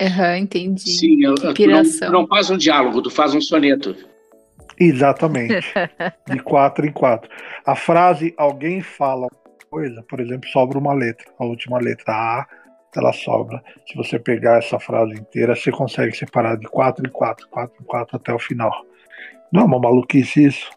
Aham, 0.01 0.31
uhum, 0.31 0.35
entendi. 0.37 0.91
Sim, 0.91 1.23
eu, 1.23 1.35
tu 1.35 1.67
não, 1.67 2.11
não 2.11 2.27
faz 2.27 2.49
um 2.49 2.57
diálogo, 2.57 3.01
tu 3.01 3.09
faz 3.09 3.33
um 3.33 3.41
soneto. 3.41 3.95
Exatamente. 4.79 5.73
de 6.27 6.39
quatro 6.39 6.85
em 6.85 6.91
quatro. 6.91 7.29
A 7.65 7.75
frase 7.75 8.33
alguém 8.35 8.81
fala 8.81 9.27
coisa, 9.69 10.03
por 10.09 10.19
exemplo, 10.19 10.49
sobra 10.49 10.77
uma 10.77 10.93
letra, 10.93 11.25
a 11.39 11.45
última 11.45 11.79
letra 11.79 12.11
A, 12.13 12.47
ela 12.95 13.13
sobra. 13.13 13.63
Se 13.87 13.95
você 13.95 14.19
pegar 14.19 14.57
essa 14.57 14.79
frase 14.79 15.13
inteira, 15.13 15.55
você 15.55 15.71
consegue 15.71 16.15
separar 16.17 16.57
de 16.57 16.67
quatro 16.67 17.07
em 17.07 17.11
quatro, 17.11 17.47
quatro 17.47 17.75
em 17.81 17.85
quatro 17.85 18.17
até 18.17 18.33
o 18.33 18.39
final. 18.39 18.73
Não 19.51 19.61
é 19.61 19.65
uma 19.65 19.79
maluquice 19.79 20.45
isso? 20.45 20.69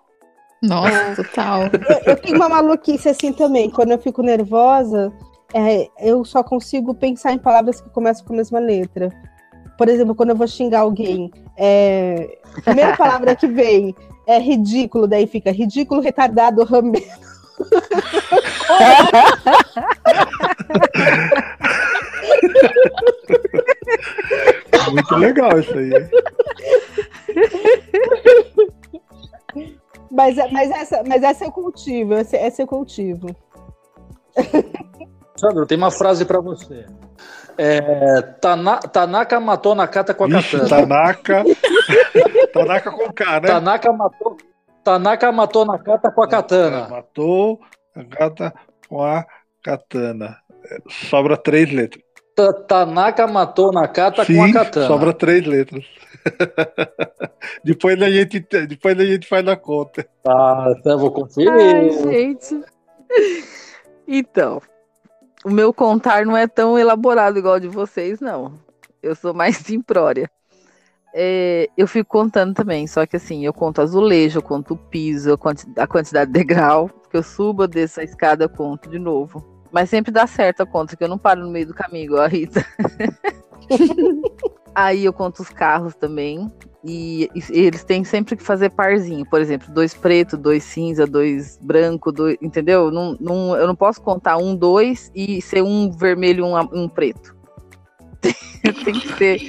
Nossa, 0.67 1.17
total. 1.17 1.65
eu, 1.65 1.71
eu, 2.07 2.17
tenho 2.17 2.37
uma 2.37 2.49
maluquice 2.49 3.09
assim 3.09 3.33
também. 3.33 3.71
Quando 3.71 3.93
eu 3.93 3.99
fico 3.99 4.23
nervosa, 4.23 5.13
é, 5.53 5.89
eu 6.01 6.25
só 6.25 6.43
consigo 6.43 6.95
pensar 6.95 7.33
em 7.33 7.39
palavras 7.39 7.81
que 7.81 7.91
começam 7.91 8.27
com 8.27 8.33
a 8.33 8.37
mesma 8.37 8.59
letra. 8.59 9.11
Por 9.77 9.89
exemplo, 9.89 10.15
quando 10.15 10.31
eu 10.31 10.37
vou 10.37 10.49
xingar 10.49 10.81
alguém, 10.81 11.31
é, 11.57 12.39
a 12.57 12.63
primeira 12.63 12.97
palavra 12.97 13.37
que 13.37 13.47
vem 13.47 13.95
é 14.27 14.39
ridículo, 14.39 15.07
daí 15.07 15.27
fica 15.27 15.51
ridículo, 15.51 16.01
retardado, 16.01 16.65
rambeiro. 16.65 17.07
Muito 24.91 25.17
legal 25.17 25.59
isso 25.59 25.77
aí. 25.77 25.91
Mas, 30.15 30.37
mas, 30.53 30.71
essa, 30.71 31.03
mas 31.05 31.23
essa 31.25 31.45
eu 31.45 31.51
cultivo, 31.51 32.15
essa, 32.15 32.37
essa 32.37 32.63
eu 32.63 32.67
cultivo. 32.69 33.35
Sandro, 35.37 35.67
tem 35.67 35.77
uma 35.77 35.91
frase 35.91 36.25
para 36.25 36.39
você. 36.39 36.87
É, 37.59 38.23
Tana, 38.41 38.79
Tanaka 38.79 39.41
matou 39.41 39.75
Nakata 39.75 40.15
com 40.15 40.25
a 40.25 40.29
Ixi, 40.29 40.59
katana. 40.59 40.69
Tanaka. 40.69 41.45
Tanaka 42.55 42.91
com 42.93 43.13
K, 43.13 43.41
né? 43.41 43.49
Tanaka 43.49 43.93
matou, 43.93 44.37
Tanaka 44.85 45.33
matou 45.33 45.65
Nakata 45.65 46.11
com 46.13 46.23
a 46.23 46.29
katana. 46.29 46.89
Matou 46.89 47.61
Nakata 47.95 48.55
com 48.89 49.03
a 49.03 49.25
katana. 49.63 50.39
Sobra 51.11 51.37
três 51.37 51.73
letras. 51.73 52.05
Tanaka 52.69 53.27
matou 53.27 53.73
Nakata 53.73 54.25
Sim, 54.25 54.37
com 54.37 54.45
a 54.45 54.53
katana. 54.53 54.87
Sobra 54.87 55.13
três 55.13 55.45
letras. 55.45 55.85
depois, 57.63 58.01
a 58.01 58.11
gente, 58.11 58.41
depois 58.67 58.99
a 58.99 59.05
gente 59.05 59.27
faz 59.27 59.47
a 59.47 59.57
conta. 59.57 60.07
Tá, 60.23 60.73
até 60.73 60.97
vou 60.97 61.11
conferir. 61.11 61.51
Ai, 61.53 61.91
gente. 61.91 62.65
Então, 64.07 64.61
o 65.45 65.51
meu 65.51 65.73
contar 65.73 66.25
não 66.25 66.37
é 66.37 66.47
tão 66.47 66.79
elaborado 66.79 67.39
igual 67.39 67.61
de 67.61 67.69
vocês, 67.69 68.21
não. 68.21 68.55
Eu 69.03 69.15
sou 69.15 69.35
mais 69.35 69.57
simplória. 69.65 70.31
É, 71.17 71.69
eu 71.77 71.87
fico 71.87 72.11
contando 72.11 72.55
também, 72.55 72.89
só 72.89 73.07
que 73.07 73.17
assim, 73.17 73.47
eu 73.47 73.53
conto 73.53 73.81
azulejo, 73.81 74.39
eu 74.39 74.43
conto 74.43 74.75
o 74.75 74.77
piso, 74.77 75.39
a 75.77 75.87
quantidade 75.87 76.33
de 76.33 76.39
degrau, 76.39 76.91
que 77.09 77.17
eu 77.17 77.23
subo, 77.23 77.69
desço 77.69 78.01
a 78.01 78.05
escada, 78.05 78.45
eu 78.45 78.49
conto 78.49 78.91
de 78.91 78.99
novo. 78.99 79.45
Mas 79.71 79.91
sempre 79.91 80.11
dá 80.11 80.27
certo 80.27 80.63
a 80.63 80.67
conta, 80.67 80.97
que 80.97 81.05
eu 81.05 81.09
não 81.09 81.19
paro 81.19 81.43
no 81.43 81.51
meio 81.51 81.69
do 81.69 81.75
caminho, 81.75 82.05
igual 82.07 82.23
a 82.23 82.27
Rita. 82.27 82.67
Aí 84.75 85.05
eu 85.05 85.13
conto 85.13 85.41
os 85.41 85.51
carros 85.51 85.95
também. 85.95 86.51
E, 86.85 87.31
e, 87.35 87.43
eles 87.51 87.83
têm 87.83 88.05
sempre 88.05 88.37
que 88.37 88.43
fazer 88.43 88.71
parzinho. 88.71 89.25
Por 89.25 89.41
exemplo, 89.41 89.73
dois 89.73 89.95
preto, 89.95 90.37
dois 90.37 90.65
cinza, 90.65 91.07
dois 91.07 91.59
branco, 91.63 92.13
dois, 92.13 92.37
entendeu? 92.43 92.91
Não, 92.91 93.17
não, 93.19 93.57
eu 93.57 93.67
não 93.67 93.75
posso 93.75 94.03
contar 94.03 94.37
um, 94.37 94.55
dois 94.55 95.11
e 95.15 95.41
ser 95.41 95.63
um 95.63 95.91
vermelho 95.91 96.41
e 96.41 96.43
um, 96.43 96.83
um 96.85 96.89
preto. 96.89 97.35
Tem 98.85 98.95
que 98.95 99.09
ser 99.15 99.41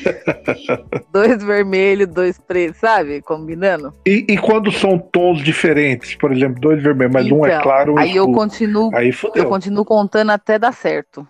dois 1.12 1.44
vermelhos, 1.44 2.08
dois 2.08 2.38
pretos, 2.38 2.80
sabe? 2.80 3.22
Combinando. 3.22 3.94
E, 4.06 4.26
e, 4.30 4.38
quando 4.38 4.72
são 4.72 4.98
tons 4.98 5.42
diferentes, 5.42 6.16
por 6.16 6.32
exemplo, 6.32 6.60
dois 6.60 6.82
vermelhos, 6.82 7.14
mas 7.14 7.26
então, 7.26 7.40
um 7.40 7.46
é 7.46 7.50
então, 7.50 7.64
claro. 7.64 7.98
Aí 7.98 8.16
eu 8.16 8.32
continuo, 8.32 8.94
aí 8.94 9.12
eu 9.36 9.46
continuo 9.46 9.86
contando 9.86 10.32
até 10.32 10.60
dar 10.60 10.74
certo. 10.74 11.26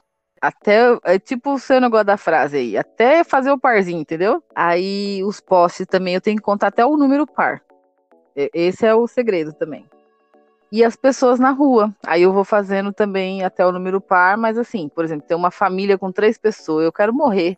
Até, 0.46 0.98
é 1.04 1.18
tipo 1.18 1.54
o 1.54 1.60
seu 1.60 1.82
negócio 1.82 2.06
da 2.06 2.18
frase 2.18 2.58
aí, 2.58 2.78
até 2.78 3.24
fazer 3.24 3.52
o 3.52 3.58
parzinho, 3.58 4.00
entendeu? 4.00 4.44
Aí 4.54 5.24
os 5.24 5.42
postes 5.42 5.88
também 5.88 6.14
eu 6.14 6.22
tenho 6.22 6.38
que 6.38 6.44
contar 6.44 6.68
até 6.68 6.86
o 6.86 6.96
número 6.96 7.26
par. 7.26 7.64
Esse 8.36 8.86
é 8.86 8.94
o 8.94 9.08
segredo 9.08 9.54
também. 9.54 9.86
E 10.72 10.84
as 10.84 10.96
pessoas 10.96 11.40
na 11.40 11.50
rua. 11.50 11.92
Aí 12.06 12.22
eu 12.22 12.32
vou 12.32 12.44
fazendo 12.44 12.94
também 12.94 13.44
até 13.44 13.66
o 13.66 13.72
número 13.72 14.00
par, 14.00 14.38
mas 14.38 14.56
assim, 14.58 14.88
por 14.88 15.04
exemplo, 15.04 15.26
tem 15.28 15.36
uma 15.36 15.50
família 15.50 15.98
com 15.98 16.12
três 16.12 16.38
pessoas, 16.38 16.86
eu 16.86 16.92
quero 16.92 17.14
morrer. 17.14 17.58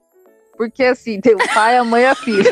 Porque 0.55 0.85
assim, 0.85 1.19
tem 1.19 1.35
o 1.35 1.53
pai, 1.53 1.77
a 1.77 1.83
mãe 1.83 2.03
e 2.03 2.05
a 2.05 2.15
filha. 2.15 2.51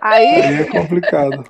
Aí, 0.00 0.26
aí 0.42 0.60
é 0.60 0.64
complicado. 0.64 1.44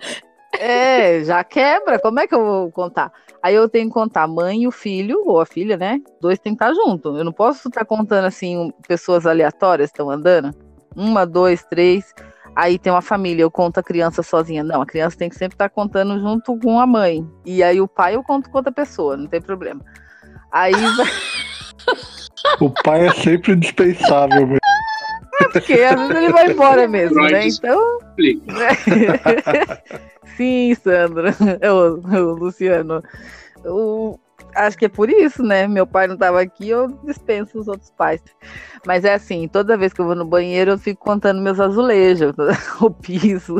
É, 0.59 1.25
já 1.25 1.43
quebra. 1.43 1.99
Como 1.99 2.21
é 2.21 2.27
que 2.27 2.35
eu 2.35 2.45
vou 2.45 2.71
contar? 2.71 3.13
Aí 3.43 3.55
eu 3.55 3.69
tenho 3.69 3.89
que 3.89 3.95
contar 3.95 4.25
a 4.25 4.29
mãe 4.29 4.63
e 4.63 4.67
o 4.67 4.73
filho, 4.73 5.23
ou 5.25 5.41
a 5.41 5.47
filha, 5.47 5.77
né? 5.77 6.01
Dois 6.21 6.39
tem 6.39 6.57
que 6.57 6.63
estar 6.63 6.75
junto. 6.75 7.17
Eu 7.17 7.25
não 7.25 7.33
posso 7.33 7.69
estar 7.69 7.85
contando 7.85 8.25
assim, 8.25 8.73
pessoas 8.87 9.27
aleatórias 9.27 9.91
estão 9.91 10.11
andando. 10.11 10.53
Uma, 10.97 11.25
dois, 11.25 11.65
três. 11.65 12.13
Aí 12.57 12.79
tem 12.79 12.93
uma 12.93 13.03
família, 13.03 13.43
eu 13.43 13.51
conto 13.51 13.79
a 13.79 13.83
criança 13.83 14.23
sozinha. 14.23 14.65
Não, 14.65 14.83
a 14.83 14.87
criança 14.87 15.17
tem 15.17 15.29
que 15.29 15.37
sempre 15.37 15.55
estar 15.55 15.69
contando 15.69 16.19
junto 16.19 16.59
com 16.59 16.81
a 16.81 16.87
mãe. 16.87 17.25
E 17.47 17.63
aí 17.63 17.81
o 17.81 17.87
pai 17.87 18.17
eu 18.17 18.25
conto 18.25 18.51
com 18.51 18.59
outra 18.59 18.73
pessoa, 18.73 19.17
não 19.17 19.29
tem 19.29 19.41
problema. 19.41 19.81
Aí 20.51 20.73
O 22.61 22.71
pai 22.71 23.07
é 23.07 23.13
sempre 23.13 23.53
indispensável. 23.53 24.58
Porque 25.53 25.75
às 25.75 25.99
vezes 25.99 26.17
ele 26.17 26.33
vai 26.33 26.51
embora 26.51 26.89
mesmo, 26.89 27.15
Freud 27.15 27.33
né? 27.33 27.49
Então. 27.49 27.99
explica. 28.01 28.55
Sim, 30.37 30.75
Sandra. 30.75 31.35
Eu, 31.61 32.03
eu, 32.13 32.35
Luciano. 32.35 33.03
Eu 33.65 34.19
acho 34.55 34.77
que 34.77 34.85
é 34.85 34.89
por 34.89 35.11
isso, 35.11 35.43
né? 35.43 35.67
Meu 35.67 35.87
pai 35.87 36.07
não 36.07 36.15
estava 36.15 36.41
aqui, 36.41 36.69
eu 36.69 36.89
dispenso 37.05 37.59
os 37.59 37.69
outros 37.69 37.91
pais. 37.91 38.23
Mas 38.87 39.05
é 39.05 39.15
assim, 39.15 39.49
toda 39.49 39.77
vez 39.77 39.93
que 39.93 40.01
eu 40.01 40.07
vou 40.07 40.15
no 40.15 40.25
banheiro, 40.25 40.73
eu 40.73 40.79
fico 40.79 41.05
contando 41.05 41.43
meus 41.43 41.59
azulejos. 41.61 42.33
O 42.81 42.91
piso 42.91 43.59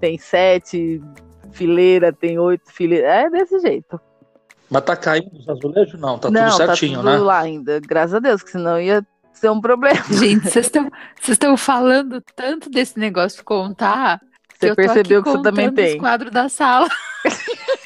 tem 0.00 0.18
sete 0.18 1.00
fileira, 1.52 2.12
tem 2.12 2.38
oito 2.38 2.70
fileiras. 2.70 3.08
É 3.08 3.30
desse 3.30 3.58
jeito. 3.60 4.00
Mas 4.70 4.82
tá 4.82 4.96
caindo 4.96 5.30
os 5.32 5.48
azulejos? 5.48 6.00
Não, 6.00 6.18
tá 6.18 6.30
não, 6.30 6.50
tudo 6.50 6.56
certinho, 6.56 6.96
tá 6.96 7.02
tudo 7.02 7.12
né? 7.12 7.18
lá 7.18 7.40
ainda. 7.40 7.80
Graças 7.80 8.14
a 8.14 8.18
Deus, 8.18 8.42
que 8.42 8.50
senão 8.50 8.80
ia 8.80 9.06
ser 9.38 9.50
um 9.50 9.60
problema. 9.60 10.02
Gente, 10.10 10.48
vocês 10.50 10.66
estão 10.66 10.84
vocês 11.20 11.34
estão 11.34 11.56
falando 11.56 12.22
tanto 12.34 12.70
desse 12.70 12.98
negócio 12.98 13.38
de 13.38 13.44
contar. 13.44 14.20
Você 14.58 14.66
aqui 14.66 14.76
percebeu 14.76 15.22
que 15.22 15.30
você 15.30 15.42
também 15.42 15.72
tem. 15.72 15.98
quadros 15.98 16.32
da 16.32 16.48
sala. 16.48 16.88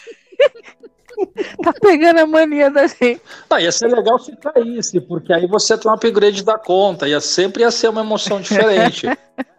Tá 1.64 1.72
pegando 1.72 2.20
a 2.20 2.26
mania 2.26 2.70
da 2.70 2.86
gente. 2.86 3.20
Tá, 3.48 3.60
ia 3.60 3.72
ser 3.72 3.88
legal 3.88 4.20
se 4.20 4.36
caísse, 4.36 5.00
porque 5.00 5.32
aí 5.32 5.48
você 5.48 5.76
tem 5.76 5.90
um 5.90 5.94
upgrade 5.94 6.44
da 6.44 6.56
conta, 6.56 7.08
ia 7.08 7.20
sempre 7.20 7.62
ia 7.62 7.72
ser 7.72 7.88
uma 7.88 8.02
emoção 8.02 8.40
diferente. 8.40 9.06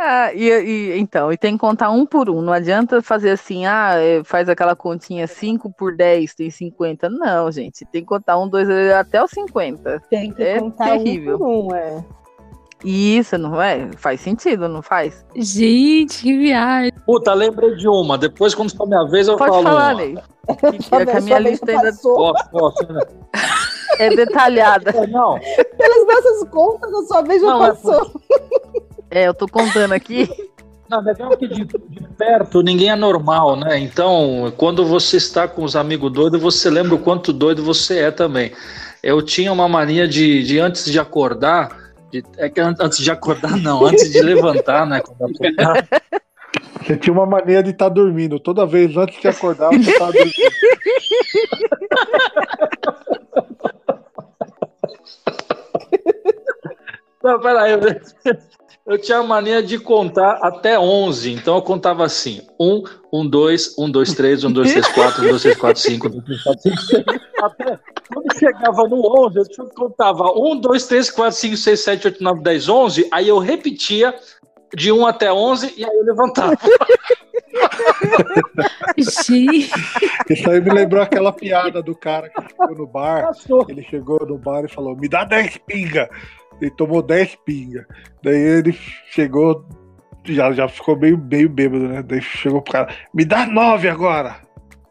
Ah, 0.00 0.32
e, 0.32 0.48
e- 0.48 0.98
então, 0.98 1.32
e 1.32 1.36
tem 1.36 1.54
que 1.54 1.58
contar 1.58 1.90
um 1.90 2.06
por 2.06 2.30
um. 2.30 2.40
Não 2.40 2.52
adianta 2.52 3.02
fazer 3.02 3.30
assim, 3.30 3.66
ah, 3.66 3.94
é, 3.96 4.22
faz 4.22 4.48
aquela 4.48 4.76
continha 4.76 5.26
5 5.26 5.72
por 5.76 5.96
10, 5.96 6.34
tem 6.36 6.50
50. 6.50 7.08
Não, 7.10 7.50
gente. 7.50 7.84
Tem 7.84 8.02
que 8.02 8.06
contar 8.08 8.38
um, 8.38 8.48
dois, 8.48 8.68
até 8.92 9.22
os 9.22 9.30
50. 9.32 10.00
Tem 10.08 10.30
que 10.32 10.40
É 10.42 10.60
contar 10.60 10.90
terrível. 10.98 11.34
um 11.34 11.38
por 11.38 11.48
um, 11.48 11.74
é. 11.74 12.04
Isso 12.84 13.36
não 13.36 13.60
é? 13.60 13.90
Faz 13.96 14.20
sentido, 14.20 14.68
não 14.68 14.82
faz? 14.82 15.26
Gente, 15.34 16.22
que 16.22 16.38
viagem. 16.38 16.92
Puta, 17.04 17.34
lembrei 17.34 17.74
de 17.74 17.88
uma. 17.88 18.16
Depois, 18.16 18.54
quando 18.54 18.76
for 18.76 18.86
minha 18.86 19.04
vez, 19.08 19.26
eu 19.26 19.36
Pode 19.36 19.50
falo 19.50 19.62
falar, 19.64 19.94
uma. 19.94 20.00
Ney. 20.00 20.18
Que, 20.48 20.78
que 21.04 21.10
a 21.10 21.20
minha 21.20 21.38
lista 21.40 21.70
ainda 21.70 21.90
passou. 21.92 22.14
Posso, 22.32 22.50
posso, 22.50 22.92
né? 22.92 23.00
é 23.98 24.08
detalhada. 24.16 24.90
É, 24.92 25.04
Não, 25.08 25.38
Pelas 25.76 26.06
nossas 26.06 26.48
contas, 26.48 26.90
a 26.94 27.02
sua 27.06 27.22
vez 27.22 27.42
já 27.42 27.48
Não, 27.48 27.64
é 27.64 27.68
passou. 27.68 28.20
É, 29.10 29.26
eu 29.26 29.34
tô 29.34 29.46
contando 29.48 29.92
aqui. 29.92 30.28
não, 30.88 31.00
legal 31.02 31.36
que 31.36 31.46
de, 31.48 31.64
de 31.64 32.08
perto 32.16 32.62
ninguém 32.62 32.90
é 32.90 32.96
normal, 32.96 33.56
né? 33.56 33.78
Então, 33.78 34.52
quando 34.56 34.84
você 34.84 35.16
está 35.16 35.46
com 35.48 35.64
os 35.64 35.74
amigos 35.76 36.12
doidos, 36.12 36.40
você 36.40 36.68
lembra 36.70 36.94
o 36.94 36.98
quanto 36.98 37.32
doido 37.32 37.62
você 37.62 38.00
é 38.00 38.10
também. 38.10 38.52
Eu 39.02 39.22
tinha 39.22 39.52
uma 39.52 39.68
mania 39.68 40.08
de, 40.08 40.42
de 40.42 40.58
antes 40.58 40.84
de 40.90 40.98
acordar, 40.98 41.76
de- 42.10 42.24
é 42.36 42.48
que 42.48 42.60
an- 42.60 42.74
antes 42.80 42.98
de 42.98 43.10
acordar, 43.10 43.56
não, 43.56 43.84
antes 43.84 44.10
de 44.10 44.20
levantar, 44.20 44.86
né? 44.86 45.00
Quando 45.00 45.30
acordar, 45.34 45.86
Você 46.82 46.96
tinha 46.96 47.12
uma 47.12 47.26
mania 47.26 47.62
de 47.62 47.70
estar 47.70 47.88
dormindo. 47.90 48.40
Toda 48.40 48.64
vez 48.66 48.96
antes 48.96 49.20
de 49.20 49.28
acordar, 49.28 49.68
você 49.68 49.90
estava 49.90 50.12
dormindo. 50.12 50.34
Não, 57.22 57.40
peraí. 57.40 57.72
Eu, 58.88 58.98
tinha 58.98 59.18
a 59.18 59.22
mania 59.22 59.62
de 59.62 59.78
contar 59.78 60.38
até 60.40 60.78
11. 60.78 61.32
Então 61.32 61.56
eu 61.56 61.62
contava 61.62 62.04
assim: 62.04 62.40
1, 62.58 62.82
1, 63.12 63.28
2, 63.28 63.78
1, 63.78 63.90
2, 63.90 64.14
3, 64.14 64.44
1, 64.44 64.52
2, 64.52 64.72
3, 64.72 64.88
4, 64.88 65.24
1, 65.24 65.28
2, 65.28 65.42
3, 65.42 65.56
4, 65.56 65.82
5, 65.82 66.06
1, 66.06 66.10
2, 66.10 66.24
3, 66.24 66.42
4, 66.42 66.62
5, 66.62 66.76
6. 66.82 67.04
Até 67.42 67.78
quando 68.12 68.38
chegava 68.38 68.88
no 68.88 69.26
11, 69.26 69.38
eu 69.38 69.68
contava 69.76 70.32
1, 70.32 70.56
2, 70.60 70.86
3, 70.86 71.10
4, 71.10 71.38
5, 71.38 71.56
6, 71.56 71.80
7, 71.80 72.06
8, 72.06 72.22
9, 72.24 72.42
10, 72.42 72.68
11. 72.68 73.08
Aí 73.12 73.28
eu 73.28 73.38
repetia 73.38 74.14
de 74.74 74.90
1 74.90 75.06
até 75.06 75.32
11 75.32 75.74
e 75.76 75.84
aí 75.84 75.96
eu 75.96 76.04
levantava. 76.04 76.56
Gente, 78.96 79.70
Isso 80.30 80.50
aí 80.50 80.60
me 80.60 80.70
lembrou 80.70 81.02
aquela 81.02 81.32
piada 81.32 81.82
do 81.82 81.94
cara 81.94 82.28
que 82.28 82.40
chegou 82.48 82.76
no 82.76 82.86
bar. 82.86 83.26
Passou. 83.26 83.66
Ele 83.68 83.82
chegou 83.82 84.18
no 84.26 84.38
bar 84.38 84.64
e 84.64 84.68
falou: 84.68 84.96
Me 84.96 85.08
dá 85.08 85.24
10 85.24 85.58
pinga. 85.66 86.08
Ele 86.60 86.70
tomou 86.70 87.02
10 87.02 87.36
pinga. 87.44 87.86
Daí 88.22 88.36
ele 88.36 88.72
chegou, 89.10 89.64
já, 90.24 90.52
já 90.52 90.68
ficou 90.68 90.98
meio, 90.98 91.18
meio 91.18 91.48
bêbado, 91.48 91.88
né? 91.88 92.02
Daí 92.02 92.20
chegou 92.20 92.62
pro 92.62 92.72
cara: 92.72 92.94
Me 93.14 93.24
dá 93.24 93.46
9 93.46 93.88
agora. 93.88 94.36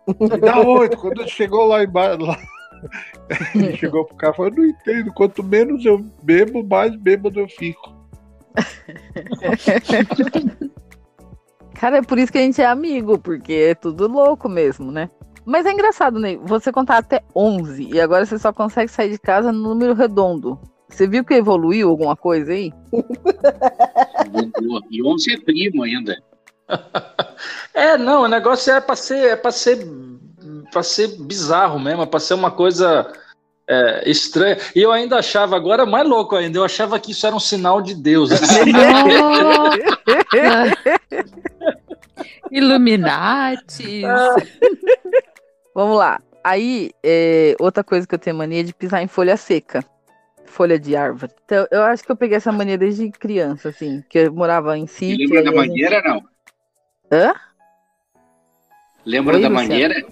Me 0.08 0.38
dá 0.38 0.60
8. 0.60 0.98
Quando 0.98 1.22
ele 1.22 1.30
chegou 1.30 1.66
lá 1.66 1.84
embaixo. 1.84 2.22
Lá, 2.22 2.38
ele 3.56 3.76
chegou 3.76 4.06
pro 4.06 4.16
cara 4.16 4.34
e 4.34 4.36
falou: 4.36 4.52
não 4.56 4.66
entendo. 4.66 5.14
Quanto 5.14 5.44
menos 5.44 5.86
eu 5.86 6.00
bebo, 6.24 6.64
mais 6.64 6.96
bêbado 6.96 7.40
eu 7.40 7.50
fico. 7.50 7.96
Cara, 11.76 11.98
é 11.98 12.02
por 12.02 12.18
isso 12.18 12.32
que 12.32 12.40
a 12.40 12.42
gente 12.42 12.60
é 12.60 12.66
amigo, 12.66 13.20
porque 13.20 13.54
é 13.54 13.76
tudo 13.76 14.08
louco 14.08 14.50
mesmo, 14.50 14.92
né? 14.92 15.12
Mas 15.46 15.66
é 15.66 15.72
engraçado, 15.72 16.20
Ney, 16.20 16.40
você 16.44 16.72
contar 16.72 16.98
até 16.98 17.22
11 17.36 17.94
e 17.94 18.02
agora 18.02 18.26
você 18.26 18.40
só 18.40 18.52
consegue 18.52 18.92
sair 18.92 19.12
de 19.12 19.20
casa 19.20 19.52
no 19.52 19.60
número 19.60 19.94
redondo. 19.94 20.60
Você 20.90 21.08
viu 21.08 21.24
que 21.24 21.34
evoluiu 21.34 21.90
alguma 21.90 22.16
coisa 22.16 22.54
aí? 22.54 22.72
E 24.92 25.04
11 25.04 25.34
é 25.34 25.38
primo 25.40 25.84
ainda. 25.84 26.18
É, 27.74 27.98
não, 27.98 28.24
o 28.24 28.28
negócio 28.28 28.74
é 28.74 28.82
pra 28.82 28.96
ser, 28.96 29.30
é 29.30 29.36
pra 29.36 29.52
ser, 29.52 29.88
pra 30.72 30.82
ser 30.82 31.08
bizarro 31.20 31.80
mesmo, 31.80 32.02
é 32.02 32.06
pra 32.08 32.20
ser 32.20 32.34
uma 32.34 32.50
coisa 32.50 33.14
é, 33.68 34.10
estranha. 34.10 34.58
E 34.76 34.82
eu 34.82 34.92
ainda 34.92 35.20
achava, 35.20 35.56
agora 35.56 35.86
mais 35.86 36.10
louco 36.10 36.36
ainda, 36.36 36.58
eu 36.58 36.64
achava 36.64 37.00
que 37.00 37.12
isso 37.12 37.28
era 37.28 37.36
um 37.36 37.40
sinal 37.40 37.80
de 37.82 37.94
Deus. 37.94 38.32
nossa. 38.32 38.42
Illuminati. 42.52 44.02
Vamos 45.76 45.98
lá. 45.98 46.20
Aí, 46.44 46.90
é, 47.04 47.56
outra 47.60 47.84
coisa 47.84 48.08
que 48.08 48.16
eu 48.16 48.20
tenho 48.20 48.36
mania 48.36 48.62
é 48.62 48.64
de 48.64 48.74
pisar 48.74 49.04
em 49.04 49.08
folha 49.08 49.38
seca. 49.38 49.84
Folha 50.58 50.80
de 50.80 50.96
árvore. 50.96 51.32
Então, 51.46 51.68
eu 51.70 51.84
acho 51.84 52.04
que 52.04 52.12
eu 52.12 52.16
peguei 52.16 52.36
essa 52.38 52.52
mania 52.52 52.80
desde 52.80 53.12
criança, 53.12 53.70
assim, 53.70 54.04
que 54.10 54.18
eu 54.18 54.34
morava 54.34 54.76
em 54.76 54.86
E 54.86 54.88
sítio. 54.88 55.30
lembra 55.30 55.44
da 55.44 55.50
a 55.52 55.54
gente- 55.54 55.70
mangueira, 55.70 56.02
não? 56.02 56.24
Hã? 57.12 57.34
Lembra 59.06 59.36
Oi, 59.36 59.42
da 59.44 59.50
Luciano. 59.50 59.70
mangueira? 59.70 60.08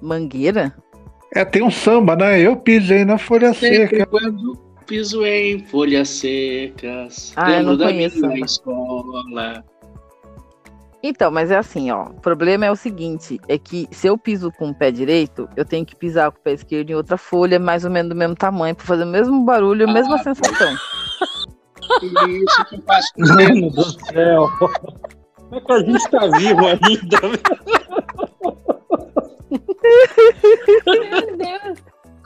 Mangueira? 0.00 0.74
É, 1.34 1.44
tem 1.44 1.62
um 1.62 1.70
samba, 1.70 2.16
né? 2.16 2.40
Eu 2.40 2.56
pisei 2.56 3.04
na 3.04 3.18
folha 3.18 3.52
Sempre 3.52 3.88
seca. 3.88 4.06
quando 4.06 4.56
piso 4.86 5.22
em 5.26 5.58
folhas 5.66 6.08
secas. 6.08 7.34
Ah, 7.36 7.58
eu 7.58 7.62
não 7.62 7.76
da 7.76 7.88
conheço 7.88 8.26
minha 8.26 8.42
escola. 8.46 9.62
Então, 11.02 11.30
mas 11.30 11.50
é 11.50 11.56
assim, 11.56 11.90
ó. 11.90 12.04
O 12.04 12.20
problema 12.20 12.66
é 12.66 12.70
o 12.70 12.76
seguinte: 12.76 13.40
é 13.48 13.58
que 13.58 13.88
se 13.90 14.06
eu 14.06 14.18
piso 14.18 14.52
com 14.52 14.68
o 14.70 14.74
pé 14.74 14.90
direito, 14.90 15.48
eu 15.56 15.64
tenho 15.64 15.84
que 15.86 15.96
pisar 15.96 16.30
com 16.30 16.38
o 16.38 16.42
pé 16.42 16.52
esquerdo 16.52 16.90
em 16.90 16.94
outra 16.94 17.16
folha, 17.16 17.58
mais 17.58 17.84
ou 17.84 17.90
menos 17.90 18.10
do 18.10 18.14
mesmo 18.14 18.34
tamanho, 18.34 18.74
para 18.74 18.86
fazer 18.86 19.04
o 19.04 19.06
mesmo 19.06 19.44
barulho, 19.44 19.88
a 19.88 19.92
mesma 19.92 20.16
Ah, 20.16 20.18
sensação. 20.22 20.76
Isso 22.02 22.64
que 22.66 22.78
com 22.78 23.34
Mano 23.34 23.70
do 23.70 23.84
céu. 24.06 24.48
Como 24.58 25.54
é 25.54 25.60
que 25.60 25.72
a 25.72 25.78
gente 25.80 26.10
tá 26.10 26.26
vivo 26.38 26.66
ainda? 26.66 27.20
Meu 30.86 31.36
Deus. 31.36 31.78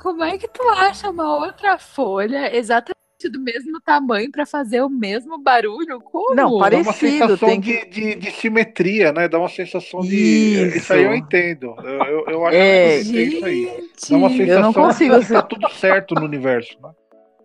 Como 0.02 0.22
é 0.22 0.36
que 0.36 0.48
tu 0.48 0.62
acha 0.68 1.08
uma 1.08 1.38
outra 1.38 1.78
folha 1.78 2.54
exatamente 2.54 3.03
do 3.28 3.40
mesmo 3.40 3.80
tamanho 3.80 4.30
pra 4.30 4.44
fazer 4.46 4.80
o 4.82 4.88
mesmo 4.88 5.38
barulho? 5.38 6.00
Como? 6.00 6.34
Não, 6.34 6.50
Dá 6.50 6.54
uma 6.54 6.60
parecido. 6.60 6.94
sensação 6.94 7.48
Tem 7.48 7.60
que... 7.60 7.86
de, 7.86 7.90
de, 7.90 8.14
de 8.16 8.30
simetria, 8.32 9.12
né? 9.12 9.28
Dá 9.28 9.38
uma 9.38 9.48
sensação 9.48 10.00
de. 10.00 10.14
Isso. 10.16 10.76
Isso 10.78 10.92
aí 10.92 11.02
eu 11.04 11.14
entendo. 11.14 11.74
Eu, 11.82 12.04
eu, 12.04 12.24
eu 12.28 12.46
acho 12.46 12.56
É. 12.56 13.02
que 13.02 13.18
é 13.18 13.22
isso 13.22 13.44
aí. 13.44 13.88
Dá 14.10 14.16
uma 14.16 14.30
Eu 14.30 14.36
sensação 14.36 14.62
não 14.62 14.72
consigo, 14.72 15.18
de 15.20 15.26
que 15.26 15.32
tá 15.32 15.42
tudo 15.42 15.68
certo 15.70 16.14
no 16.14 16.24
universo, 16.24 16.76
né? 16.82 16.90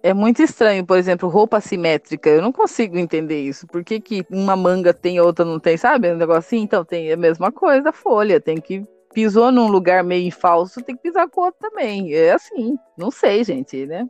É 0.01 0.13
muito 0.13 0.41
estranho, 0.41 0.85
por 0.85 0.97
exemplo, 0.97 1.27
roupa 1.27 1.57
assimétrica. 1.57 2.29
Eu 2.29 2.41
não 2.41 2.53
consigo 2.53 2.97
entender 2.97 3.41
isso. 3.41 3.67
Por 3.67 3.83
que, 3.83 3.99
que 3.99 4.25
uma 4.31 4.55
manga 4.55 4.93
tem 4.93 5.17
e 5.17 5.19
outra 5.19 5.43
não 5.43 5.59
tem, 5.59 5.75
sabe? 5.75 6.09
Um 6.09 6.15
negócio 6.15 6.39
assim. 6.39 6.59
Então, 6.61 6.85
tem 6.85 7.11
a 7.11 7.17
mesma 7.17 7.51
coisa, 7.51 7.89
a 7.89 7.93
folha. 7.93 8.39
Tem 8.39 8.57
que. 8.61 8.83
Pisou 9.13 9.51
num 9.51 9.67
lugar 9.67 10.03
meio 10.03 10.31
falso, 10.31 10.83
tem 10.83 10.95
que 10.95 11.01
pisar 11.01 11.27
com 11.27 11.41
o 11.41 11.45
outro 11.45 11.59
também. 11.59 12.13
É 12.13 12.31
assim. 12.31 12.77
Não 12.95 13.09
sei, 13.09 13.43
gente, 13.43 13.85
né? 13.87 14.07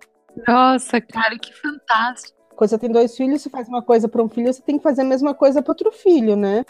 Nossa, 0.48 1.02
cara, 1.02 1.38
que 1.38 1.54
fantástico. 1.54 2.38
Quando 2.56 2.70
você 2.70 2.78
tem 2.78 2.92
dois 2.92 3.16
filhos, 3.16 3.42
você 3.42 3.50
faz 3.50 3.68
uma 3.68 3.82
coisa 3.82 4.08
para 4.08 4.22
um 4.22 4.30
filho, 4.30 4.52
você 4.52 4.62
tem 4.62 4.78
que 4.78 4.84
fazer 4.84 5.02
a 5.02 5.06
mesma 5.06 5.34
coisa 5.34 5.62
para 5.62 5.72
outro 5.72 5.92
filho, 5.92 6.36
né? 6.36 6.66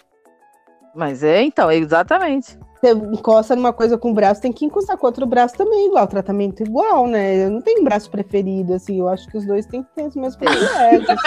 Mas 0.95 1.23
é, 1.23 1.41
então, 1.41 1.69
é 1.69 1.75
exatamente. 1.75 2.57
Você 2.79 2.91
encosta 2.91 3.55
numa 3.55 3.73
coisa 3.73 3.97
com 3.97 4.11
o 4.11 4.13
braço, 4.13 4.41
tem 4.41 4.53
que 4.53 4.65
encostar 4.65 4.97
com 4.97 5.05
outro 5.05 5.25
braço 5.25 5.55
também, 5.55 5.87
igual, 5.87 6.07
tratamento 6.07 6.63
igual, 6.63 7.07
né? 7.07 7.45
Eu 7.45 7.51
não 7.51 7.61
tenho 7.61 7.81
um 7.81 7.83
braço 7.83 8.09
preferido, 8.09 8.73
assim, 8.73 8.99
eu 8.99 9.09
acho 9.09 9.27
que 9.27 9.37
os 9.37 9.45
dois 9.45 9.65
têm 9.65 9.83
que 9.83 9.89
ter 9.95 10.03
os 10.03 10.15
mesmos 10.15 10.37
privilégios. 10.37 11.19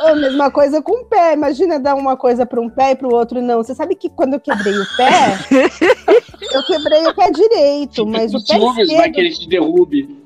É 0.00 0.10
a 0.10 0.14
mesma 0.14 0.50
coisa 0.50 0.82
com 0.82 1.02
o 1.02 1.04
pé, 1.04 1.34
imagina 1.34 1.78
dar 1.78 1.94
uma 1.94 2.16
coisa 2.16 2.44
para 2.46 2.60
um 2.60 2.68
pé 2.68 2.92
e 2.92 2.96
para 2.96 3.08
o 3.08 3.14
outro 3.14 3.40
não. 3.42 3.62
Você 3.62 3.74
sabe 3.74 3.94
que 3.94 4.08
quando 4.08 4.34
eu 4.34 4.40
quebrei 4.40 4.74
o 4.74 4.86
pé, 4.96 5.38
eu 6.52 6.62
quebrei 6.66 7.06
o 7.06 7.14
pé 7.14 7.30
direito, 7.30 8.06
mas 8.06 8.34
o 8.34 8.44
pé 8.44 8.54
ciúmes 8.54 8.74
vai 8.76 8.84
esquerdo 8.84 9.12
que 9.14 9.20
ele 9.20 9.30
te 9.30 9.48
derrube. 9.48 10.24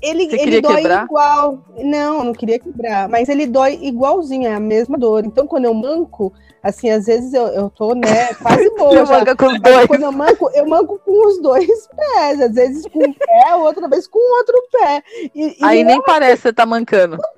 Ele, 0.00 0.30
Você 0.30 0.36
ele 0.36 0.60
dói 0.60 0.76
quebrar? 0.76 1.04
igual. 1.04 1.64
Não, 1.76 2.24
não 2.24 2.32
queria 2.32 2.58
quebrar. 2.58 3.08
Mas 3.08 3.28
ele 3.28 3.46
dói 3.46 3.78
igualzinho, 3.82 4.46
é 4.46 4.54
a 4.54 4.60
mesma 4.60 4.96
dor. 4.96 5.24
Então, 5.26 5.46
quando 5.46 5.64
eu 5.64 5.74
manco, 5.74 6.32
assim, 6.62 6.90
às 6.90 7.06
vezes 7.06 7.32
eu, 7.32 7.46
eu 7.48 7.70
tô, 7.70 7.94
né, 7.94 8.34
quase 8.34 8.68
boa. 8.76 9.04
Manca 9.04 9.36
com 9.36 9.46
os 9.46 9.58
Mas 9.60 9.62
dois. 9.74 9.86
quando 9.86 10.02
eu 10.02 10.12
manco, 10.12 10.50
eu 10.54 10.66
manco 10.68 10.98
com 11.04 11.26
os 11.26 11.40
dois 11.42 11.86
pés. 11.88 12.40
Às 12.40 12.54
vezes 12.54 12.86
com 12.86 12.98
um 13.04 13.12
pé, 13.12 13.54
outra 13.56 13.88
vez 13.88 14.06
com 14.06 14.18
o 14.18 14.36
outro 14.38 14.54
pé. 14.72 15.02
E, 15.34 15.56
e 15.60 15.64
Aí 15.64 15.84
nem 15.84 16.02
parece 16.02 16.36
que 16.36 16.42
você 16.42 16.52
tá 16.52 16.66
mancando. 16.66 17.18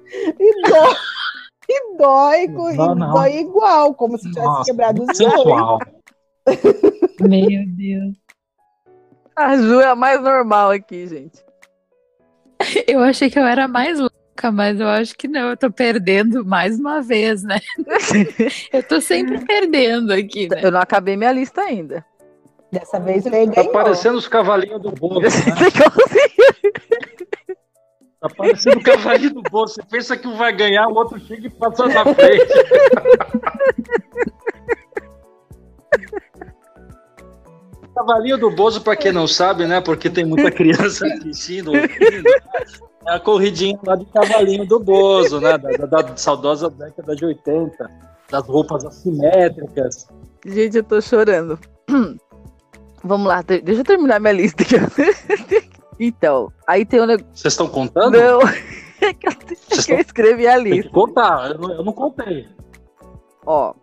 E 1.73 1.97
dói, 1.97 2.47
e 2.47 2.49
dói, 2.49 2.75
e 2.75 2.77
Não, 2.77 2.95
não. 2.97 3.13
dói 3.13 3.37
igual, 3.39 3.95
como 3.95 4.19
se 4.19 4.25
tivesse 4.29 4.45
Nossa, 4.45 4.65
quebrado 4.65 5.03
os 5.05 5.17
dois. 5.17 5.39
Meu 7.21 7.65
Deus. 7.69 8.17
A 9.37 9.57
Ju 9.57 9.81
é 9.81 9.87
a 9.87 9.95
mais 9.95 10.21
normal 10.21 10.71
aqui, 10.73 11.07
gente. 11.07 11.45
Eu 12.89 13.01
achei 13.05 13.31
que 13.31 13.39
eu 13.39 13.47
era 13.47 13.69
mais 13.69 14.01
louca, 14.01 14.17
mas 14.53 14.79
eu 14.79 14.87
acho 14.89 15.17
que 15.17 15.27
não. 15.27 15.51
Eu 15.51 15.57
tô 15.57 15.71
perdendo 15.73 16.45
mais 16.45 16.79
uma 16.79 17.03
vez, 17.03 17.43
né? 17.43 17.59
Eu 18.73 18.83
tô 18.83 19.01
sempre 19.01 19.45
perdendo 19.45 20.13
aqui, 20.13 20.49
né? 20.49 20.61
Eu 20.63 20.71
não 20.71 20.81
acabei 20.81 21.17
minha 21.17 21.33
lista 21.33 21.63
ainda. 21.63 22.05
Dessa 22.71 23.01
vez 23.01 23.27
ele 23.27 23.47
Tá 23.49 23.55
ganhou. 23.63 23.73
parecendo 23.73 24.17
os 24.19 24.29
cavalinhos 24.29 24.81
do 24.81 24.93
bolo, 24.93 25.21
né? 25.21 25.29
Tá 28.21 28.29
parecendo 28.37 28.79
o 28.79 28.83
cavalinho 28.83 29.35
do 29.35 29.43
bolo. 29.43 29.67
Você 29.67 29.83
pensa 29.91 30.17
que 30.17 30.29
um 30.29 30.37
vai 30.37 30.53
ganhar, 30.55 30.87
o 30.87 30.95
outro 30.95 31.19
chega 31.19 31.47
e 31.49 31.51
passa 31.51 31.87
na 31.89 32.05
frente. 32.15 32.47
Cavalinho 37.95 38.39
do 38.39 38.51
Bozo, 38.51 38.81
para 38.81 38.97
quem 38.97 39.13
não 39.13 39.27
sabe, 39.27 39.67
né? 39.67 39.81
Porque 39.81 40.09
tem 40.09 40.25
muita 40.25 40.51
criança 40.51 41.07
assistindo, 41.07 41.69
ouvindo, 41.73 42.31
é 43.07 43.13
a 43.15 43.21
corridinha 43.21 43.79
lá 43.87 43.97
de 43.97 44.05
Cavalinho 44.07 44.67
do 44.67 44.79
Bozo, 44.81 45.41
né? 45.41 45.57
Da, 45.59 45.87
da- 45.87 46.03
da 46.03 46.17
saudosa 46.17 46.69
década 46.71 47.17
de 47.17 47.25
80, 47.25 47.91
das 48.31 48.47
roupas 48.47 48.85
assimétricas. 48.85 50.07
Gente, 50.45 50.77
eu 50.79 50.85
tô 50.85 51.01
chorando. 51.01 51.59
Vamos 53.03 53.27
lá, 53.27 53.41
deixa 53.43 53.81
eu 53.81 53.85
terminar 53.85 54.21
minha 54.21 54.33
lista 54.33 54.63
aqui. 54.63 54.77
Então, 56.03 56.51
aí 56.67 56.87
tem 56.87 56.99
o 56.99 57.05
negócio. 57.07 57.29
Vocês 57.35 57.53
estão 57.53 57.69
contando? 57.69 58.19
Não, 58.19 58.41
é 59.03 59.13
que 59.13 59.29
eu, 59.29 59.33
Vocês 59.69 59.85
que 59.85 59.93
eu 59.93 59.99
escrevi 59.99 60.47
a 60.49 60.55
Tem 60.55 60.63
lista. 60.65 60.89
que 60.89 60.95
contar, 60.95 61.51
eu 61.51 61.59
não, 61.59 61.73
eu 61.75 61.85
não 61.85 61.93
contei. 61.93 62.49
Ó, 63.45 63.75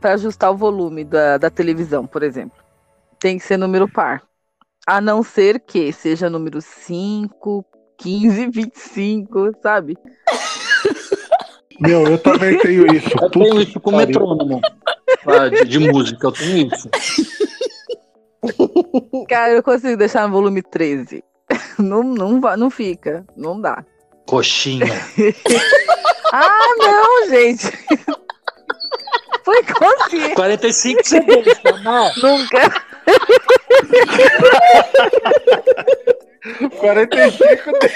para 0.00 0.12
ajustar 0.12 0.52
o 0.52 0.56
volume 0.56 1.02
da, 1.02 1.36
da 1.36 1.50
televisão, 1.50 2.06
por 2.06 2.22
exemplo, 2.22 2.56
tem 3.18 3.36
que 3.36 3.44
ser 3.44 3.56
número 3.56 3.88
par. 3.88 4.22
A 4.86 5.00
não 5.00 5.24
ser 5.24 5.58
que 5.58 5.92
seja 5.92 6.30
número 6.30 6.60
5, 6.62 7.64
15, 7.98 8.48
25, 8.50 9.52
sabe? 9.62 9.96
Meu, 11.80 12.06
eu 12.06 12.18
também 12.18 12.58
tenho 12.58 12.86
isso. 12.94 13.08
Eu 13.10 13.30
Puta 13.30 13.38
tenho 13.38 13.62
isso 13.62 13.80
com 13.80 13.90
pariu. 13.90 14.06
metrônomo 14.06 14.60
ah, 15.26 15.48
de, 15.48 15.64
de 15.64 15.78
música, 15.78 16.26
eu 16.26 16.32
tenho 16.32 16.68
isso. 16.72 16.88
Cara, 19.28 19.52
eu 19.52 19.62
consigo 19.62 19.96
deixar 19.96 20.26
no 20.26 20.34
volume 20.34 20.62
13. 20.62 21.22
Não, 21.78 22.02
não, 22.02 22.40
não 22.56 22.70
fica, 22.70 23.24
não 23.36 23.60
dá. 23.60 23.84
Coxinha. 24.26 24.86
Ah, 26.36 26.58
não, 26.78 27.28
gente. 27.28 27.70
Foi 29.44 29.62
consciente. 29.62 30.34
45 30.34 31.06
CDs, 31.06 31.60
não. 31.84 32.10
Nunca. 32.16 32.82
45 36.78 37.72
de- 37.80 37.88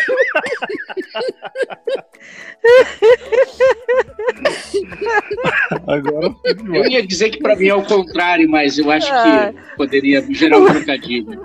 Agora 5.87 6.35
Eu 6.75 6.87
ia 6.87 7.07
dizer 7.07 7.31
que 7.31 7.39
para 7.39 7.57
mim 7.57 7.69
é 7.69 7.75
o 7.75 7.85
contrário, 7.85 8.49
mas 8.49 8.79
eu 8.79 8.91
acho 8.91 9.13
Ah. 9.13 9.53
que 9.53 9.77
poderia 9.77 10.23
gerar 10.33 10.59
um 10.59 10.67
trocadilho. 10.67 11.41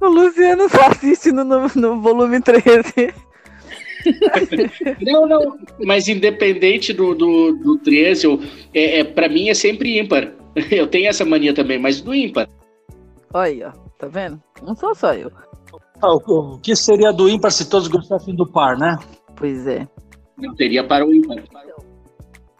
O 0.00 0.08
Luciano 0.08 0.68
só 0.68 0.88
assiste 0.88 1.32
no, 1.32 1.44
no, 1.44 1.68
no 1.74 2.00
volume 2.00 2.40
13. 2.40 3.12
Não, 5.02 5.26
não, 5.26 5.58
mas 5.84 6.06
independente 6.06 6.92
do, 6.92 7.14
do, 7.14 7.52
do 7.56 7.78
13, 7.78 8.24
eu, 8.26 8.40
é, 8.74 9.00
é, 9.00 9.04
para 9.04 9.28
mim 9.28 9.48
é 9.48 9.54
sempre 9.54 9.98
ímpar. 9.98 10.32
Eu 10.70 10.86
tenho 10.86 11.08
essa 11.08 11.24
mania 11.24 11.52
também, 11.54 11.78
mas 11.78 12.00
do 12.00 12.14
ímpar. 12.14 12.48
Olha 13.32 13.46
aí, 13.50 13.64
ó. 13.64 13.72
Tá 13.98 14.06
vendo? 14.08 14.40
Não 14.62 14.76
sou 14.76 14.94
só 14.94 15.14
eu. 15.14 15.30
Ah, 16.02 16.12
O 16.12 16.58
que 16.58 16.76
seria 16.76 17.12
do 17.12 17.28
ímpar 17.28 17.50
se 17.50 17.68
todos 17.68 17.88
gostassem 17.88 18.34
do 18.34 18.46
par, 18.46 18.76
né? 18.76 18.98
Pois 19.34 19.66
é. 19.66 19.88
Eu 20.42 20.54
teria 20.54 20.86
para 20.86 21.06
o 21.06 21.14
ímpar. 21.14 21.42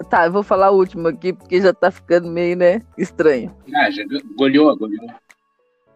Tá, 0.09 0.26
eu 0.26 0.32
vou 0.32 0.43
falar 0.43 0.70
o 0.70 0.76
último 0.76 1.09
aqui, 1.09 1.32
porque 1.32 1.61
já 1.61 1.72
tá 1.72 1.91
ficando 1.91 2.28
meio, 2.28 2.57
né, 2.57 2.80
estranho. 2.97 3.55
Ah, 3.74 3.91
já 3.91 4.05
goleou, 4.37 4.76
goleou. 4.76 5.07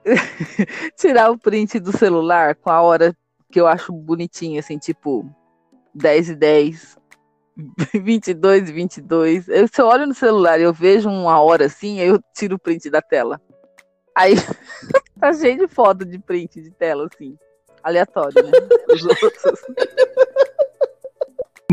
Tirar 0.96 1.30
o 1.30 1.38
print 1.38 1.78
do 1.78 1.96
celular 1.96 2.54
com 2.56 2.70
a 2.70 2.80
hora 2.80 3.14
que 3.50 3.60
eu 3.60 3.66
acho 3.66 3.92
bonitinho, 3.92 4.58
assim, 4.58 4.78
tipo 4.78 5.28
10 5.94 6.30
e 6.30 6.34
10, 6.34 6.98
22 7.94 8.68
e 8.70 8.72
22. 8.72 9.48
Eu, 9.48 9.68
se 9.68 9.80
eu 9.80 9.86
olho 9.86 10.06
no 10.06 10.14
celular 10.14 10.58
e 10.58 10.64
eu 10.64 10.72
vejo 10.72 11.08
uma 11.08 11.40
hora 11.40 11.66
assim, 11.66 12.00
aí 12.00 12.08
eu 12.08 12.20
tiro 12.34 12.56
o 12.56 12.58
print 12.58 12.88
da 12.90 13.02
tela. 13.02 13.40
Aí 14.16 14.34
tá 15.20 15.32
cheio 15.32 15.58
de 15.58 15.68
foto 15.68 16.04
de 16.04 16.18
print 16.18 16.60
de 16.60 16.70
tela, 16.70 17.08
assim. 17.12 17.36
Aleatório, 17.82 18.42
né? 18.42 18.50
Os 18.90 19.04
outros. 19.22 19.60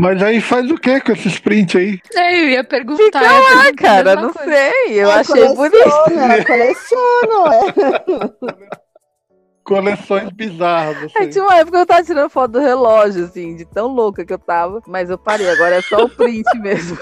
Mas 0.00 0.22
aí 0.22 0.40
faz 0.40 0.70
o 0.70 0.76
que 0.76 1.00
com 1.00 1.12
esses 1.12 1.38
prints 1.40 1.74
aí? 1.76 1.98
É, 2.14 2.40
eu 2.40 2.48
ia 2.50 2.64
perguntar. 2.64 3.04
Fica 3.04 3.20
lá, 3.20 3.62
perguntar 3.64 3.74
cara, 3.82 4.14
não 4.16 4.32
coisa. 4.32 4.50
sei. 4.50 4.92
Eu 5.00 5.10
Ela 5.10 5.20
achei 5.20 5.48
bonito. 5.54 5.78
coleciona, 5.78 6.34
ela 6.34 6.44
coleciona, 6.46 7.40
ué. 7.48 8.68
Coleções 9.64 10.30
bizarras. 10.30 11.12
É, 11.14 11.18
Assim. 11.18 11.30
tinha 11.30 11.44
uma 11.44 11.56
época 11.56 11.76
que 11.76 11.82
eu 11.82 11.86
tava 11.86 12.02
tirando 12.04 12.30
foto 12.30 12.52
do 12.52 12.60
relógio, 12.60 13.24
assim, 13.24 13.54
de 13.56 13.66
tão 13.66 13.88
louca 13.88 14.24
que 14.24 14.32
eu 14.32 14.38
tava. 14.38 14.80
Mas 14.86 15.10
eu 15.10 15.18
parei, 15.18 15.50
agora 15.50 15.74
é 15.74 15.82
só 15.82 16.04
o 16.04 16.08
print 16.08 16.46
mesmo. 16.58 16.96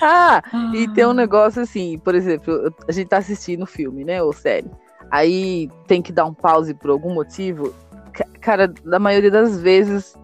Ah, 0.00 0.42
e 0.72 0.88
tem 0.88 1.06
um 1.06 1.12
negócio 1.12 1.62
assim, 1.62 1.98
por 1.98 2.14
exemplo, 2.14 2.72
a 2.88 2.92
gente 2.92 3.08
tá 3.08 3.18
assistindo 3.18 3.66
filme, 3.66 4.04
né, 4.04 4.22
ou 4.22 4.32
série. 4.32 4.70
Aí 5.10 5.68
tem 5.86 6.00
que 6.00 6.12
dar 6.12 6.24
um 6.24 6.34
pause 6.34 6.72
por 6.74 6.90
algum 6.90 7.12
motivo. 7.12 7.74
Ca- 8.12 8.26
Cara, 8.40 8.72
na 8.84 8.98
maioria 8.98 9.30
das 9.30 9.60
vezes 9.60 10.16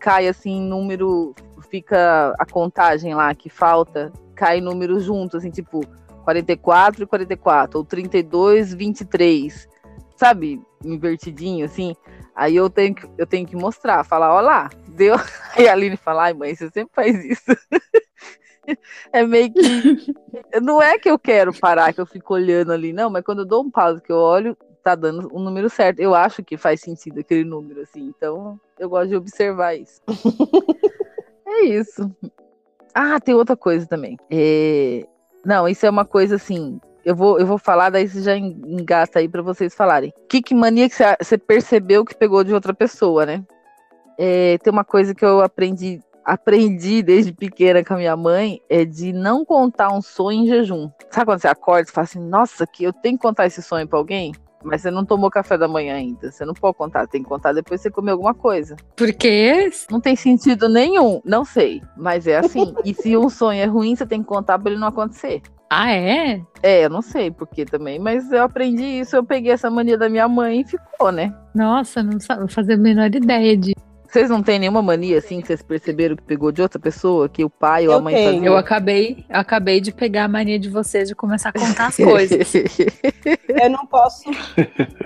cai 0.00 0.28
assim, 0.28 0.60
número, 0.60 1.34
fica 1.70 2.32
a 2.38 2.46
contagem 2.46 3.14
lá 3.14 3.34
que 3.34 3.50
falta, 3.50 4.12
cai 4.34 4.60
número 4.60 5.00
junto, 5.00 5.36
assim, 5.36 5.50
tipo 5.50 5.84
44 6.24 7.02
e 7.02 7.06
44, 7.06 7.78
ou 7.78 7.84
32, 7.84 8.72
23, 8.74 9.68
sabe? 10.16 10.60
Invertidinho, 10.84 11.64
assim. 11.64 11.96
Aí 12.36 12.54
eu 12.54 12.70
tenho 12.70 12.94
que, 12.94 13.08
eu 13.18 13.26
tenho 13.26 13.44
que 13.46 13.56
mostrar, 13.56 14.04
falar, 14.04 14.32
ó 14.32 14.40
lá, 14.40 14.70
deu. 14.88 15.16
Aí 15.56 15.66
a 15.68 15.72
Aline 15.72 15.96
fala, 15.96 16.24
ai 16.24 16.34
mãe, 16.34 16.54
você 16.54 16.70
sempre 16.70 16.92
faz 16.94 17.24
isso. 17.24 17.42
É 19.12 19.24
meio 19.24 19.52
que. 19.52 19.58
Não 20.62 20.82
é 20.82 20.98
que 20.98 21.10
eu 21.10 21.18
quero 21.18 21.52
parar, 21.58 21.92
que 21.92 22.00
eu 22.00 22.06
fico 22.06 22.34
olhando 22.34 22.72
ali, 22.72 22.92
não, 22.92 23.08
mas 23.10 23.24
quando 23.24 23.40
eu 23.40 23.46
dou 23.46 23.62
um 23.64 23.70
pause 23.70 24.00
que 24.02 24.12
eu 24.12 24.16
olho, 24.18 24.56
tá 24.82 24.94
dando 24.94 25.28
o 25.32 25.38
número 25.40 25.68
certo. 25.70 26.00
Eu 26.00 26.14
acho 26.14 26.42
que 26.42 26.56
faz 26.56 26.80
sentido 26.80 27.20
aquele 27.20 27.44
número, 27.44 27.80
assim. 27.82 28.12
Então, 28.16 28.58
eu 28.78 28.88
gosto 28.88 29.08
de 29.08 29.16
observar 29.16 29.74
isso. 29.74 30.00
é 31.46 31.64
isso. 31.64 32.10
Ah, 32.94 33.20
tem 33.20 33.34
outra 33.34 33.56
coisa 33.56 33.86
também. 33.86 34.16
É, 34.30 35.06
Não, 35.44 35.68
isso 35.68 35.86
é 35.86 35.90
uma 35.90 36.04
coisa 36.04 36.36
assim. 36.36 36.80
Eu 37.04 37.14
vou, 37.14 37.38
eu 37.38 37.46
vou 37.46 37.58
falar, 37.58 37.90
daí 37.90 38.06
você 38.08 38.20
já 38.22 38.36
en- 38.36 38.60
engata 38.66 39.18
aí 39.18 39.28
pra 39.28 39.40
vocês 39.40 39.74
falarem. 39.74 40.12
Que, 40.28 40.42
que 40.42 40.54
mania 40.54 40.88
que 40.88 40.94
você- 40.94 41.16
você 41.20 41.38
percebeu 41.38 42.04
que 42.04 42.14
pegou 42.16 42.44
de 42.44 42.52
outra 42.52 42.74
pessoa, 42.74 43.24
né? 43.24 43.42
É, 44.18 44.58
tem 44.58 44.72
uma 44.72 44.84
coisa 44.84 45.14
que 45.14 45.24
eu 45.24 45.40
aprendi, 45.40 46.02
aprendi 46.28 47.02
desde 47.02 47.32
pequena 47.32 47.82
com 47.82 47.94
a 47.94 47.96
minha 47.96 48.16
mãe, 48.16 48.60
é 48.68 48.84
de 48.84 49.14
não 49.14 49.46
contar 49.46 49.90
um 49.90 50.02
sonho 50.02 50.42
em 50.42 50.46
jejum. 50.46 50.90
Sabe 51.10 51.24
quando 51.24 51.40
você 51.40 51.48
acorda 51.48 51.88
e 51.88 51.92
fala 51.92 52.04
assim, 52.04 52.20
nossa, 52.20 52.66
que 52.66 52.84
eu 52.84 52.92
tenho 52.92 53.16
que 53.16 53.22
contar 53.22 53.46
esse 53.46 53.62
sonho 53.62 53.88
pra 53.88 53.98
alguém? 53.98 54.32
Mas 54.62 54.82
você 54.82 54.90
não 54.90 55.06
tomou 55.06 55.30
café 55.30 55.56
da 55.56 55.66
manhã 55.66 55.94
ainda. 55.94 56.30
Você 56.30 56.44
não 56.44 56.52
pode 56.52 56.76
contar, 56.76 57.06
tem 57.06 57.22
que 57.22 57.28
contar 57.28 57.54
depois 57.54 57.80
que 57.80 57.84
você 57.84 57.90
comer 57.90 58.10
alguma 58.10 58.34
coisa. 58.34 58.76
Por 58.94 59.10
quê? 59.14 59.70
Não 59.90 60.00
tem 60.00 60.16
sentido 60.16 60.68
nenhum, 60.68 61.22
não 61.24 61.44
sei, 61.44 61.80
mas 61.96 62.26
é 62.26 62.36
assim. 62.36 62.74
e 62.84 62.92
se 62.92 63.16
um 63.16 63.30
sonho 63.30 63.62
é 63.62 63.66
ruim, 63.66 63.96
você 63.96 64.04
tem 64.04 64.20
que 64.20 64.28
contar 64.28 64.58
pra 64.58 64.70
ele 64.70 64.80
não 64.80 64.88
acontecer. 64.88 65.40
Ah, 65.70 65.92
é? 65.92 66.42
É, 66.62 66.84
eu 66.84 66.90
não 66.90 67.02
sei 67.02 67.30
por 67.30 67.46
que 67.46 67.64
também, 67.64 67.98
mas 67.98 68.32
eu 68.32 68.42
aprendi 68.42 68.82
isso, 68.82 69.16
eu 69.16 69.24
peguei 69.24 69.52
essa 69.52 69.70
mania 69.70 69.96
da 69.96 70.08
minha 70.08 70.26
mãe 70.26 70.60
e 70.60 70.64
ficou, 70.64 71.12
né? 71.12 71.32
Nossa, 71.54 72.02
não 72.02 72.48
fazia 72.48 72.74
a 72.74 72.78
menor 72.78 73.14
ideia 73.14 73.56
de. 73.56 73.74
Vocês 74.08 74.30
não 74.30 74.42
têm 74.42 74.58
nenhuma 74.58 74.80
mania 74.80 75.18
assim 75.18 75.40
que 75.40 75.46
vocês 75.46 75.60
perceberam 75.60 76.16
que 76.16 76.22
pegou 76.22 76.50
de 76.50 76.62
outra 76.62 76.78
pessoa, 76.80 77.28
que 77.28 77.44
o 77.44 77.50
pai 77.50 77.86
ou 77.86 77.92
Eu 77.92 77.98
a 77.98 78.00
mãe 78.02 78.14
tenho. 78.14 78.32
fazia? 78.32 78.46
Eu 78.48 78.56
acabei, 78.56 79.24
eu 79.28 79.38
acabei 79.38 79.80
de 79.82 79.92
pegar 79.92 80.24
a 80.24 80.28
mania 80.28 80.58
de 80.58 80.70
vocês 80.70 81.08
de 81.08 81.14
começar 81.14 81.50
a 81.50 81.52
contar 81.52 81.88
as 81.88 81.96
coisas. 82.02 82.52
Eu 82.54 83.70
não 83.70 83.84
posso. 83.86 84.24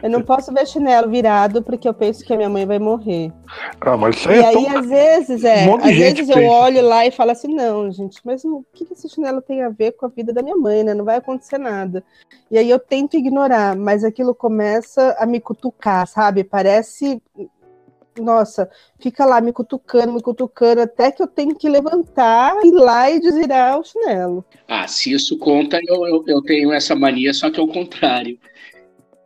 Eu 0.02 0.08
não 0.08 0.22
posso 0.22 0.52
ver 0.54 0.66
chinelo 0.66 1.10
virado 1.10 1.62
porque 1.62 1.88
eu 1.88 1.94
penso 1.94 2.24
que 2.24 2.32
a 2.32 2.36
minha 2.36 2.48
mãe 2.48 2.64
vai 2.64 2.78
morrer. 2.78 3.32
Ah, 3.80 3.96
mas 3.96 4.16
isso 4.16 4.30
E 4.30 4.34
aí 4.34 4.40
é 4.40 4.46
aí, 4.46 4.64
tão- 4.66 4.78
às 4.78 4.86
vezes, 4.86 5.44
é. 5.44 5.66
Um 5.68 5.74
às 5.76 5.84
vezes 5.96 6.28
eu 6.28 6.34
pensa. 6.36 6.50
olho 6.52 6.82
lá 6.82 7.04
e 7.06 7.10
falo 7.10 7.32
assim, 7.32 7.52
não, 7.54 7.90
gente, 7.90 8.20
mas 8.24 8.44
o 8.44 8.64
que, 8.72 8.84
que 8.84 8.92
esse 8.92 9.08
chinelo 9.08 9.42
tem 9.42 9.62
a 9.62 9.68
ver 9.68 9.92
com 9.92 10.06
a 10.06 10.08
vida 10.08 10.32
da 10.32 10.42
minha 10.42 10.56
mãe, 10.56 10.84
né? 10.84 10.94
Não 10.94 11.04
vai 11.04 11.16
acontecer 11.16 11.58
nada. 11.58 12.04
E 12.50 12.56
aí 12.56 12.70
eu 12.70 12.78
tento 12.78 13.16
ignorar, 13.16 13.74
mas 13.74 14.04
aquilo 14.04 14.34
começa 14.34 15.16
a 15.18 15.26
me 15.26 15.40
cutucar, 15.40 16.06
sabe? 16.06 16.44
Parece. 16.44 17.20
Nossa, 18.18 18.70
fica 19.00 19.24
lá 19.24 19.40
me 19.40 19.52
cutucando, 19.52 20.12
me 20.12 20.20
cutucando, 20.20 20.82
até 20.82 21.10
que 21.10 21.22
eu 21.22 21.26
tenho 21.26 21.54
que 21.54 21.68
levantar, 21.68 22.54
ir 22.64 22.72
lá 22.72 23.10
e 23.10 23.18
desvirar 23.20 23.78
o 23.80 23.84
chinelo. 23.84 24.44
Ah, 24.68 24.86
se 24.86 25.12
isso 25.12 25.38
conta, 25.38 25.80
eu, 25.86 26.06
eu, 26.06 26.24
eu 26.26 26.42
tenho 26.42 26.72
essa 26.72 26.94
mania, 26.94 27.32
só 27.32 27.50
que 27.50 27.58
é 27.58 27.62
o 27.62 27.68
contrário. 27.68 28.38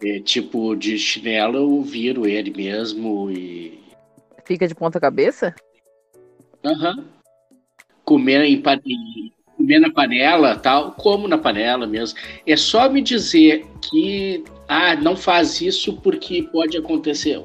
É, 0.02 0.20
tipo, 0.20 0.76
de 0.76 0.98
chinelo 0.98 1.56
eu 1.56 1.82
viro 1.82 2.26
ele 2.26 2.52
mesmo 2.54 3.30
e. 3.30 3.80
Fica 4.44 4.68
de 4.68 4.74
ponta 4.74 5.00
cabeça? 5.00 5.54
Aham. 6.64 7.06
Comer, 8.04 8.42
em, 8.42 8.60
pa- 8.60 8.80
em- 8.84 9.32
comer 9.56 9.80
na 9.80 9.90
panela, 9.90 10.56
tal, 10.56 10.92
como 10.92 11.26
na 11.26 11.38
panela 11.38 11.86
mesmo. 11.86 12.18
É 12.46 12.56
só 12.56 12.88
me 12.88 13.00
dizer 13.02 13.66
que 13.90 14.44
ah, 14.68 14.96
não 14.96 15.16
faz 15.16 15.60
isso 15.60 15.96
porque 16.00 16.42
pode 16.52 16.76
acontecer. 16.76 17.42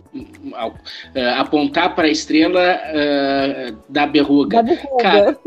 Eh, 1.14 1.30
apontar 1.34 1.96
para 1.96 2.08
a 2.08 2.12
estrela 2.12 2.62
eh, 2.62 3.74
da 3.88 4.08
berruga. 4.08 4.64
Da 4.64 4.74
verruga. 4.74 5.04
Cara, 5.04 5.40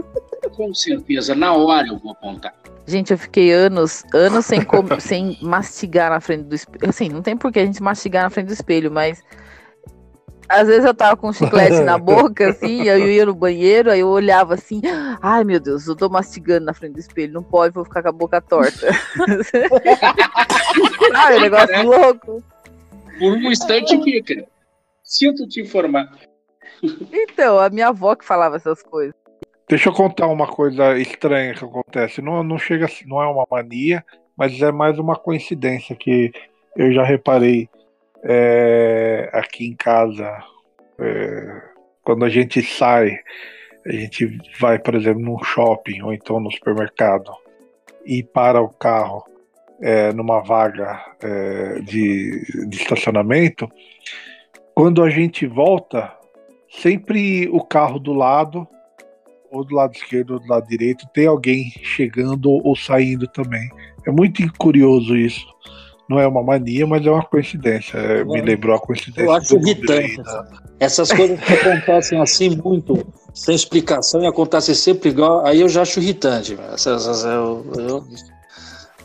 com 0.55 0.73
certeza, 0.73 1.35
na 1.35 1.53
hora 1.55 1.89
eu 1.89 1.99
vou 1.99 2.13
apontar. 2.13 2.55
Gente, 2.87 3.13
eu 3.13 3.19
fiquei 3.19 3.51
anos, 3.51 4.05
anos 4.13 4.45
sem, 4.47 4.61
sem 5.01 5.39
mastigar 5.41 6.11
na 6.11 6.21
frente 6.21 6.45
do 6.45 6.55
espelho. 6.55 6.89
Assim, 6.89 7.09
não 7.09 7.23
tem 7.23 7.37
por 7.37 7.51
que 7.51 7.59
a 7.59 7.67
gente 7.67 7.83
mastigar 7.83 8.25
na 8.25 8.31
frente 8.31 8.47
do 8.47 8.53
espelho, 8.53 8.91
mas 8.91 9.23
às 10.49 10.69
vezes 10.69 10.85
eu 10.85 10.95
tava 10.95 11.17
com 11.17 11.29
um 11.29 11.33
chiclete 11.33 11.81
na 11.81 11.97
boca, 11.99 12.51
assim, 12.51 12.89
aí 12.89 13.01
eu 13.01 13.11
ia 13.11 13.27
no 13.27 13.35
banheiro, 13.35 13.91
aí 13.91 14.01
eu 14.01 14.09
olhava 14.09 14.55
assim, 14.55 14.81
ai 15.21 15.45
meu 15.45 15.61
Deus, 15.61 15.87
eu 15.87 15.97
tô 15.97 16.09
mastigando 16.09 16.67
na 16.67 16.75
frente 16.75 16.95
do 16.95 17.01
espelho, 17.01 17.33
não 17.33 17.43
pode, 17.43 17.75
vou 17.75 17.85
ficar 17.85 18.03
com 18.03 18.09
a 18.09 18.13
boca 18.13 18.41
torta. 18.41 18.89
Ai, 21.15 21.39
negócio 21.39 21.83
louco. 21.85 22.43
Por 23.19 23.33
um 23.33 23.51
instante 23.51 24.03
fica. 24.03 24.45
Sinto 25.03 25.47
te 25.47 25.61
informar. 25.61 26.11
Então, 27.13 27.59
a 27.59 27.71
minha 27.71 27.89
avó 27.89 28.15
que 28.17 28.25
falava 28.25 28.57
essas 28.57 28.83
coisas. 28.83 29.15
Deixa 29.69 29.89
eu 29.89 29.93
contar 29.93 30.27
uma 30.27 30.47
coisa 30.47 30.99
estranha 30.99 31.55
que 31.55 31.65
acontece. 31.65 32.21
Não, 32.21 32.43
não 32.43 32.59
chega, 32.59 32.87
não 33.07 33.23
é 33.23 33.27
uma 33.27 33.47
mania, 33.51 34.05
mas 34.37 34.61
é 34.61 34.71
mais 34.71 34.99
uma 34.99 35.17
coincidência 35.17 35.97
que 35.97 36.33
eu 36.77 36.93
já 36.93 37.03
reparei 37.03 37.69
é, 38.25 39.31
aqui 39.33 39.67
em 39.67 39.77
casa. 39.77 40.43
é, 40.99 41.63
quando 42.03 42.25
a 42.25 42.29
gente 42.29 42.63
sai, 42.63 43.19
a 43.87 43.93
gente 43.93 44.39
vai, 44.59 44.79
por 44.79 44.95
exemplo, 44.95 45.23
num 45.23 45.43
shopping 45.43 46.03
ou 46.03 46.13
então 46.13 46.41
no 46.41 46.51
supermercado 46.51 47.33
e 48.05 48.23
para 48.23 48.61
o 48.61 48.69
carro 48.69 49.25
é, 49.81 50.13
numa 50.13 50.41
vaga 50.41 51.03
é, 51.23 51.81
de, 51.81 52.69
de 52.69 52.77
estacionamento. 52.77 53.69
Quando 54.75 55.03
a 55.03 55.11
gente 55.11 55.47
volta, 55.47 56.13
sempre 56.69 57.49
o 57.49 57.63
carro 57.63 57.99
do 57.99 58.13
lado 58.13 58.67
ou 59.51 59.65
do 59.65 59.75
lado 59.75 59.95
esquerdo 59.95 60.35
ou 60.35 60.41
do 60.41 60.49
lado 60.49 60.67
direito, 60.67 61.07
tem 61.13 61.27
alguém 61.27 61.71
chegando 61.83 62.51
ou 62.51 62.75
saindo 62.75 63.29
também. 63.29 63.69
É 64.07 64.11
muito 64.11 64.43
curioso 64.59 65.17
isso. 65.17 65.47
Não 66.09 66.19
é 66.19 66.27
uma 66.27 66.43
mania, 66.43 66.87
mas 66.87 67.05
é 67.07 67.11
uma 67.11 67.25
coincidência. 67.25 67.97
É, 67.99 68.25
me 68.25 68.41
lembrou 68.43 68.77
a 68.77 68.81
coincidência. 68.81 69.23
Eu 69.23 69.33
acho 69.33 69.57
irritante. 69.57 70.23
da- 70.23 70.45
Essas 70.81 71.11
coisas 71.13 71.41
que 71.41 71.53
acontecem 71.55 72.21
assim 72.21 72.51
muito, 72.51 73.07
sem 73.33 73.55
explicação, 73.55 74.23
e 74.23 74.27
acontecem 74.27 74.75
sempre 74.75 75.09
igual, 75.11 75.47
aí 75.47 75.61
eu 75.61 75.69
já 75.69 75.83
acho 75.83 76.01
irritante. 76.01 76.59
Essas, 76.73 77.07
essas- 77.07 77.25
eu, 77.25 77.65
eu, 77.79 78.07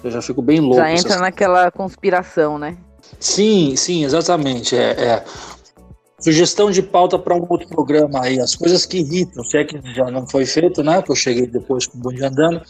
eu 0.04 0.12
já 0.12 0.22
fico 0.22 0.42
bem 0.42 0.60
louco. 0.60 0.76
Já 0.76 0.90
essas 0.90 1.06
entra 1.06 1.20
naquela 1.22 1.72
conspiração, 1.72 2.58
né? 2.58 2.76
Sim, 3.20 3.76
sim, 3.76 4.04
exatamente. 4.04 4.76
É, 4.76 4.92
é. 4.92 5.26
Sugestão 6.20 6.70
de 6.70 6.82
pauta 6.84 7.18
para 7.18 7.36
um 7.36 7.46
outro 7.50 7.68
programa 7.70 8.22
aí, 8.24 8.40
as 8.40 8.56
coisas 8.56 8.86
que 8.86 8.98
irritam, 9.00 9.44
se 9.44 9.58
é 9.58 9.64
que 9.64 9.80
já 9.94 10.12
não 10.12 10.28
foi 10.28 10.46
feito, 10.46 10.84
né? 10.84 11.02
Que 11.02 11.12
eu 11.12 11.16
cheguei 11.16 11.48
depois 11.48 11.88
com 11.88 11.98
o 11.98 12.02
bonde 12.02 12.24
andando, 12.24 12.62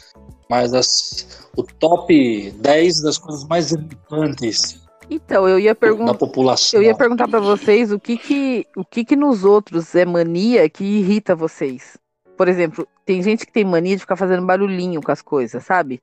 mas 0.49 0.73
as, 0.73 1.49
o 1.57 1.63
top 1.63 2.51
10 2.59 3.01
das 3.01 3.17
coisas 3.17 3.43
mais 3.47 3.71
irritantes 3.71 4.79
Então, 5.09 5.47
eu 5.49 5.57
ia 5.59 5.71
da 5.71 5.75
perguntar. 5.75 6.13
população. 6.13 6.79
Eu 6.79 6.83
ia 6.83 6.95
perguntar 6.95 7.27
pra 7.27 7.39
vocês 7.39 7.91
o 7.91 7.99
que 7.99 8.17
que, 8.17 8.65
o 8.77 8.85
que 8.85 9.03
que 9.03 9.15
nos 9.15 9.43
outros 9.43 9.95
é 9.95 10.05
mania 10.05 10.69
que 10.69 10.83
irrita 10.83 11.35
vocês. 11.35 11.97
Por 12.37 12.47
exemplo, 12.47 12.87
tem 13.05 13.21
gente 13.23 13.45
que 13.45 13.51
tem 13.51 13.65
mania 13.65 13.95
de 13.95 14.01
ficar 14.01 14.15
fazendo 14.15 14.45
barulhinho 14.45 15.01
com 15.01 15.11
as 15.11 15.21
coisas, 15.21 15.63
sabe? 15.65 15.99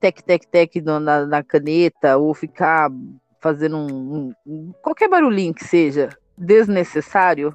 Tec, 0.00 0.22
tec, 0.22 0.46
tec 0.50 0.76
na, 0.82 1.26
na 1.26 1.42
caneta, 1.44 2.16
ou 2.16 2.32
ficar 2.32 2.90
fazendo 3.42 3.76
um- 3.76 4.32
um- 4.46 4.72
qualquer 4.82 5.08
barulhinho 5.08 5.52
que 5.54 5.64
seja 5.64 6.08
desnecessário. 6.40 7.54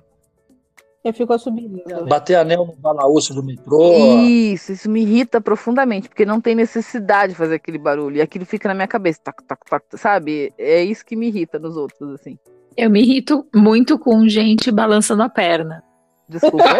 Eu 1.03 1.13
fico 1.13 1.33
assobiando. 1.33 2.07
Bater 2.07 2.35
anel 2.35 2.65
no 2.65 2.75
balaúço 2.75 3.33
do 3.33 3.43
metrô. 3.43 3.93
Isso, 4.23 4.71
isso 4.71 4.89
me 4.89 5.01
irrita 5.01 5.39
profundamente, 5.39 6.09
porque 6.09 6.25
não 6.25 6.41
tem 6.41 6.55
necessidade 6.55 7.33
de 7.33 7.37
fazer 7.37 7.55
aquele 7.55 7.77
barulho. 7.77 8.17
E 8.17 8.21
aquilo 8.21 8.45
fica 8.45 8.67
na 8.67 8.73
minha 8.73 8.87
cabeça, 8.87 9.19
tac, 9.23 9.43
tac, 9.43 9.61
tac, 9.69 9.85
sabe? 9.97 10.51
É 10.57 10.83
isso 10.83 11.05
que 11.05 11.15
me 11.15 11.27
irrita 11.27 11.59
nos 11.59 11.77
outros, 11.77 12.13
assim. 12.13 12.39
Eu 12.75 12.89
me 12.89 13.01
irrito 13.01 13.45
muito 13.53 13.99
com 13.99 14.27
gente 14.27 14.71
balançando 14.71 15.21
a 15.21 15.29
perna. 15.29 15.83
Desculpa. 16.27 16.65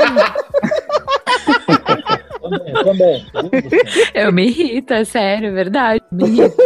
Também, 2.45 2.73
também. 2.83 3.25
Eu 4.13 4.31
me 4.31 4.45
irrito, 4.45 4.93
é 4.93 5.03
sério, 5.03 5.47
é 5.47 5.51
verdade. 5.51 6.03
Me 6.11 6.27
irrita. 6.27 6.63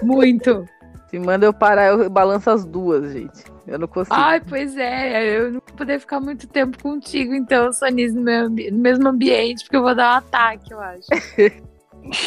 muito. 0.00 0.64
Se 1.08 1.18
manda 1.18 1.46
eu 1.46 1.52
parar, 1.52 1.86
eu 1.88 2.08
balanço 2.08 2.48
as 2.48 2.64
duas, 2.64 3.12
gente. 3.12 3.55
Eu 3.66 3.78
não 3.78 3.88
consigo. 3.88 4.14
Ai, 4.16 4.40
pois 4.40 4.76
é, 4.76 5.36
eu 5.38 5.44
não 5.52 5.60
vou 5.66 5.76
poder 5.76 5.98
ficar 5.98 6.20
muito 6.20 6.46
tempo 6.46 6.80
contigo, 6.82 7.34
então, 7.34 7.72
Sonis, 7.72 8.14
no, 8.14 8.30
ambi- 8.30 8.70
no 8.70 8.78
mesmo 8.78 9.08
ambiente, 9.08 9.64
porque 9.64 9.76
eu 9.76 9.82
vou 9.82 9.94
dar 9.94 10.14
um 10.14 10.16
ataque, 10.18 10.72
eu 10.72 10.80
acho. 10.80 11.06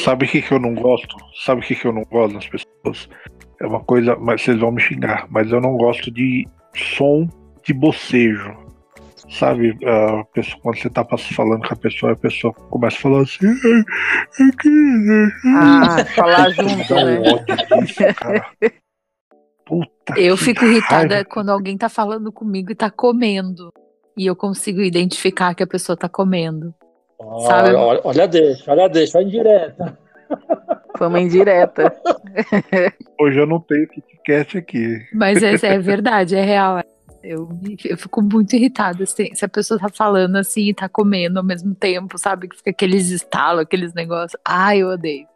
Sabe 0.04 0.26
o 0.26 0.28
que, 0.30 0.42
que 0.42 0.52
eu 0.52 0.60
não 0.60 0.74
gosto? 0.76 1.16
Sabe 1.46 1.62
o 1.62 1.64
que, 1.64 1.76
que 1.76 1.86
eu 1.86 1.94
não 1.94 2.04
gosto 2.04 2.34
das 2.34 2.48
pessoas? 2.48 3.10
É 3.62 3.66
uma 3.66 3.80
coisa, 3.82 4.16
mas 4.18 4.42
vocês 4.42 4.60
vão 4.60 4.72
me 4.72 4.82
xingar, 4.82 5.26
mas 5.30 5.50
eu 5.52 5.62
não 5.62 5.78
gosto 5.78 6.12
de 6.12 6.46
som 6.76 7.28
de 7.64 7.74
bocejo. 7.74 8.54
Sabe, 9.30 9.78
a 9.86 10.24
pessoa, 10.34 10.60
quando 10.62 10.78
você 10.80 10.90
tá 10.90 11.06
falando 11.36 11.66
com 11.68 11.74
a 11.74 11.78
pessoa, 11.78 12.14
a 12.14 12.16
pessoa 12.16 12.52
começa 12.54 12.98
a 12.98 13.02
falar 13.02 13.22
assim. 13.22 13.46
"Ai, 13.46 13.84
eu 14.40 14.58
queria-" 14.58 15.32
Ah, 15.56 16.06
falar 16.16 16.50
junto, 16.56 16.96
um 16.96 17.06
né? 17.06 17.20
ódio 17.20 17.58
disso, 17.82 18.04
cara. 18.16 18.46
Puta 19.70 20.20
Eu 20.20 20.36
fico 20.36 20.66
irritada 20.66 21.14
raiva. 21.14 21.30
quando 21.30 21.50
alguém 21.50 21.78
tá 21.78 21.88
falando 21.88 22.32
comigo 22.32 22.72
e 22.72 22.76
tá 22.76 22.90
comendo. 22.90 23.72
E 24.18 24.26
eu 24.26 24.36
consigo 24.36 24.82
identificar 24.82 25.54
que 25.54 25.62
a 25.62 25.68
pessoa 25.68 25.96
tá 25.96 26.10
comendo. 26.10 26.74
Sabe? 27.46 27.76
Olha, 27.76 28.02
olha, 28.04 28.28
deixa, 28.28 28.72
olha, 28.72 28.90
deixa, 28.90 29.20
olha 29.20 29.28
indireta. 29.28 29.98
Foi 30.98 31.08
uma 31.08 31.20
indireta. 31.20 31.96
Hoje 33.22 33.40
eu 33.40 33.46
não 33.46 33.60
tenho 33.60 33.88
KitKat 33.88 34.58
aqui. 34.58 35.06
Mas 35.14 35.44
é, 35.44 35.54
é 35.54 35.78
verdade, 35.78 36.36
é 36.36 36.42
real. 36.42 36.84
Eu, 37.22 37.48
eu 37.86 37.98
fico 37.98 38.24
muito 38.24 38.56
irritada 38.56 39.06
se, 39.06 39.30
se 39.36 39.46
a 39.46 39.50
pessoa 39.50 39.80
tá 39.80 39.90
falando 39.90 40.36
assim 40.38 40.70
e 40.70 40.74
tá 40.74 40.90
comendo 40.90 41.38
ao 41.38 41.46
mesmo 41.46 41.76
tempo, 41.76 42.18
sabe? 42.18 42.48
Que 42.48 42.58
fica 42.58 42.72
aqueles 42.72 43.12
estalos, 43.12 43.62
aqueles 43.62 43.94
negócios. 43.94 44.42
Ai, 44.44 44.80
eu 44.80 44.88
odeio. 44.88 45.28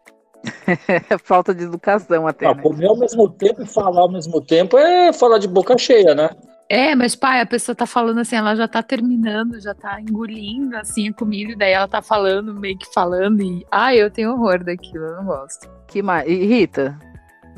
Falta 1.23 1.53
de 1.53 1.63
educação 1.63 2.27
até, 2.27 2.45
Ah, 2.47 2.53
né? 2.53 2.61
comer 2.61 2.87
ao 2.87 2.97
mesmo 2.97 3.29
tempo 3.29 3.61
e 3.61 3.65
falar 3.65 4.01
ao 4.01 4.11
mesmo 4.11 4.41
tempo 4.41 4.77
é 4.77 5.13
falar 5.13 5.37
de 5.37 5.47
boca 5.47 5.77
cheia, 5.77 6.13
né? 6.13 6.29
É, 6.69 6.95
mas 6.95 7.15
pai, 7.15 7.41
a 7.41 7.45
pessoa 7.45 7.75
tá 7.75 7.85
falando 7.85 8.19
assim, 8.19 8.35
ela 8.35 8.55
já 8.55 8.67
tá 8.67 8.81
terminando, 8.81 9.59
já 9.61 9.75
tá 9.75 9.99
engolindo 10.01 10.75
assim 10.77 11.09
a 11.09 11.13
comida, 11.13 11.51
e 11.51 11.55
daí 11.55 11.71
ela 11.73 11.87
tá 11.87 12.01
falando, 12.01 12.53
meio 12.53 12.77
que 12.77 12.91
falando, 12.93 13.41
e 13.41 13.65
ai, 13.69 13.97
eu 14.01 14.09
tenho 14.09 14.31
horror 14.31 14.63
daquilo, 14.63 15.03
eu 15.03 15.15
não 15.17 15.25
gosto. 15.25 15.69
Que 15.87 16.01
mais? 16.01 16.27
Irrita? 16.27 16.97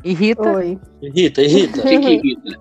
Irrita? 0.04 0.42
Oi. 0.56 0.78
Irrita, 1.00 1.40
irrita. 1.40 1.80
O 1.80 1.82
que, 1.84 1.98
que 1.98 2.08
irrita? 2.10 2.60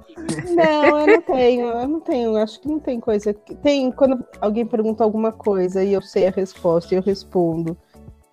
Não, 0.55 0.99
eu 0.99 1.07
não 1.07 1.21
tenho, 1.21 1.65
eu 1.67 1.87
não 1.87 1.99
tenho, 1.99 2.37
acho 2.37 2.61
que 2.61 2.67
não 2.67 2.79
tem 2.79 2.99
coisa. 2.99 3.33
que- 3.33 3.55
Tem 3.55 3.91
quando 3.91 4.23
alguém 4.39 4.65
pergunta 4.65 5.03
alguma 5.03 5.31
coisa 5.31 5.83
e 5.83 5.93
eu 5.93 6.01
sei 6.01 6.27
a 6.27 6.31
resposta 6.31 6.93
e 6.93 6.97
eu 6.97 7.01
respondo. 7.03 7.77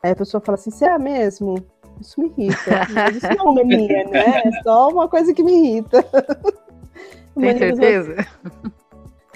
Aí 0.02 0.12
a 0.12 0.16
pessoa 0.16 0.40
fala 0.40 0.56
assim, 0.56 0.70
será 0.70 0.98
mesmo? 0.98 1.56
Isso 2.00 2.20
me 2.20 2.28
irrita. 2.36 2.86
Mas 2.90 3.16
isso 3.16 3.28
não 3.36 3.58
é 3.58 3.64
mania, 3.64 4.04
né? 4.08 4.42
É 4.44 4.62
só 4.62 4.88
uma 4.90 5.08
coisa 5.08 5.32
que 5.32 5.42
me 5.42 5.52
irrita. 5.52 6.02
Tem 7.38 7.58
certeza? 7.58 8.10
outros- 8.10 8.72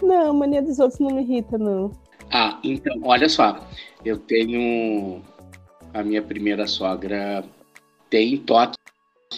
Não, 0.02 0.34
mania 0.34 0.62
dos 0.62 0.78
outros 0.78 1.00
não 1.00 1.10
me 1.10 1.22
irrita, 1.22 1.56
não. 1.56 1.90
Ah, 2.30 2.58
então, 2.62 3.00
olha 3.04 3.28
só. 3.28 3.66
Eu 4.04 4.18
tenho. 4.18 5.22
A 5.94 6.02
minha 6.02 6.20
primeira 6.22 6.66
sogra 6.66 7.42
tem 8.10 8.36
toque 8.36 8.76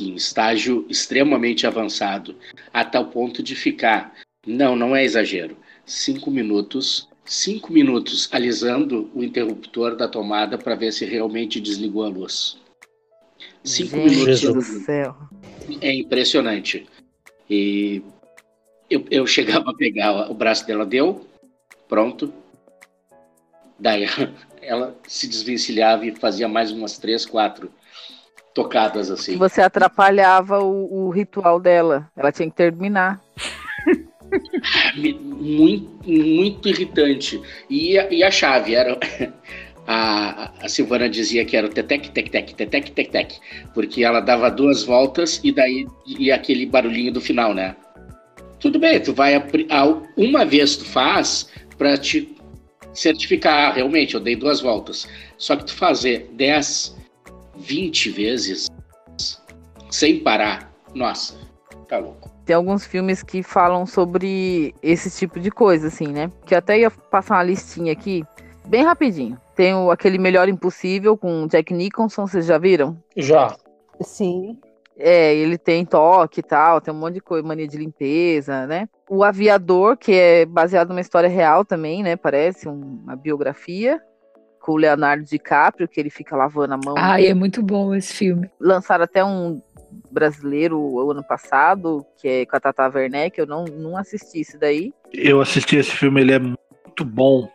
em 0.01 0.15
estágio 0.15 0.85
extremamente 0.89 1.67
avançado, 1.67 2.35
a 2.73 2.85
tal 2.85 3.07
ponto 3.07 3.43
de 3.43 3.55
ficar. 3.55 4.13
Não, 4.47 4.75
não 4.75 4.95
é 4.97 5.05
exagero. 5.05 5.57
Cinco 5.87 6.31
minutos. 6.31 7.09
Cinco 7.25 7.73
minutos 7.73 8.29
alisando 8.33 9.11
o 9.15 9.23
interruptor 9.23 9.95
da 9.97 10.09
tomada 10.09 10.57
para 10.59 10.75
ver 10.75 10.93
se 10.93 11.05
realmente 11.05 11.61
desligou 11.61 12.03
a 12.05 12.09
luz. 12.09 12.58
Cinco 13.65 13.97
Gente 13.97 14.11
minutos. 14.11 14.41
do 14.55 14.63
céu. 14.63 15.15
É 15.81 15.93
impressionante. 15.93 16.87
E 17.51 18.03
eu, 18.91 19.05
eu 19.11 19.27
chegava 19.27 19.71
a 19.71 19.75
pegar 19.75 20.31
o 20.31 20.35
braço 20.35 20.67
dela, 20.67 20.87
deu, 20.87 21.27
pronto. 21.89 22.33
Daí 23.79 24.07
ela 24.63 24.97
se 25.07 25.27
desvencilhava 25.29 26.07
e 26.07 26.15
fazia 26.15 26.49
mais 26.49 26.71
umas 26.73 26.99
três, 26.99 27.25
quatro 27.27 27.71
tocadas 28.55 29.11
assim. 29.11 29.37
Você 29.37 29.61
atrapalhava 29.61 30.61
o, 30.61 31.07
o 31.07 31.11
ritual 31.11 31.61
dela. 31.61 32.11
Ela 32.17 32.33
tinha 32.33 32.49
que 32.49 32.57
terminar. 32.57 33.21
Muito, 34.97 36.07
muito 36.07 36.69
irritante. 36.69 37.41
E, 37.71 37.99
a- 37.99 38.11
e 38.13 38.23
a 38.23 38.31
chave 38.31 38.75
era. 38.75 38.99
A, 39.91 40.48
a 40.69 40.71
Silvana 40.71 41.09
dizia 41.09 41.45
que 41.45 41.57
era 41.57 41.67
o 41.67 41.71
tetec, 41.71 42.11
tec, 42.11 42.31
tec, 42.31 42.53
tetec, 42.55 42.93
tec, 42.93 43.11
tec. 43.11 43.35
Porque 43.73 44.05
ela 44.05 44.21
dava 44.21 44.51
duas 44.51 44.85
voltas 44.85 45.41
e 45.43 45.51
daí 45.51 45.87
ia 46.07 46.35
aquele 46.35 46.67
barulhinho 46.67 47.13
do 47.13 47.21
final, 47.21 47.55
né? 47.55 47.75
Tudo 48.61 48.79
bem, 48.79 49.01
tu 49.01 49.15
vai. 49.15 49.35
Uma 50.17 50.45
vez 50.45 50.77
tu 50.77 50.85
faz 50.85 51.49
pra 51.77 51.97
te 51.97 52.37
certificar, 52.93 53.71
ah, 53.71 53.73
realmente, 53.73 54.15
eu 54.15 54.21
dei 54.21 54.37
duas 54.37 54.61
voltas. 54.61 55.09
Só 55.39 55.57
que 55.57 55.65
tu 55.65 55.75
fazer 55.75 56.29
10, 56.33 56.97
20 57.57 58.11
vezes 58.11 58.67
sem 59.91 60.21
parar, 60.21 60.71
nossa, 60.95 61.35
tá 61.89 61.99
louco. 61.99 62.31
Tem 62.45 62.57
alguns 62.57 62.85
filmes 62.85 63.23
que 63.23 63.43
falam 63.43 63.87
sobre 63.87 64.75
esse 64.83 65.17
tipo 65.17 65.41
de 65.41 65.51
coisa, 65.51 65.89
assim, 65.89 66.09
né? 66.09 66.31
Que 66.45 66.55
eu 66.55 66.59
até 66.59 66.79
ia 66.79 66.91
passar 66.91 67.37
uma 67.37 67.43
listinha 67.45 67.93
aqui, 67.93 68.25
bem 68.67 68.83
rapidinho. 68.83 69.39
Tem 69.59 69.75
o, 69.75 69.91
aquele 69.91 70.19
Melhor 70.19 70.49
Impossível 70.49 71.19
com 71.19 71.43
o 71.43 71.49
Jack 71.49 71.75
Nicholson, 71.75 72.29
vocês 72.29 72.47
já 72.47 72.59
viram? 72.59 72.97
Já. 73.17 73.57
Sim. 74.01 74.57
É, 74.97 75.35
ele 75.35 75.59
tem 75.59 75.85
toque 75.85 76.39
e 76.39 76.43
tal, 76.45 76.81
tem 76.81 76.95
um 76.95 76.97
monte 76.97 77.15
de 77.15 77.21
coisa, 77.21 77.45
mania 77.45 77.67
de 77.67 77.77
limpeza, 77.77 78.69
né? 78.69 78.89
O 79.11 79.25
Aviador, 79.25 79.97
que 79.97 80.13
é 80.13 80.47
baseado 80.47 80.91
numa 80.91 81.01
história 81.01 81.29
real 81.29 81.65
também, 81.65 82.05
né? 82.05 82.15
Parece 82.15 82.69
um- 82.69 83.01
uma 83.03 83.17
biografia. 83.17 84.01
Com 84.61 84.75
o 84.75 84.77
Leonardo 84.77 85.25
DiCaprio, 85.25 85.89
que 85.89 85.99
ele 85.99 86.11
fica 86.11 86.37
lavando 86.37 86.75
a 86.75 86.77
mão. 86.77 86.95
Ai, 86.97 87.27
é 87.27 87.35
muito 87.35 87.61
bom 87.61 87.93
esse 87.97 88.15
filme. 88.15 88.49
Lançaram 88.61 89.03
até 89.03 89.25
um 89.25 89.61
brasileiro 90.09 90.79
o 90.79 91.11
ano 91.11 91.25
passado, 91.25 92.07
que 92.21 92.29
é 92.29 92.47
com 92.47 92.55
a 92.57 92.61
Tata 92.61 92.89
Werneck, 92.95 93.37
eu 93.41 93.47
não, 93.47 93.65
não 93.65 93.97
assisti 93.97 94.41
isso 94.41 94.57
daí. 94.57 94.93
Eu 95.13 95.41
assisti 95.41 95.75
esse 95.77 95.91
filme, 95.91 96.21
ele 96.21 96.33
é 96.33 96.39
muito 96.39 97.05
bom. 97.05 97.49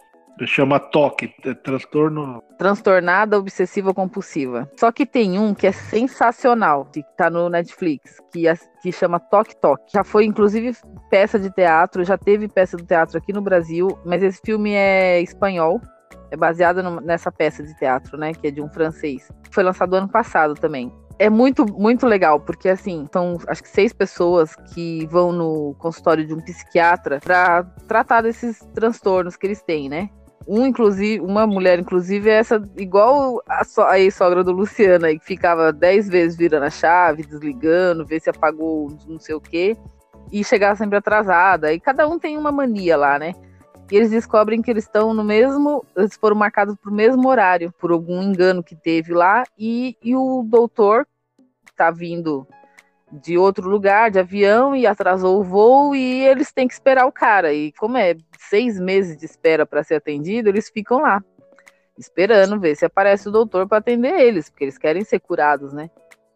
Chama 0.45 0.79
Toque, 0.79 1.33
é 1.45 1.53
transtorno. 1.53 2.41
Transtornada 2.57 3.37
Obsessiva 3.37 3.93
Compulsiva. 3.93 4.69
Só 4.79 4.91
que 4.91 5.05
tem 5.05 5.37
um 5.37 5.53
que 5.53 5.67
é 5.67 5.71
sensacional, 5.71 6.85
que 6.85 7.03
tá 7.15 7.29
no 7.29 7.49
Netflix, 7.49 8.17
que, 8.31 8.47
é- 8.47 8.55
que 8.81 8.91
chama 8.91 9.19
Toque 9.19 9.55
Toque. 9.55 9.91
Já 9.93 10.03
foi, 10.03 10.25
inclusive, 10.25 10.75
peça 11.09 11.37
de 11.39 11.51
teatro, 11.51 12.03
já 12.03 12.17
teve 12.17 12.47
peça 12.47 12.75
do 12.75 12.83
teatro 12.85 13.17
aqui 13.17 13.31
no 13.31 13.41
Brasil, 13.41 13.87
mas 14.05 14.23
esse 14.23 14.41
filme 14.43 14.73
é 14.73 15.21
espanhol. 15.21 15.79
É 16.31 16.35
baseado 16.35 16.81
numa- 16.81 17.01
nessa 17.01 17.31
peça 17.31 17.61
de 17.61 17.75
teatro, 17.77 18.17
né? 18.17 18.33
Que 18.33 18.47
é 18.47 18.51
de 18.51 18.59
um 18.61 18.67
francês. 18.67 19.31
Foi 19.51 19.63
lançado 19.63 19.93
ano 19.95 20.09
passado 20.09 20.55
também. 20.55 20.91
É 21.19 21.29
muito, 21.29 21.63
muito 21.79 22.07
legal, 22.07 22.39
porque 22.39 22.67
assim, 22.67 23.07
são 23.13 23.37
acho 23.47 23.61
que 23.61 23.69
seis 23.69 23.93
pessoas 23.93 24.55
que 24.73 25.05
vão 25.11 25.31
no 25.31 25.75
consultório 25.77 26.25
de 26.25 26.33
um 26.33 26.39
psiquiatra 26.41 27.19
para 27.23 27.63
tratar 27.87 28.21
desses 28.21 28.57
transtornos 28.73 29.37
que 29.37 29.45
eles 29.45 29.61
têm, 29.61 29.87
né? 29.87 30.09
Um, 30.47 30.65
inclusive, 30.65 31.23
uma 31.23 31.47
mulher, 31.47 31.79
inclusive, 31.79 32.29
é 32.29 32.33
essa, 32.33 32.61
igual 32.77 33.41
a, 33.47 33.63
so- 33.63 33.83
a 33.83 33.99
ex-sogra 33.99 34.43
do 34.43 34.51
Luciano, 34.51 35.05
aí, 35.05 35.17
que 35.17 35.25
ficava 35.25 35.71
dez 35.71 36.07
vezes 36.09 36.37
virando 36.37 36.65
a 36.65 36.69
chave, 36.69 37.23
desligando, 37.23 38.05
ver 38.05 38.19
se 38.19 38.29
apagou 38.29 38.95
não 39.07 39.19
sei 39.19 39.35
o 39.35 39.41
quê, 39.41 39.77
e 40.31 40.43
chegava 40.43 40.75
sempre 40.75 40.97
atrasada. 40.97 41.71
E 41.73 41.79
cada 41.79 42.07
um 42.07 42.19
tem 42.19 42.37
uma 42.37 42.51
mania 42.51 42.97
lá, 42.97 43.17
né? 43.17 43.33
E 43.91 43.95
eles 43.95 44.09
descobrem 44.09 44.61
que 44.61 44.71
eles 44.71 44.85
estão 44.85 45.13
no 45.13 45.23
mesmo. 45.23 45.85
Eles 45.95 46.15
foram 46.15 46.35
marcados 46.35 46.75
pro 46.75 46.91
mesmo 46.91 47.27
horário, 47.29 47.71
por 47.79 47.91
algum 47.91 48.21
engano 48.21 48.63
que 48.63 48.75
teve 48.75 49.13
lá, 49.13 49.43
e, 49.57 49.95
e 50.03 50.15
o 50.15 50.43
doutor 50.45 51.05
tá 51.75 51.91
vindo 51.91 52.47
de 53.21 53.37
outro 53.37 53.69
lugar, 53.69 54.09
de 54.09 54.19
avião, 54.19 54.75
e 54.75 54.87
atrasou 54.87 55.39
o 55.39 55.43
voo, 55.43 55.95
e 55.95 56.25
eles 56.25 56.51
têm 56.51 56.67
que 56.67 56.73
esperar 56.73 57.05
o 57.05 57.11
cara. 57.11 57.53
E 57.53 57.71
como 57.73 57.97
é 57.97 58.15
seis 58.39 58.79
meses 58.79 59.17
de 59.17 59.25
espera 59.25 59.65
para 59.65 59.83
ser 59.83 59.95
atendido, 59.95 60.49
eles 60.49 60.69
ficam 60.69 61.01
lá, 61.01 61.23
esperando 61.97 62.59
ver 62.59 62.75
se 62.75 62.85
aparece 62.85 63.29
o 63.29 63.31
doutor 63.31 63.67
para 63.67 63.77
atender 63.77 64.19
eles, 64.19 64.49
porque 64.49 64.63
eles 64.63 64.77
querem 64.77 65.03
ser 65.03 65.19
curados, 65.19 65.73
né? 65.73 65.89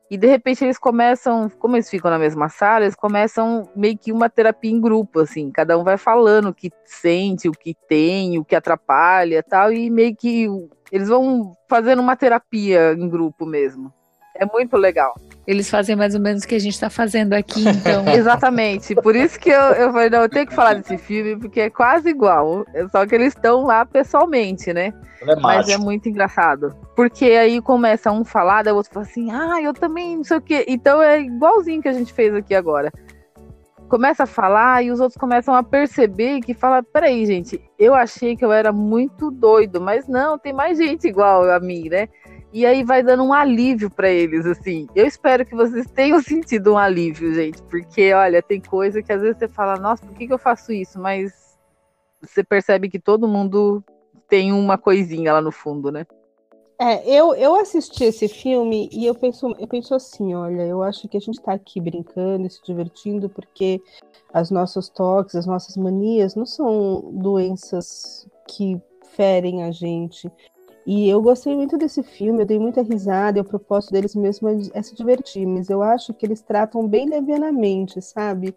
E 0.10 0.18
de 0.18 0.26
repente 0.26 0.64
eles 0.64 0.78
começam, 0.78 1.50
como 1.60 1.76
eles 1.76 1.90
ficam 1.90 2.10
na 2.10 2.18
mesma 2.18 2.48
sala, 2.48 2.86
eles 2.86 2.96
começam 2.96 3.70
meio 3.76 3.98
que 3.98 4.14
uma 4.14 4.30
terapia 4.30 4.72
em 4.72 4.80
grupo, 4.80 5.20
assim, 5.20 5.52
cada 5.52 5.78
um 5.78 5.84
vai 5.84 5.98
falando 5.98 6.50
o 6.50 6.54
que 6.54 6.72
sente, 6.86 7.50
o 7.50 7.52
que 7.52 7.76
tem, 7.90 8.40
o 8.40 8.46
que 8.46 8.56
atrapalha, 8.56 9.44
tal, 9.44 9.74
e 9.74 9.90
meio 9.90 10.16
que 10.16 10.48
eles 10.92 11.10
vão 11.10 11.52
fazendo 11.68 12.02
uma 12.02 12.16
terapia 12.16 12.94
em 12.94 13.10
grupo 13.10 13.46
mesmo. 13.46 13.94
É 14.34 14.46
muito 14.46 14.78
legal. 14.78 15.14
Eles 15.48 15.70
fazem 15.70 15.96
mais 15.96 16.14
ou 16.14 16.20
menos 16.20 16.44
o 16.44 16.48
que 16.48 16.56
a 16.56 16.60
gente 16.60 16.78
tá 16.78 16.90
fazendo 16.90 17.32
aqui, 17.32 17.64
então. 17.70 18.06
Exatamente. 18.14 18.94
Por 18.96 19.16
isso 19.16 19.40
que 19.40 19.50
eu, 19.50 19.62
eu 19.62 19.94
falei, 19.94 20.10
não, 20.10 20.24
eu 20.24 20.30
tenho 20.30 20.46
que 20.46 20.54
falar 20.54 20.74
desse 20.74 20.98
filme, 20.98 21.38
porque 21.38 21.62
é 21.62 21.70
quase 21.70 22.10
igual. 22.10 22.66
Só 22.92 23.06
que 23.06 23.16
eles 23.16 23.30
estão 23.30 23.64
lá 23.64 23.86
pessoalmente, 23.86 24.74
né? 24.74 24.94
É 25.22 25.36
Mas 25.38 25.70
é 25.70 25.78
muito 25.78 26.10
engraçado. 26.10 26.76
Porque 26.98 27.26
aí 27.26 27.62
começa 27.62 28.12
um 28.12 28.26
falar, 28.26 28.64
daí 28.64 28.74
o 28.74 28.76
outro 28.76 28.94
fala 28.94 29.06
assim, 29.06 29.32
ah, 29.32 29.62
eu 29.62 29.74
também 29.74 30.18
não 30.18 30.24
sei 30.26 30.38
o 30.38 30.42
quê. 30.42 30.66
Então 30.68 31.02
é 31.02 31.22
igualzinho 31.22 31.82
que 31.82 31.88
a 31.88 31.94
gente 31.94 32.12
fez 32.12 32.36
aqui 32.36 32.54
agora. 32.54 32.92
Começa 33.88 34.24
a 34.24 34.28
falar 34.28 34.84
e 34.84 34.92
os 34.92 35.00
outros 35.00 35.18
começam 35.18 35.56
a 35.56 35.64
perceber 35.64 36.42
que 36.42 36.54
fala, 36.54 36.84
peraí, 36.84 37.26
gente, 37.26 37.62
eu 37.80 37.94
achei 37.96 38.36
que 38.36 38.44
eu 38.44 38.52
era 38.52 38.74
muito 38.74 39.32
doido, 39.32 39.80
mas 39.80 40.10
não, 40.10 40.38
tem 40.38 40.52
mais 40.52 40.78
gente 40.78 41.08
igual 41.08 41.50
a 41.50 41.58
mim, 41.58 41.88
né? 41.88 42.10
E 42.54 42.66
aí 42.66 42.84
vai 42.84 43.04
dando 43.04 43.24
um 43.24 43.34
alívio 43.34 43.90
para 43.90 44.10
eles, 44.10 44.46
assim. 44.46 44.88
Eu 44.96 45.06
espero 45.06 45.46
que 45.46 45.56
vocês 45.56 45.90
tenham 45.92 46.22
sentido 46.24 46.74
um 46.74 46.78
alívio, 46.78 47.34
gente, 47.34 47.62
porque 47.64 48.14
olha, 48.14 48.42
tem 48.42 48.62
coisa 48.62 49.02
que 49.02 49.12
às 49.12 49.22
vezes 49.22 49.38
você 49.38 49.48
fala, 49.48 49.76
nossa, 49.78 50.06
por 50.06 50.16
que, 50.16 50.28
que 50.28 50.34
eu 50.34 50.40
faço 50.40 50.72
isso? 50.72 51.00
Mas 51.00 51.58
você 52.22 52.44
percebe 52.44 52.90
que 52.90 53.00
todo 53.00 53.28
mundo 53.28 53.84
tem 54.28 54.52
uma 54.52 54.78
coisinha 54.78 55.34
lá 55.34 55.42
no 55.42 55.52
fundo, 55.52 55.92
né? 55.92 56.06
É, 56.80 57.10
eu, 57.10 57.34
eu 57.34 57.56
assisti 57.56 58.04
esse 58.04 58.28
filme 58.28 58.88
e 58.92 59.06
eu 59.06 59.16
penso, 59.16 59.52
eu 59.58 59.68
penso 59.68 59.96
assim, 59.96 60.36
olha, 60.36 60.62
eu 60.62 60.84
acho 60.84 61.08
que 61.08 61.18
a 61.18 61.20
gente 61.20 61.42
tá 61.42 61.54
aqui 61.54 61.82
brincando 61.82 62.46
e 62.46 62.50
se 62.52 62.62
divertindo 62.64 63.28
porque 63.28 63.82
as 64.32 64.52
nossas 64.52 64.88
toques, 64.88 65.36
as 65.36 65.48
nossas 65.48 65.76
manias 65.76 66.36
não 66.36 66.46
são 66.46 67.02
doenças 67.14 68.28
que 68.48 68.80
ferem 69.16 69.64
a 69.64 69.72
gente. 69.72 70.32
E 70.88 71.10
eu 71.10 71.22
gostei 71.22 71.54
muito 71.54 71.78
desse 71.78 72.02
filme, 72.02 72.44
eu 72.44 72.46
dei 72.46 72.58
muita 72.58 72.82
risada, 72.82 73.38
e 73.38 73.42
o 73.42 73.44
propósito 73.44 73.92
deles 73.92 74.16
mesmo 74.16 74.48
é, 74.48 74.58
é 74.74 74.82
se 74.82 74.96
divertir, 74.96 75.46
mas 75.46 75.70
eu 75.70 75.84
acho 75.84 76.14
que 76.14 76.26
eles 76.26 76.42
tratam 76.42 76.88
bem 76.88 77.10
levianamente, 77.10 78.02
sabe? 78.02 78.56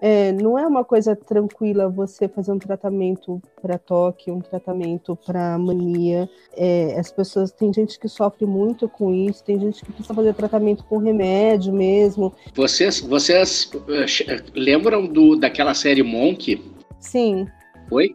É, 0.00 0.32
não 0.32 0.58
é 0.58 0.66
uma 0.66 0.82
coisa 0.82 1.14
tranquila 1.14 1.90
você 1.90 2.26
fazer 2.26 2.52
um 2.52 2.58
tratamento 2.58 3.42
para 3.60 3.76
toque, 3.76 4.30
um 4.30 4.40
tratamento 4.40 5.14
para 5.14 5.58
mania. 5.58 6.26
É, 6.56 6.98
as 6.98 7.12
pessoas, 7.12 7.52
tem 7.52 7.70
gente 7.70 7.98
que 7.98 8.08
sofre 8.08 8.46
muito 8.46 8.88
com 8.88 9.12
isso, 9.12 9.44
tem 9.44 9.60
gente 9.60 9.84
que 9.84 9.92
precisa 9.92 10.14
fazer 10.14 10.32
tratamento 10.32 10.84
com 10.84 10.96
remédio 10.96 11.74
mesmo. 11.74 12.32
Vocês, 12.54 13.00
vocês 13.00 13.70
eh, 13.88 14.42
lembram 14.54 15.06
do, 15.06 15.36
daquela 15.36 15.74
série 15.74 16.02
Monk? 16.02 16.64
Sim, 16.98 17.46
Foi? 17.90 18.14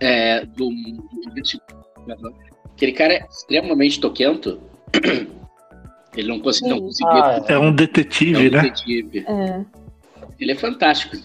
É, 0.00 0.44
do, 0.46 0.68
aquele 2.78 2.92
cara 2.92 3.14
é 3.14 3.26
extremamente 3.28 4.00
toquento. 4.00 4.60
Ele 6.16 6.28
não, 6.28 6.40
consegui, 6.40 6.70
não 6.70 6.78
Sim. 6.78 6.84
conseguia. 6.84 7.24
Ah, 7.24 7.44
É 7.48 7.58
um 7.58 7.68
é 7.68 7.72
detetive, 7.72 8.36
um 8.36 8.50
né? 8.50 8.62
detetive. 8.62 9.24
é, 9.28 9.64
Ele 10.40 10.52
é 10.52 10.54
fantástico. 10.54 11.16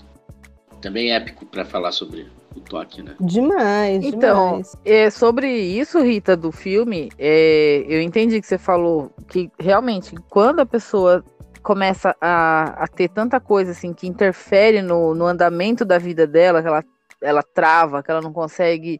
Também 0.82 1.14
épico 1.14 1.46
para 1.46 1.64
falar 1.64 1.92
sobre 1.92 2.28
o 2.56 2.60
toque, 2.60 3.02
né? 3.02 3.16
demais, 3.22 4.04
Então, 4.04 4.48
demais. 4.50 4.76
É, 4.84 5.10
sobre 5.10 5.48
isso, 5.48 6.02
Rita, 6.02 6.36
do 6.36 6.52
filme, 6.52 7.10
é, 7.18 7.86
eu 7.88 8.02
entendi 8.02 8.42
que 8.42 8.48
você 8.48 8.58
falou 8.58 9.12
que 9.30 9.50
realmente, 9.58 10.14
quando 10.30 10.60
a 10.60 10.66
pessoa 10.66 11.24
começa 11.62 12.16
a, 12.20 12.84
a 12.84 12.88
ter 12.88 13.10
tanta 13.10 13.40
coisa 13.40 13.72
assim 13.72 13.94
que 13.94 14.06
interfere 14.08 14.82
no, 14.82 15.16
no 15.16 15.26
andamento 15.26 15.86
da 15.86 15.98
vida 15.98 16.28
dela, 16.28 16.62
que 16.62 16.68
ela, 16.68 16.84
ela 17.22 17.44
trava, 17.44 18.04
que 18.04 18.12
ela 18.12 18.22
não 18.22 18.34
consegue 18.34 19.00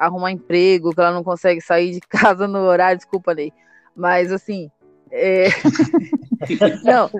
arrumar 0.00 0.32
emprego, 0.32 0.94
que 0.94 1.00
ela 1.00 1.12
não 1.12 1.22
consegue 1.22 1.60
sair 1.60 1.92
de 1.92 2.00
casa 2.00 2.48
no 2.48 2.60
horário, 2.60 2.96
desculpa, 2.96 3.34
Ney. 3.34 3.52
Mas 3.94 4.32
assim, 4.32 4.70
é... 5.12 5.48
não, 6.82 7.10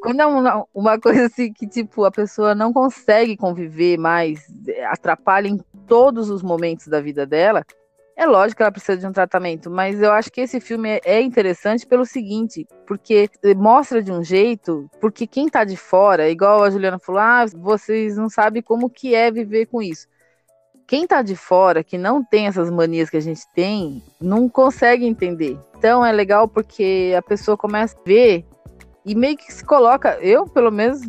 quando 0.00 0.20
é 0.20 0.26
uma, 0.26 0.66
uma, 0.74 0.98
coisa 0.98 1.26
assim 1.26 1.52
que, 1.52 1.66
tipo, 1.66 2.04
a 2.04 2.10
pessoa 2.10 2.54
não 2.54 2.72
consegue 2.72 3.36
conviver 3.36 3.96
mais, 3.98 4.46
atrapalha 4.90 5.46
em 5.48 5.60
todos 5.86 6.28
os 6.28 6.42
momentos 6.42 6.88
da 6.88 7.00
vida 7.00 7.24
dela, 7.24 7.64
é 8.16 8.26
lógico 8.26 8.58
que 8.58 8.62
ela 8.62 8.72
precisa 8.72 8.96
de 8.96 9.06
um 9.06 9.12
tratamento, 9.12 9.70
mas 9.70 10.00
eu 10.00 10.12
acho 10.12 10.30
que 10.30 10.40
esse 10.40 10.60
filme 10.60 11.00
é 11.04 11.20
interessante 11.20 11.84
pelo 11.84 12.06
seguinte, 12.06 12.66
porque 12.86 13.28
mostra 13.56 14.00
de 14.02 14.12
um 14.12 14.22
jeito, 14.22 14.88
porque 15.00 15.26
quem 15.26 15.48
tá 15.48 15.64
de 15.64 15.76
fora, 15.76 16.30
igual 16.30 16.62
a 16.62 16.70
Juliana 16.70 16.98
falou, 16.98 17.20
ah, 17.20 17.44
vocês 17.56 18.16
não 18.16 18.28
sabem 18.28 18.62
como 18.62 18.88
que 18.88 19.14
é 19.14 19.32
viver 19.32 19.66
com 19.66 19.82
isso. 19.82 20.06
Quem 20.86 21.06
tá 21.06 21.22
de 21.22 21.34
fora, 21.34 21.82
que 21.82 21.96
não 21.96 22.22
tem 22.22 22.46
essas 22.46 22.70
manias 22.70 23.08
que 23.08 23.16
a 23.16 23.20
gente 23.20 23.42
tem, 23.54 24.02
não 24.20 24.48
consegue 24.48 25.06
entender. 25.06 25.58
Então 25.76 26.04
é 26.04 26.12
legal 26.12 26.46
porque 26.46 27.14
a 27.16 27.22
pessoa 27.22 27.56
começa 27.56 27.96
a 27.96 28.02
ver 28.04 28.44
e 29.04 29.14
meio 29.14 29.36
que 29.36 29.52
se 29.52 29.64
coloca, 29.64 30.18
eu 30.20 30.46
pelo 30.46 30.70
menos 30.70 31.00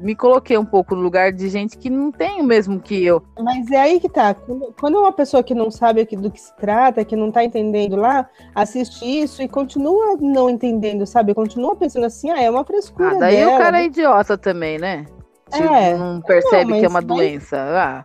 me 0.00 0.14
coloquei 0.14 0.58
um 0.58 0.64
pouco 0.64 0.94
no 0.94 1.02
lugar 1.02 1.32
de 1.32 1.48
gente 1.48 1.78
que 1.78 1.88
não 1.88 2.10
tem 2.10 2.40
o 2.40 2.44
mesmo 2.44 2.80
que 2.80 3.04
eu. 3.04 3.22
Mas 3.38 3.70
é 3.70 3.80
aí 3.80 4.00
que 4.00 4.08
tá. 4.08 4.34
Quando 4.78 4.98
uma 4.98 5.12
pessoa 5.12 5.42
que 5.42 5.54
não 5.54 5.70
sabe 5.70 6.04
do 6.04 6.30
que 6.30 6.40
se 6.40 6.54
trata, 6.56 7.04
que 7.04 7.14
não 7.14 7.30
tá 7.30 7.44
entendendo 7.44 7.96
lá, 7.96 8.28
assiste 8.54 9.04
isso 9.04 9.42
e 9.42 9.48
continua 9.48 10.16
não 10.20 10.50
entendendo, 10.50 11.06
sabe? 11.06 11.34
Continua 11.34 11.76
pensando 11.76 12.06
assim, 12.06 12.30
ah, 12.30 12.42
é 12.42 12.50
uma 12.50 12.64
frescura. 12.64 13.12
Ah, 13.16 13.18
daí 13.18 13.36
dela. 13.36 13.54
o 13.54 13.58
cara 13.58 13.80
é 13.80 13.86
idiota 13.86 14.36
também, 14.36 14.78
né? 14.78 15.06
É. 15.52 15.96
Não 15.96 16.20
percebe 16.20 16.72
não, 16.72 16.80
que 16.80 16.84
é 16.84 16.88
uma 16.88 17.02
doença. 17.02 17.56
Ah, 17.56 18.04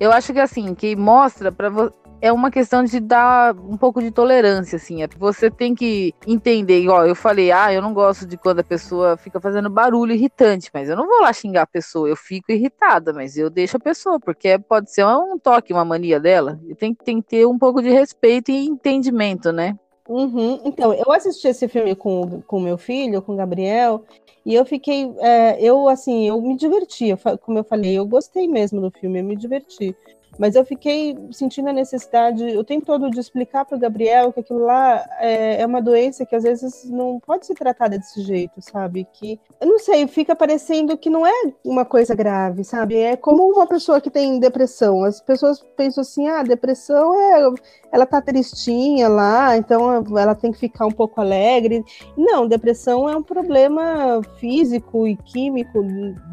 eu 0.00 0.12
acho 0.12 0.32
que 0.32 0.40
assim, 0.40 0.74
que 0.74 0.94
mostra 0.96 1.50
para 1.50 1.68
você 1.68 1.94
é 2.20 2.32
uma 2.32 2.50
questão 2.50 2.82
de 2.82 3.00
dar 3.00 3.54
um 3.54 3.76
pouco 3.76 4.02
de 4.02 4.10
tolerância, 4.10 4.76
assim. 4.76 5.02
É, 5.02 5.08
você 5.16 5.50
tem 5.50 5.74
que 5.74 6.12
entender, 6.26 6.80
igual 6.80 7.06
eu 7.06 7.14
falei, 7.14 7.52
ah, 7.52 7.72
eu 7.72 7.80
não 7.80 7.94
gosto 7.94 8.26
de 8.26 8.36
quando 8.36 8.60
a 8.60 8.64
pessoa 8.64 9.16
fica 9.16 9.40
fazendo 9.40 9.70
barulho 9.70 10.12
irritante, 10.12 10.70
mas 10.72 10.88
eu 10.88 10.96
não 10.96 11.06
vou 11.06 11.20
lá 11.20 11.32
xingar 11.32 11.62
a 11.62 11.66
pessoa, 11.66 12.08
eu 12.08 12.16
fico 12.16 12.52
irritada, 12.52 13.12
mas 13.12 13.36
eu 13.36 13.48
deixo 13.48 13.76
a 13.76 13.80
pessoa, 13.80 14.18
porque 14.18 14.58
pode 14.58 14.92
ser 14.92 15.04
um 15.06 15.38
toque, 15.38 15.72
uma 15.72 15.84
mania 15.84 16.18
dela. 16.18 16.58
Tem, 16.78 16.94
tem 16.94 17.20
que 17.20 17.28
ter 17.28 17.46
um 17.46 17.58
pouco 17.58 17.82
de 17.82 17.90
respeito 17.90 18.50
e 18.50 18.66
entendimento, 18.66 19.52
né? 19.52 19.78
Uhum. 20.08 20.60
Então, 20.64 20.94
eu 20.94 21.12
assisti 21.12 21.48
esse 21.48 21.68
filme 21.68 21.94
com 21.94 22.42
o 22.48 22.60
meu 22.60 22.78
filho, 22.78 23.20
com 23.20 23.34
o 23.34 23.36
Gabriel, 23.36 24.02
e 24.44 24.54
eu 24.54 24.64
fiquei, 24.64 25.12
é, 25.18 25.62
eu 25.62 25.86
assim, 25.86 26.26
eu 26.26 26.40
me 26.40 26.56
diverti, 26.56 27.08
eu, 27.08 27.18
como 27.38 27.58
eu 27.58 27.64
falei, 27.64 27.98
eu 27.98 28.06
gostei 28.06 28.48
mesmo 28.48 28.80
do 28.80 28.90
filme, 28.90 29.20
eu 29.20 29.24
me 29.24 29.36
diverti. 29.36 29.94
Mas 30.38 30.54
eu 30.54 30.64
fiquei 30.64 31.18
sentindo 31.32 31.68
a 31.68 31.72
necessidade 31.72 32.56
o 32.56 32.62
tempo 32.62 32.86
todo 32.86 33.10
de 33.10 33.18
explicar 33.18 33.64
para 33.64 33.76
o 33.76 33.80
Gabriel 33.80 34.32
que 34.32 34.40
aquilo 34.40 34.64
lá 34.64 35.04
é, 35.18 35.60
é, 35.60 35.66
uma 35.66 35.82
doença 35.82 36.24
que 36.24 36.36
às 36.36 36.44
vezes 36.44 36.88
não 36.88 37.18
pode 37.18 37.44
ser 37.44 37.54
tratada 37.54 37.98
desse 37.98 38.22
jeito, 38.22 38.62
sabe? 38.62 39.06
Que, 39.12 39.40
eu 39.60 39.66
não 39.66 39.78
sei, 39.78 40.06
fica 40.06 40.36
parecendo 40.36 40.96
que 40.96 41.10
não 41.10 41.26
é 41.26 41.52
uma 41.64 41.84
coisa 41.84 42.14
grave, 42.14 42.62
sabe? 42.62 42.96
É 42.96 43.16
como 43.16 43.50
uma 43.52 43.66
pessoa 43.66 44.00
que 44.00 44.10
tem 44.10 44.38
depressão. 44.38 45.02
As 45.02 45.20
pessoas 45.20 45.60
pensam 45.76 46.02
assim, 46.02 46.28
ah, 46.28 46.42
depressão 46.42 47.14
é. 47.18 47.48
Ela 47.90 48.06
tá 48.06 48.20
tristinha 48.20 49.08
lá, 49.08 49.56
então 49.56 50.04
ela 50.16 50.34
tem 50.34 50.52
que 50.52 50.58
ficar 50.58 50.86
um 50.86 50.90
pouco 50.90 51.20
alegre. 51.20 51.84
Não, 52.16 52.46
depressão 52.46 53.08
é 53.08 53.16
um 53.16 53.22
problema 53.22 54.20
físico 54.38 55.06
e 55.06 55.16
químico 55.16 55.82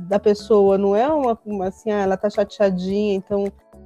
da 0.08 0.20
pessoa, 0.20 0.78
não 0.78 0.96
é 0.96 1.08
uma, 1.08 1.40
assim, 1.66 1.92
ah, 1.92 2.02
ela 2.02 2.18
tá 2.18 2.30
chateadinha, 2.30 3.16
então 3.16 3.46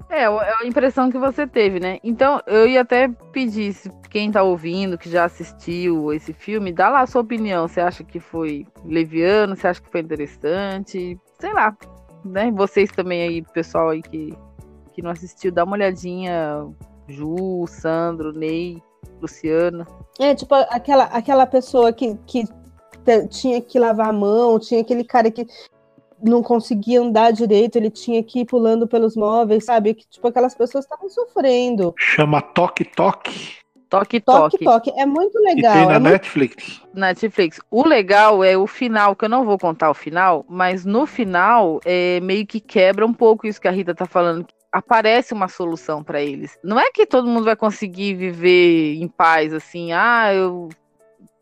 é, 0.10 0.24
é 0.24 0.54
a 0.62 0.66
impressão 0.66 1.12
que 1.12 1.18
você 1.18 1.46
teve, 1.46 1.80
né? 1.80 2.00
Então, 2.04 2.42
eu 2.48 2.68
ia 2.68 2.82
até 2.82 3.08
pedir, 3.32 3.74
se 3.74 3.92
quem 4.10 4.32
tá 4.32 4.42
ouvindo, 4.42 4.98
que 4.98 5.10
já 5.10 5.26
assistiu 5.26 6.12
esse 6.12 6.34
filme, 6.34 6.74
dá 6.74 6.90
lá 6.90 7.02
a 7.02 7.08
sua 7.08 7.22
opinião. 7.22 7.68
Você 7.68 7.80
acha 7.80 8.04
que 8.04 8.20
foi 8.20 8.66
leviano? 8.84 9.56
Você 9.56 9.68
acha 9.68 9.82
que 9.82 9.90
foi 9.90 10.02
interessante? 10.02 11.20
Sei 11.40 11.54
lá, 11.54 11.78
né? 12.26 12.52
Vocês 12.52 12.92
também 12.92 13.22
aí, 13.22 13.42
pessoal 13.42 13.90
aí 13.90 14.02
que, 14.02 14.34
que 14.94 15.02
não 15.02 15.12
assistiu, 15.12 15.52
dá 15.52 15.64
uma 15.64 15.76
olhadinha. 15.76 16.66
Ju, 17.08 17.66
Sandro, 17.68 18.32
Ney, 18.32 18.82
Luciano. 19.22 19.86
É, 20.20 20.36
tipo, 20.36 20.54
aquela, 20.54 21.06
aquela 21.06 21.46
pessoa 21.46 21.92
que, 21.92 22.16
que 22.28 22.46
tinha 23.30 23.62
que 23.62 23.80
lavar 23.80 24.10
a 24.10 24.14
mão, 24.14 24.60
tinha 24.60 24.82
aquele 24.82 25.04
cara 25.04 25.32
que 25.32 25.46
não 26.24 26.42
conseguia 26.42 27.02
andar 27.02 27.32
direito, 27.32 27.76
ele 27.76 27.90
tinha 27.90 28.22
que 28.24 28.42
ir 28.42 28.46
pulando 28.46 28.88
pelos 28.88 29.16
móveis, 29.16 29.66
sabe? 29.66 29.94
Que, 29.94 30.08
tipo, 30.08 30.28
aquelas 30.28 30.56
pessoas 30.56 30.86
estavam 30.86 31.10
sofrendo. 31.10 31.94
Chama 31.98 32.42
Toque 32.42 32.86
Toque. 32.86 33.60
Toque 33.90 34.20
Toque. 34.20 34.60
Toque 34.60 34.66
Toque. 34.66 35.00
É 35.00 35.06
muito 35.06 35.38
legal. 35.40 35.76
E 35.76 35.78
tem 35.80 35.88
na 35.88 35.96
é 35.96 36.00
Netflix. 36.00 36.80
Muito... 36.80 37.00
Netflix. 37.00 37.60
O 37.72 37.88
legal 37.88 38.44
é 38.44 38.56
o 38.56 38.68
final, 38.68 39.16
que 39.16 39.26
eu 39.26 39.30
não 39.30 39.44
vou 39.44 39.58
contar 39.58 39.90
o 39.90 39.96
final, 39.96 40.46
mas 40.48 40.86
no 40.86 41.08
final 41.08 41.80
é, 41.84 42.20
meio 42.22 42.46
que 42.46 42.60
quebra 42.60 43.06
um 43.06 43.14
pouco 43.14 43.48
isso 43.48 43.60
que 43.60 43.68
a 43.68 43.72
Rita 43.72 43.96
tá 43.96 44.06
falando. 44.06 44.46
Aparece 44.72 45.34
uma 45.34 45.48
solução 45.48 46.04
para 46.04 46.22
eles. 46.22 46.56
Não 46.64 46.80
é 46.80 46.92
que 46.92 47.08
todo 47.08 47.28
mundo 47.28 47.46
vai 47.46 47.56
conseguir 47.56 48.14
viver 48.14 49.02
em 49.02 49.08
paz, 49.08 49.52
assim, 49.52 49.92
ah, 49.92 50.32
eu 50.32 50.70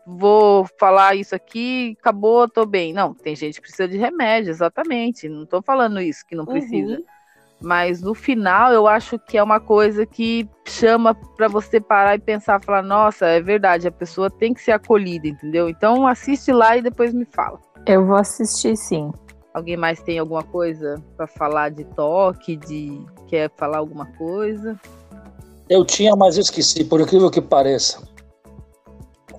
vou 0.07 0.65
falar 0.79 1.15
isso 1.15 1.35
aqui, 1.35 1.97
acabou, 1.99 2.47
tô 2.47 2.65
bem. 2.65 2.93
Não, 2.93 3.13
tem 3.13 3.35
gente 3.35 3.55
que 3.55 3.67
precisa 3.67 3.89
de 3.89 3.97
remédio, 3.97 4.49
exatamente. 4.49 5.27
Não 5.27 5.45
tô 5.45 5.61
falando 5.61 5.99
isso 5.99 6.25
que 6.25 6.33
não 6.33 6.45
uhum. 6.45 6.51
precisa. 6.53 6.93
Uhum. 6.93 7.03
Mas 7.59 8.01
no 8.01 8.13
final 8.13 8.71
eu 8.71 8.87
acho 8.87 9.19
que 9.19 9.37
é 9.37 9.43
uma 9.43 9.59
coisa 9.59 10.05
que 10.05 10.47
chama 10.65 11.13
para 11.35 11.47
você 11.47 11.81
parar 11.81 12.15
e 12.15 12.19
pensar, 12.19 12.63
falar, 12.63 12.83
nossa, 12.83 13.25
é 13.25 13.41
verdade, 13.41 13.87
a 13.87 13.91
pessoa 13.91 14.29
tem 14.29 14.53
que 14.53 14.61
ser 14.61 14.73
acolhida, 14.73 15.27
entendeu? 15.27 15.67
Então 15.67 16.07
assiste 16.07 16.51
lá 16.53 16.77
e 16.77 16.81
depois 16.81 17.13
me 17.13 17.25
fala. 17.25 17.59
Eu 17.85 18.05
vou 18.05 18.15
assistir 18.15 18.77
sim. 18.77 19.11
Alguém 19.53 19.75
mais 19.75 19.99
tem 20.01 20.19
alguma 20.19 20.43
coisa 20.43 21.03
para 21.17 21.25
falar 21.25 21.69
de 21.69 21.83
toque, 21.83 22.55
de 22.55 23.03
quer 23.27 23.51
falar 23.57 23.79
alguma 23.79 24.05
coisa? 24.13 24.79
Eu 25.67 25.83
tinha, 25.83 26.15
mas 26.15 26.37
eu 26.37 26.41
esqueci, 26.41 26.85
por 26.85 27.01
incrível 27.01 27.31
que 27.31 27.41
pareça 27.41 28.07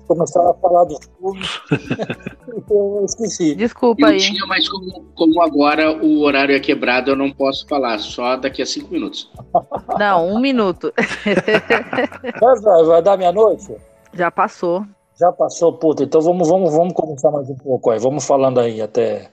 começaram 0.09 0.49
a 0.49 0.53
falar 0.55 0.83
dos 0.85 0.99
filmes. 1.17 1.61
eu 2.69 3.05
esqueci. 3.05 3.53
Desculpa 3.55 4.01
eu 4.01 4.07
aí. 4.07 4.17
Tinha, 4.17 4.45
mas 4.47 4.67
como, 4.67 5.05
como, 5.15 5.41
agora 5.41 5.91
o 6.03 6.21
horário 6.23 6.55
é 6.55 6.59
quebrado, 6.59 7.11
eu 7.11 7.15
não 7.15 7.31
posso 7.31 7.67
falar, 7.67 7.99
só 7.99 8.35
daqui 8.35 8.61
a 8.61 8.65
cinco 8.65 8.91
minutos. 8.91 9.31
Não, 9.99 10.27
um 10.27 10.39
minuto. 10.39 10.93
vai, 12.63 12.83
vai 12.83 13.01
dar 13.01 13.17
meia-noite? 13.17 13.75
Já 14.13 14.31
passou. 14.31 14.85
Já 15.19 15.31
passou, 15.31 15.73
puta. 15.73 16.03
Então 16.03 16.21
vamos, 16.21 16.47
vamos, 16.47 16.73
vamos 16.73 16.93
começar 16.93 17.29
mais 17.29 17.49
um 17.49 17.55
pouco 17.55 17.91
aí. 17.91 17.99
Vamos 17.99 18.25
falando 18.25 18.59
aí 18.59 18.81
até. 18.81 19.29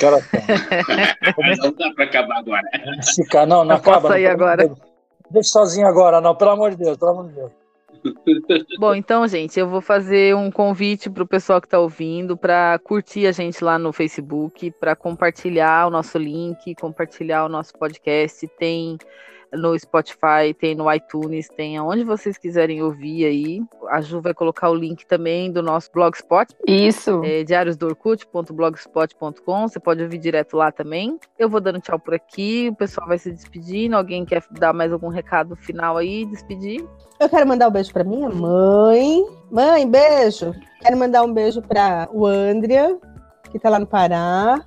Cara, 0.00 0.18
não 1.62 1.72
dá 1.72 1.90
para 1.94 2.04
acabar 2.04 2.38
agora. 2.38 2.62
Ficar, 3.14 3.46
não, 3.46 3.58
não, 3.58 3.64
não 3.64 3.76
acaba. 3.76 4.00
Posso 4.02 4.12
sair 4.12 4.28
agora. 4.28 4.72
Deixa 5.30 5.48
sozinho 5.50 5.86
agora, 5.86 6.20
não, 6.20 6.34
pelo 6.34 6.52
amor 6.52 6.70
de 6.70 6.76
Deus, 6.76 6.96
pelo 6.96 7.10
amor 7.10 7.28
de 7.28 7.34
Deus. 7.34 7.63
Bom, 8.78 8.94
então, 8.94 9.26
gente, 9.26 9.58
eu 9.58 9.66
vou 9.66 9.80
fazer 9.80 10.34
um 10.36 10.50
convite 10.50 11.08
para 11.08 11.22
o 11.22 11.26
pessoal 11.26 11.60
que 11.60 11.66
está 11.66 11.78
ouvindo 11.78 12.36
para 12.36 12.78
curtir 12.78 13.26
a 13.26 13.32
gente 13.32 13.64
lá 13.64 13.78
no 13.78 13.92
Facebook, 13.92 14.70
para 14.72 14.94
compartilhar 14.94 15.86
o 15.86 15.90
nosso 15.90 16.18
link, 16.18 16.74
compartilhar 16.74 17.46
o 17.46 17.48
nosso 17.48 17.72
podcast. 17.78 18.46
Tem 18.58 18.98
no 19.56 19.78
Spotify, 19.78 20.52
tem 20.58 20.74
no 20.74 20.92
iTunes, 20.92 21.48
tem 21.48 21.76
aonde 21.76 22.02
vocês 22.04 22.36
quiserem 22.38 22.82
ouvir 22.82 23.26
aí. 23.26 23.62
A 23.88 24.00
Ju 24.00 24.20
vai 24.20 24.34
colocar 24.34 24.70
o 24.70 24.74
link 24.74 25.06
também 25.06 25.52
do 25.52 25.62
nosso 25.62 25.90
blogspot. 25.92 26.52
Isso. 26.66 27.22
É, 27.24 27.44
diariosdorkut.blogspot.com. 27.44 29.68
Você 29.68 29.80
pode 29.80 30.02
ouvir 30.02 30.18
direto 30.18 30.56
lá 30.56 30.72
também. 30.72 31.18
Eu 31.38 31.48
vou 31.48 31.60
dando 31.60 31.80
tchau 31.80 31.98
por 31.98 32.14
aqui. 32.14 32.68
O 32.70 32.76
pessoal 32.76 33.08
vai 33.08 33.18
se 33.18 33.30
despedindo. 33.30 33.96
Alguém 33.96 34.24
quer 34.24 34.42
dar 34.50 34.72
mais 34.72 34.92
algum 34.92 35.08
recado 35.08 35.56
final 35.56 35.96
aí? 35.96 36.24
Despedir? 36.26 36.86
Eu 37.20 37.28
quero 37.28 37.46
mandar 37.46 37.68
um 37.68 37.72
beijo 37.72 37.92
para 37.92 38.04
minha 38.04 38.28
mãe. 38.28 39.24
Mãe, 39.50 39.88
beijo. 39.88 40.54
Quero 40.80 40.96
mandar 40.96 41.22
um 41.22 41.32
beijo 41.32 41.62
para 41.62 42.08
o 42.12 42.26
Andrea, 42.26 42.98
que 43.50 43.58
tá 43.58 43.70
lá 43.70 43.78
no 43.78 43.86
Pará. 43.86 44.60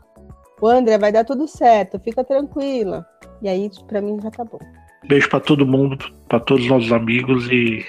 O 0.59 0.67
Andrea, 0.67 0.97
vai 0.97 1.11
dar 1.11 1.23
tudo 1.23 1.47
certo, 1.47 1.99
fica 1.99 2.23
tranquila. 2.23 3.05
E 3.41 3.49
aí, 3.49 3.69
para 3.87 4.01
mim, 4.01 4.19
já 4.21 4.31
tá 4.31 4.43
bom. 4.43 4.59
Beijo 5.07 5.29
para 5.29 5.39
todo 5.39 5.65
mundo, 5.65 5.97
para 6.27 6.39
todos 6.39 6.63
os 6.63 6.69
nossos 6.69 6.91
amigos 6.91 7.47
e 7.49 7.85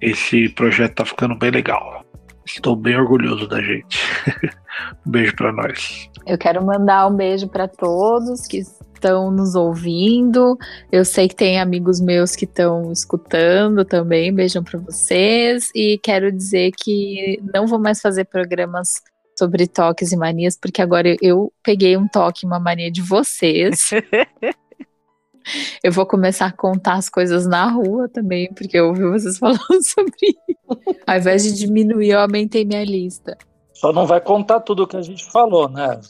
esse 0.00 0.48
projeto 0.50 0.96
tá 0.96 1.04
ficando 1.04 1.36
bem 1.36 1.50
legal. 1.50 2.04
Estou 2.44 2.76
bem 2.76 2.96
orgulhoso 2.96 3.48
da 3.48 3.60
gente. 3.60 3.98
um 5.06 5.10
beijo 5.10 5.34
para 5.34 5.52
nós. 5.52 6.08
Eu 6.26 6.38
quero 6.38 6.64
mandar 6.64 7.08
um 7.08 7.16
beijo 7.16 7.48
para 7.48 7.66
todos 7.66 8.46
que 8.46 8.58
estão 8.58 9.30
nos 9.30 9.54
ouvindo. 9.54 10.56
Eu 10.90 11.04
sei 11.04 11.28
que 11.28 11.34
tem 11.34 11.60
amigos 11.60 12.00
meus 12.00 12.36
que 12.36 12.44
estão 12.44 12.92
escutando 12.92 13.84
também. 13.84 14.32
Beijão 14.32 14.62
para 14.62 14.78
vocês 14.78 15.70
e 15.74 15.98
quero 16.02 16.30
dizer 16.30 16.72
que 16.76 17.40
não 17.54 17.66
vou 17.66 17.78
mais 17.78 18.00
fazer 18.00 18.24
programas 18.24 19.02
sobre 19.38 19.66
toques 19.66 20.12
e 20.12 20.16
manias, 20.16 20.56
porque 20.56 20.80
agora 20.80 21.16
eu 21.20 21.52
peguei 21.62 21.96
um 21.96 22.08
toque, 22.08 22.46
uma 22.46 22.58
mania 22.58 22.90
de 22.90 23.02
vocês. 23.02 23.90
Eu 25.82 25.92
vou 25.92 26.04
começar 26.04 26.46
a 26.46 26.52
contar 26.52 26.94
as 26.94 27.08
coisas 27.08 27.46
na 27.46 27.70
rua 27.70 28.08
também, 28.08 28.52
porque 28.52 28.76
eu 28.76 28.88
ouvi 28.88 29.04
vocês 29.04 29.38
falando 29.38 29.80
sobre 29.82 30.12
isso. 30.22 30.96
Ao 31.06 31.16
invés 31.16 31.44
de 31.44 31.52
diminuir, 31.54 32.10
eu 32.10 32.20
aumentei 32.20 32.64
minha 32.64 32.84
lista. 32.84 33.38
Só 33.72 33.92
não 33.92 34.06
vai 34.06 34.20
contar 34.20 34.60
tudo 34.60 34.82
o 34.84 34.86
que 34.86 34.96
a 34.96 35.02
gente 35.02 35.30
falou, 35.30 35.68
né? 35.68 36.00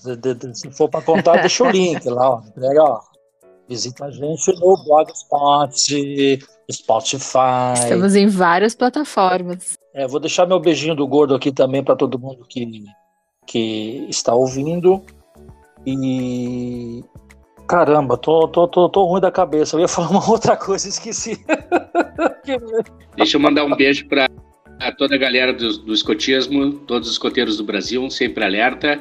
Se 0.55 0.70
for 0.70 0.89
para 0.89 1.03
contar, 1.03 1.41
deixa 1.41 1.64
o 1.64 1.70
link 1.70 2.09
lá, 2.09 2.31
ó. 2.31 2.41
Pega, 2.41 2.83
ó. 2.83 3.01
Visita 3.68 4.05
a 4.05 4.11
gente 4.11 4.55
no 4.61 4.77
Blogspot, 4.85 6.39
Spotify. 6.70 7.74
Estamos 7.74 8.14
em 8.14 8.29
várias 8.29 8.74
plataformas. 8.74 9.74
É, 9.93 10.07
vou 10.07 10.20
deixar 10.20 10.47
meu 10.47 10.61
beijinho 10.61 10.95
do 10.95 11.07
gordo 11.07 11.35
aqui 11.35 11.51
também 11.51 11.83
para 11.83 11.97
todo 11.97 12.18
mundo 12.18 12.47
que, 12.49 12.85
que 13.47 14.07
está 14.09 14.34
ouvindo. 14.34 15.03
E. 15.86 17.05
Caramba, 17.68 18.16
tô, 18.16 18.47
tô, 18.49 18.68
tô, 18.68 18.88
tô 18.88 19.05
ruim 19.05 19.20
da 19.20 19.30
cabeça. 19.30 19.76
Eu 19.76 19.80
ia 19.80 19.88
falar 19.88 20.11
uma 20.11 20.30
outra 20.30 20.57
coisa, 20.57 20.88
esqueci. 20.88 21.44
Deixa 23.16 23.36
eu 23.36 23.40
mandar 23.40 23.64
um 23.64 23.74
beijo 23.74 24.07
para 24.07 24.28
toda 24.97 25.16
a 25.16 25.18
galera 25.18 25.53
do, 25.53 25.78
do 25.78 25.92
escotismo, 25.92 26.74
todos 26.80 27.09
os 27.09 27.14
escoteiros 27.14 27.57
do 27.57 27.64
Brasil, 27.64 28.09
sempre 28.11 28.44
alerta. 28.44 29.01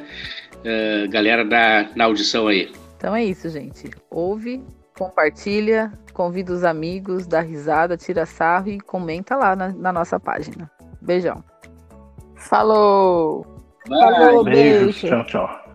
Uh, 0.56 1.08
galera 1.10 1.44
da, 1.44 1.88
na 1.94 2.04
audição 2.04 2.48
aí. 2.48 2.72
Então 2.96 3.14
é 3.14 3.24
isso, 3.24 3.48
gente. 3.48 3.90
Ouve, 4.10 4.64
compartilha, 4.98 5.92
convida 6.12 6.52
os 6.52 6.64
amigos, 6.64 7.26
dá 7.26 7.40
risada, 7.40 7.96
tira 7.96 8.26
sarro 8.26 8.68
e 8.68 8.80
comenta 8.80 9.36
lá 9.36 9.54
na, 9.54 9.68
na 9.68 9.92
nossa 9.92 10.18
página. 10.18 10.68
Beijão. 11.00 11.44
Falou! 12.34 13.55
Falou, 13.88 14.44
beijo. 14.44 14.92
Tchau, 14.92 15.24
tchau. 15.24 15.65